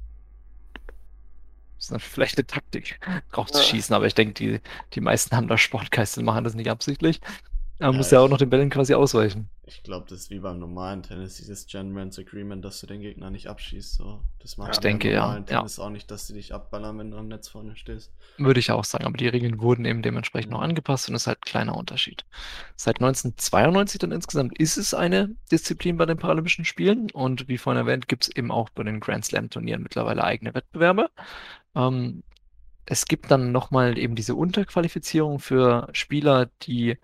Das 1.76 1.86
ist 1.86 1.92
dann 1.92 2.00
vielleicht 2.00 2.36
eine 2.36 2.46
Taktik, 2.46 3.00
drauf 3.32 3.50
zu 3.50 3.62
schießen, 3.62 3.94
aber 3.94 4.06
ich 4.06 4.14
denke, 4.14 4.34
die, 4.34 4.60
die 4.92 5.00
meisten 5.00 5.34
haben 5.34 5.48
da 5.48 5.56
Sportgeist 5.56 6.18
und 6.18 6.26
machen 6.26 6.44
das 6.44 6.54
nicht 6.54 6.70
absichtlich. 6.70 7.20
Man 7.80 7.92
ja, 7.92 7.96
muss 7.96 8.10
ja 8.10 8.20
auch 8.20 8.28
noch 8.28 8.36
den 8.36 8.50
Bällen 8.50 8.68
quasi 8.68 8.92
ausweichen. 8.92 9.48
Ich 9.64 9.82
glaube, 9.82 10.04
das 10.06 10.20
ist 10.20 10.30
wie 10.30 10.40
beim 10.40 10.58
normalen 10.58 11.02
Tennis, 11.02 11.36
dieses 11.36 11.66
Gentleman's 11.66 12.18
Agreement, 12.18 12.62
dass 12.62 12.80
du 12.80 12.86
den 12.86 13.00
Gegner 13.00 13.30
nicht 13.30 13.46
abschießt. 13.46 13.94
So. 13.94 14.20
Das 14.38 14.58
macht 14.58 14.74
ich 14.74 14.80
denke, 14.80 15.10
ja. 15.10 15.40
Tennis 15.40 15.78
ja. 15.78 15.84
auch 15.84 15.88
nicht, 15.88 16.10
dass 16.10 16.26
sie 16.26 16.34
dich 16.34 16.52
abballern, 16.52 16.98
wenn 16.98 17.10
du 17.10 17.16
am 17.16 17.28
Netz 17.28 17.48
vorne 17.48 17.76
stehst. 17.76 18.12
Würde 18.36 18.60
ich 18.60 18.70
auch 18.70 18.84
sagen, 18.84 19.06
aber 19.06 19.16
die 19.16 19.28
Regeln 19.28 19.60
wurden 19.60 19.86
eben 19.86 20.02
dementsprechend 20.02 20.52
noch 20.52 20.60
angepasst 20.60 21.08
und 21.08 21.14
es 21.14 21.22
ist 21.22 21.26
halt 21.26 21.38
ein 21.38 21.50
kleiner 21.50 21.74
Unterschied. 21.74 22.26
Seit 22.76 22.96
1992 22.96 23.98
dann 23.98 24.12
insgesamt 24.12 24.58
ist 24.58 24.76
es 24.76 24.92
eine 24.92 25.34
Disziplin 25.50 25.96
bei 25.96 26.04
den 26.04 26.18
Paralympischen 26.18 26.66
Spielen 26.66 27.10
und 27.12 27.48
wie 27.48 27.56
vorhin 27.56 27.80
erwähnt, 27.80 28.08
gibt 28.08 28.24
es 28.24 28.36
eben 28.36 28.50
auch 28.50 28.68
bei 28.68 28.82
den 28.82 29.00
Grand 29.00 29.24
Slam 29.24 29.48
Turnieren 29.48 29.82
mittlerweile 29.82 30.22
eigene 30.22 30.52
Wettbewerbe. 30.52 31.08
Ähm, 31.74 32.24
es 32.84 33.06
gibt 33.06 33.30
dann 33.30 33.52
nochmal 33.52 33.96
eben 33.96 34.16
diese 34.16 34.34
Unterqualifizierung 34.34 35.38
für 35.38 35.88
Spieler, 35.92 36.50
die 36.62 36.98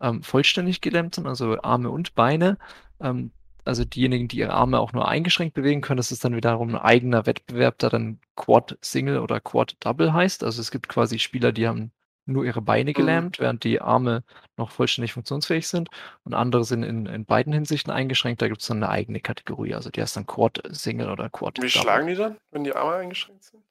ähm, 0.00 0.22
vollständig 0.22 0.80
gelähmt 0.80 1.14
sind, 1.14 1.26
also 1.26 1.60
Arme 1.62 1.90
und 1.90 2.14
Beine. 2.14 2.58
Ähm, 3.00 3.32
also 3.64 3.84
diejenigen, 3.84 4.28
die 4.28 4.38
ihre 4.38 4.52
Arme 4.52 4.80
auch 4.80 4.92
nur 4.92 5.08
eingeschränkt 5.08 5.54
bewegen 5.54 5.80
können, 5.80 5.98
das 5.98 6.12
ist 6.12 6.24
dann 6.24 6.34
wiederum 6.34 6.70
ein 6.70 6.80
eigener 6.80 7.26
Wettbewerb, 7.26 7.78
der 7.78 7.90
dann 7.90 8.18
Quad 8.36 8.78
Single 8.80 9.18
oder 9.18 9.40
Quad 9.40 9.76
Double 9.80 10.12
heißt. 10.12 10.44
Also 10.44 10.60
es 10.60 10.70
gibt 10.70 10.88
quasi 10.88 11.18
Spieler, 11.18 11.52
die 11.52 11.68
haben 11.68 11.92
nur 12.26 12.44
ihre 12.44 12.62
Beine 12.62 12.90
mhm. 12.90 12.94
gelähmt, 12.94 13.38
während 13.38 13.64
die 13.64 13.80
Arme 13.80 14.24
noch 14.56 14.70
vollständig 14.70 15.12
funktionsfähig 15.12 15.68
sind. 15.68 15.88
Und 16.24 16.34
andere 16.34 16.64
sind 16.64 16.82
in, 16.82 17.06
in 17.06 17.24
beiden 17.24 17.52
Hinsichten 17.52 17.90
eingeschränkt. 17.90 18.40
Da 18.40 18.48
gibt 18.48 18.60
es 18.60 18.68
dann 18.68 18.82
eine 18.82 18.88
eigene 18.88 19.20
Kategorie. 19.20 19.74
Also 19.74 19.90
die 19.90 20.00
heißt 20.00 20.16
dann 20.16 20.26
Quad 20.26 20.62
Single 20.70 21.10
oder 21.10 21.28
Quad 21.28 21.56
Wie 21.56 21.60
Double. 21.60 21.70
schlagen 21.70 22.06
die 22.06 22.14
dann, 22.14 22.36
wenn 22.50 22.64
die 22.64 22.74
Arme 22.74 22.94
eingeschränkt 22.94 23.44
sind? 23.44 23.62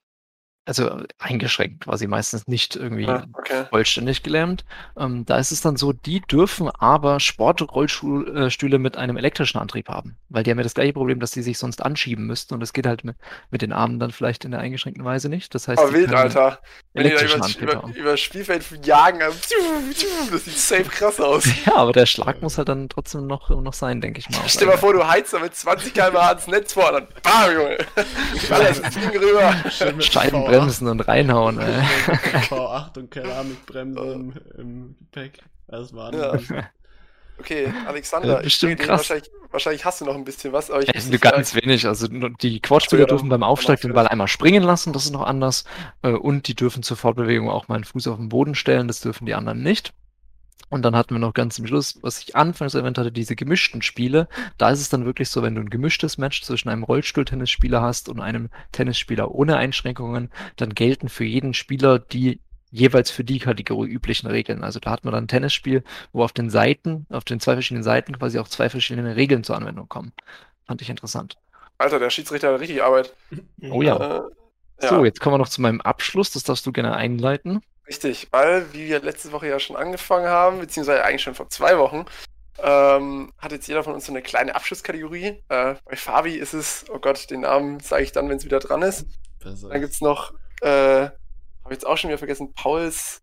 Also 0.70 1.02
eingeschränkt, 1.18 1.86
quasi 1.86 2.06
meistens 2.06 2.48
nicht 2.48 2.76
irgendwie 2.76 3.08
ah, 3.08 3.26
okay. 3.34 3.66
vollständig 3.72 4.22
gelähmt. 4.22 4.66
Ähm, 4.96 5.26
da 5.26 5.40
ist 5.40 5.52
es 5.52 5.62
dann 5.62 5.78
so, 5.78 5.94
die 5.94 6.22
dürfen 6.22 6.70
aber 6.70 7.20
Sportrollstühle 7.20 8.78
mit 8.78 8.96
einem 8.96 9.18
elektrischen 9.18 9.58
Antrieb 9.58 9.90
haben, 9.90 10.16
weil 10.30 10.44
die 10.44 10.52
haben 10.52 10.60
ja 10.60 10.64
das 10.64 10.76
gleiche 10.76 10.94
Problem, 10.94 11.20
dass 11.20 11.32
die 11.32 11.42
sich 11.42 11.58
sonst 11.58 11.84
anschieben 11.84 12.28
müssten 12.28 12.54
und 12.54 12.60
das 12.60 12.72
geht 12.72 12.86
halt 12.86 13.04
mit, 13.04 13.16
mit 13.50 13.64
den 13.64 13.74
Armen 13.74 14.00
dann 14.00 14.12
vielleicht 14.12 14.46
in 14.46 14.52
der 14.52 14.60
eingeschränkten 14.60 15.04
Weise 15.04 15.28
nicht. 15.28 15.56
Das 15.56 15.68
heißt, 15.68 15.80
aber 15.80 15.92
wild, 15.92 16.14
Alter. 16.14 16.60
Wenn 17.00 17.10
die 17.10 17.16
da 17.16 17.62
über, 17.62 17.82
über, 17.82 17.96
über 17.96 18.18
Spielfeld 18.18 18.86
jagen, 18.86 19.20
das 19.20 20.46
sieht 20.46 20.58
safe 20.58 20.84
krass 20.84 21.20
aus. 21.20 21.46
Ja, 21.66 21.76
aber 21.76 21.94
der 21.94 22.06
Schlag 22.06 22.42
muss 22.42 22.58
halt 22.58 22.70
dann 22.70 22.90
trotzdem 22.90 23.28
noch, 23.28 23.50
noch 23.50 23.74
sein, 23.74 24.02
denke 24.02 24.20
ich 24.20 24.30
mal. 24.30 24.42
Stell 24.48 24.68
dir 24.68 24.74
mal 24.74 24.78
vor, 24.78 24.94
du 24.94 25.08
heizt 25.08 25.34
da 25.34 25.40
mit 25.40 25.56
20 25.56 25.94
km/h 25.94 26.28
ans 26.30 26.48
Netz 26.48 26.74
vor 26.74 26.88
und 26.88 26.94
dann 26.94 27.08
bam, 27.22 27.54
Junge. 27.54 27.78
Alles 28.50 28.80
fliegen 28.80 29.18
rüber. 29.18 30.02
Scheiben 30.02 30.46
bremsen 30.46 30.88
und 30.88 31.02
reinhauen. 31.02 31.60
Ey. 31.60 31.82
V8 32.50 32.98
und 32.98 33.12
Keramikbremse 33.12 34.14
im, 34.14 34.34
im 34.58 34.96
Gepäck. 35.00 35.40
Das 35.68 35.94
war 35.94 36.14
ja. 36.14 36.38
Okay, 37.40 37.74
Alexander, 37.88 38.42
bestimmt 38.42 38.80
krass. 38.80 39.00
Wahrscheinlich, 39.00 39.32
wahrscheinlich, 39.52 39.86
hast 39.86 40.02
du 40.02 40.06
noch 40.06 40.16
ein 40.16 40.26
bisschen 40.26 40.54
was, 40.54 40.70
aber 40.70 40.82
ich 40.82 40.88
ja, 40.88 41.18
ganz 41.18 41.56
wenig. 41.56 41.88
Also 41.88 42.08
die 42.08 42.60
Quadspieler 42.60 43.06
dürfen 43.06 43.30
beim 43.30 43.44
Aufschlag 43.44 43.82
den 43.82 43.94
Ball 43.94 44.08
einmal 44.08 44.28
springen 44.28 44.64
lassen, 44.64 44.94
das 44.94 45.06
ist 45.06 45.12
noch 45.12 45.24
anders. 45.24 45.64
Äh, 46.02 46.10
und 46.10 46.48
die 46.48 46.56
dürfen 46.56 46.84
zur 46.84 46.98
Fortbewegung 46.98 47.50
auch 47.50 47.68
mal 47.68 47.76
einen 47.76 47.84
Fuß 47.86 48.08
auf 48.08 48.18
den 48.18 48.30
Boden 48.30 48.56
stellen, 48.56 48.88
das 48.88 49.02
dürfen 49.02 49.26
die 49.26 49.34
anderen 49.34 49.64
nicht. 49.64 49.94
Und 50.70 50.84
dann 50.84 50.96
hatten 50.96 51.16
wir 51.16 51.20
noch 51.20 51.34
ganz 51.34 51.56
zum 51.56 51.66
Schluss, 51.66 51.98
was 52.02 52.20
ich 52.20 52.36
anfangs 52.36 52.76
erwähnt 52.76 53.00
hatte, 53.00 53.12
diese 53.12 53.36
gemischten 53.36 53.82
Spiele. 53.82 54.28
Da 54.58 54.70
ist 54.70 54.82
es 54.82 54.90
dann 54.90 55.06
wirklich 55.06 55.30
so, 55.30 55.42
wenn 55.42 55.56
du 55.56 55.62
ein 55.62 55.72
gemischtes 55.72 56.20
Match 56.20 56.44
zwischen 56.44 56.70
einem 56.70 56.84
Rollstuhl-Tennisspieler 56.84 57.82
hast 57.82 58.08
und 58.08 58.20
einem 58.20 58.50
Tennisspieler 58.72 59.32
ohne 59.32 59.58
Einschränkungen, 59.58 60.30
dann 60.58 60.76
gelten 60.76 61.10
für 61.10 61.24
jeden 61.24 61.56
Spieler 61.56 61.98
die 61.98 62.40
jeweils 62.72 63.12
für 63.12 63.24
die 63.24 63.40
Kategorie 63.40 63.90
üblichen 63.90 64.28
Regeln. 64.28 64.64
Also 64.64 64.80
da 64.80 64.92
hat 64.92 65.04
man 65.04 65.14
dann 65.14 65.26
ein 65.26 65.28
Tennisspiel, 65.28 65.84
wo 66.12 66.24
auf 66.24 66.34
den 66.34 66.50
Seiten, 66.50 67.06
auf 67.10 67.24
den 67.24 67.40
zwei 67.40 67.54
verschiedenen 67.54 67.84
Seiten 67.84 68.18
quasi 68.18 68.40
auch 68.40 68.48
zwei 68.48 68.70
verschiedene 68.70 69.16
Regeln 69.16 69.44
zur 69.44 69.56
Anwendung 69.56 69.90
kommen. 69.90 70.14
Fand 70.66 70.82
ich 70.82 70.90
interessant. 70.90 71.38
Alter, 71.78 72.00
der 72.00 72.10
Schiedsrichter 72.10 72.54
hat 72.54 72.60
richtig 72.60 72.84
Arbeit. 72.84 73.14
Oh 73.72 73.82
ja. 73.82 73.96
Äh, 73.96 74.22
ja. 74.82 74.90
So, 74.90 75.06
jetzt 75.06 75.20
kommen 75.20 75.34
wir 75.34 75.40
noch 75.40 75.50
zu 75.50 75.62
meinem 75.62 75.82
Abschluss. 75.82 76.32
Das 76.32 76.44
darfst 76.44 76.66
du 76.66 76.72
gerne 76.72 76.96
einleiten. 76.96 77.62
Richtig, 77.88 78.28
weil, 78.32 78.72
wie 78.74 78.88
wir 78.88 79.02
letzte 79.02 79.32
Woche 79.32 79.48
ja 79.48 79.60
schon 79.60 79.76
angefangen 79.76 80.28
haben, 80.28 80.60
beziehungsweise 80.60 81.04
eigentlich 81.04 81.24
schon 81.24 81.34
vor 81.34 81.50
zwei 81.50 81.78
Wochen, 81.80 82.06
ähm, 82.62 83.34
hat 83.40 83.52
jetzt 83.52 83.68
jeder 83.68 83.84
von 83.84 83.94
uns 83.94 84.06
so 84.06 84.12
eine 84.12 84.22
kleine 84.22 84.54
Abschlusskategorie. 84.56 85.42
Äh, 85.50 85.76
bei 85.86 85.96
Fabi 85.96 86.36
ist 86.36 86.54
es, 86.54 86.86
oh 86.90 87.00
Gott, 87.00 87.30
den 87.32 87.42
Namen 87.42 87.80
zeige 87.80 88.04
ich 88.04 88.12
dann, 88.12 88.30
wenn 88.30 88.38
es 88.38 88.46
wieder 88.46 88.60
dran 88.60 88.84
ist. 88.84 89.08
Besser. 89.40 89.70
Dann 89.70 89.82
gibt 89.82 89.94
es 89.94 90.02
noch, 90.02 90.34
äh, 90.62 91.10
habe 91.70 91.76
jetzt 91.76 91.86
auch 91.86 91.98
schon 91.98 92.10
wieder 92.10 92.18
vergessen, 92.18 92.52
Pauls, 92.56 93.22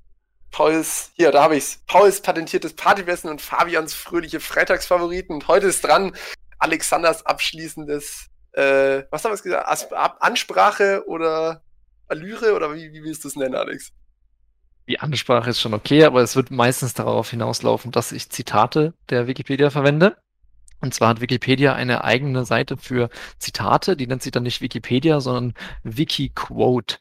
Pauls, 0.52 1.10
hier, 1.16 1.32
da 1.32 1.42
habe 1.42 1.56
ich 1.56 1.64
es, 1.64 1.78
Pauls 1.88 2.22
patentiertes 2.22 2.74
Partywessen 2.74 3.28
und 3.28 3.40
Fabians 3.40 3.92
fröhliche 3.92 4.38
Freitagsfavoriten. 4.38 5.34
Und 5.34 5.48
heute 5.48 5.66
ist 5.66 5.82
dran 5.82 6.14
Alexanders 6.60 7.26
abschließendes, 7.26 8.28
äh, 8.52 9.02
was 9.10 9.24
haben 9.24 9.32
wir 9.32 9.42
gesagt, 9.42 9.66
As 9.66 9.92
Ansprache 10.20 11.02
oder 11.08 11.64
Allüre 12.06 12.54
oder 12.54 12.72
wie, 12.72 12.92
wie 12.92 13.02
willst 13.02 13.24
du 13.24 13.28
es 13.28 13.34
nennen, 13.34 13.56
Alex? 13.56 13.90
Die 14.86 15.00
Ansprache 15.00 15.50
ist 15.50 15.60
schon 15.60 15.74
okay, 15.74 16.04
aber 16.04 16.22
es 16.22 16.36
wird 16.36 16.52
meistens 16.52 16.94
darauf 16.94 17.30
hinauslaufen, 17.30 17.90
dass 17.90 18.12
ich 18.12 18.30
Zitate 18.30 18.94
der 19.10 19.26
Wikipedia 19.26 19.70
verwende. 19.70 20.16
Und 20.80 20.94
zwar 20.94 21.08
hat 21.10 21.20
Wikipedia 21.20 21.74
eine 21.74 22.04
eigene 22.04 22.44
Seite 22.44 22.76
für 22.76 23.08
Zitate, 23.38 23.96
die 23.96 24.06
nennt 24.06 24.22
sich 24.22 24.32
dann 24.32 24.42
nicht 24.42 24.60
Wikipedia, 24.60 25.20
sondern 25.20 25.54
Wikiquote. 25.82 26.98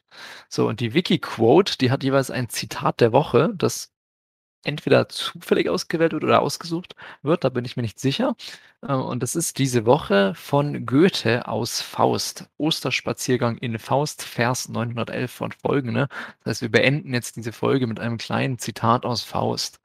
So, 0.48 0.68
und 0.68 0.80
die 0.80 0.94
Wikiquote, 0.94 1.78
die 1.78 1.90
hat 1.90 2.02
jeweils 2.02 2.30
ein 2.30 2.48
Zitat 2.48 3.00
der 3.00 3.12
Woche, 3.12 3.52
das 3.56 3.92
entweder 4.66 5.08
zufällig 5.08 5.68
ausgewählt 5.68 6.12
wird 6.12 6.24
oder 6.24 6.42
ausgesucht 6.42 6.96
wird, 7.22 7.44
da 7.44 7.48
bin 7.48 7.64
ich 7.64 7.76
mir 7.76 7.82
nicht 7.82 8.00
sicher. 8.00 8.36
Äh, 8.82 8.92
und 8.92 9.22
das 9.22 9.36
ist 9.36 9.58
diese 9.58 9.86
Woche 9.86 10.34
von 10.34 10.86
Goethe 10.86 11.46
aus 11.48 11.80
Faust. 11.80 12.48
Osterspaziergang 12.58 13.58
in 13.58 13.78
Faust, 13.78 14.22
Vers 14.22 14.68
911 14.68 15.30
von 15.30 15.52
folgende. 15.52 16.08
Das 16.44 16.56
heißt, 16.56 16.62
wir 16.62 16.70
beenden 16.70 17.14
jetzt 17.14 17.36
diese 17.36 17.52
Folge 17.52 17.86
mit 17.86 18.00
einem 18.00 18.18
kleinen 18.18 18.58
Zitat 18.58 19.04
aus 19.06 19.22
Faust. 19.22 19.80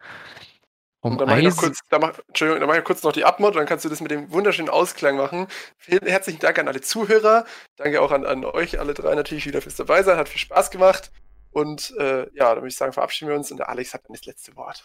Um 1.03 1.17
da 1.17 1.25
mache 1.25 1.41
ich, 1.41 1.55
kurz, 1.55 1.79
da 1.89 1.97
mach, 1.97 2.19
Entschuldigung, 2.27 2.61
da 2.61 2.67
mache 2.67 2.77
ich 2.77 2.83
kurz 2.83 3.01
noch 3.01 3.11
die 3.11 3.25
Abmod, 3.25 3.55
dann 3.55 3.65
kannst 3.65 3.83
du 3.83 3.89
das 3.89 4.01
mit 4.01 4.11
dem 4.11 4.31
wunderschönen 4.31 4.69
Ausklang 4.69 5.17
machen. 5.17 5.47
Herzlichen 5.87 6.39
Dank 6.39 6.59
an 6.59 6.67
alle 6.67 6.81
Zuhörer. 6.81 7.45
Danke 7.75 8.01
auch 8.01 8.11
an, 8.11 8.23
an 8.23 8.45
euch 8.45 8.79
alle 8.79 8.93
drei 8.93 9.15
natürlich 9.15 9.47
wieder 9.47 9.61
fürs 9.61 9.75
dabei 9.75 10.03
sein. 10.03 10.17
Hat 10.17 10.29
viel 10.29 10.39
Spaß 10.39 10.69
gemacht. 10.69 11.11
Und 11.51 11.95
äh, 11.97 12.27
ja, 12.33 12.49
dann 12.49 12.57
würde 12.57 12.67
ich 12.67 12.77
sagen, 12.77 12.93
verabschieden 12.93 13.29
wir 13.29 13.35
uns 13.35 13.51
und 13.51 13.57
der 13.57 13.69
Alex 13.69 13.93
hat 13.93 14.03
dann 14.07 14.15
das 14.15 14.25
letzte 14.25 14.55
Wort. 14.55 14.83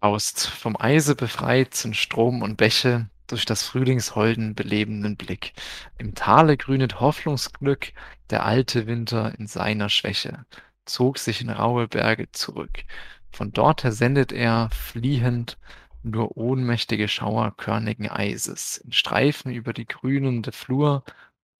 Faust, 0.00 0.46
vom 0.46 0.76
Eise 0.78 1.14
befreit 1.14 1.74
sind 1.74 1.96
Strom 1.96 2.42
und 2.42 2.56
Bäche 2.56 3.08
durch 3.28 3.46
das 3.46 3.62
Frühlingsholden 3.62 4.54
belebenden 4.54 5.16
Blick. 5.16 5.54
Im 5.96 6.14
Tale 6.14 6.56
grünet 6.58 7.00
Hoffnungsglück, 7.00 7.92
der 8.28 8.44
alte 8.44 8.86
Winter 8.86 9.32
in 9.38 9.46
seiner 9.46 9.88
Schwäche 9.88 10.44
zog 10.84 11.18
sich 11.18 11.40
in 11.40 11.50
raue 11.50 11.88
Berge 11.88 12.30
zurück. 12.32 12.84
Von 13.32 13.52
dort 13.52 13.84
her 13.84 13.92
sendet 13.92 14.32
er, 14.32 14.68
fliehend, 14.70 15.58
nur 16.02 16.36
ohnmächtige 16.36 17.08
Schauer 17.08 17.56
körnigen 17.56 18.08
Eises, 18.08 18.78
in 18.78 18.92
Streifen 18.92 19.52
über 19.52 19.72
die 19.72 19.86
grünende 19.86 20.52
Flur, 20.52 21.04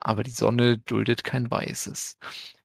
aber 0.01 0.23
die 0.23 0.31
Sonne 0.31 0.79
duldet 0.79 1.25
kein 1.25 1.51
Weißes. 1.51 2.19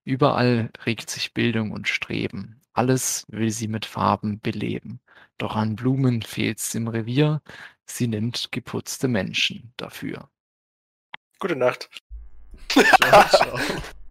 Überall 0.03 0.71
regt 0.85 1.09
sich 1.09 1.33
Bildung 1.33 1.71
und 1.71 1.87
Streben. 1.87 2.61
Alles 2.73 3.25
will 3.29 3.51
sie 3.51 3.67
mit 3.67 3.85
Farben 3.85 4.39
beleben. 4.39 4.99
Doch 5.37 5.55
an 5.55 5.75
Blumen 5.75 6.21
fehlt's 6.21 6.73
im 6.75 6.87
Revier. 6.87 7.41
Sie 7.85 8.07
nimmt 8.07 8.51
geputzte 8.51 9.07
Menschen 9.07 9.73
dafür. 9.77 10.29
Gute 11.39 11.55
Nacht. 11.55 11.89
Ciao, 12.69 13.27
ciao. 13.29 13.59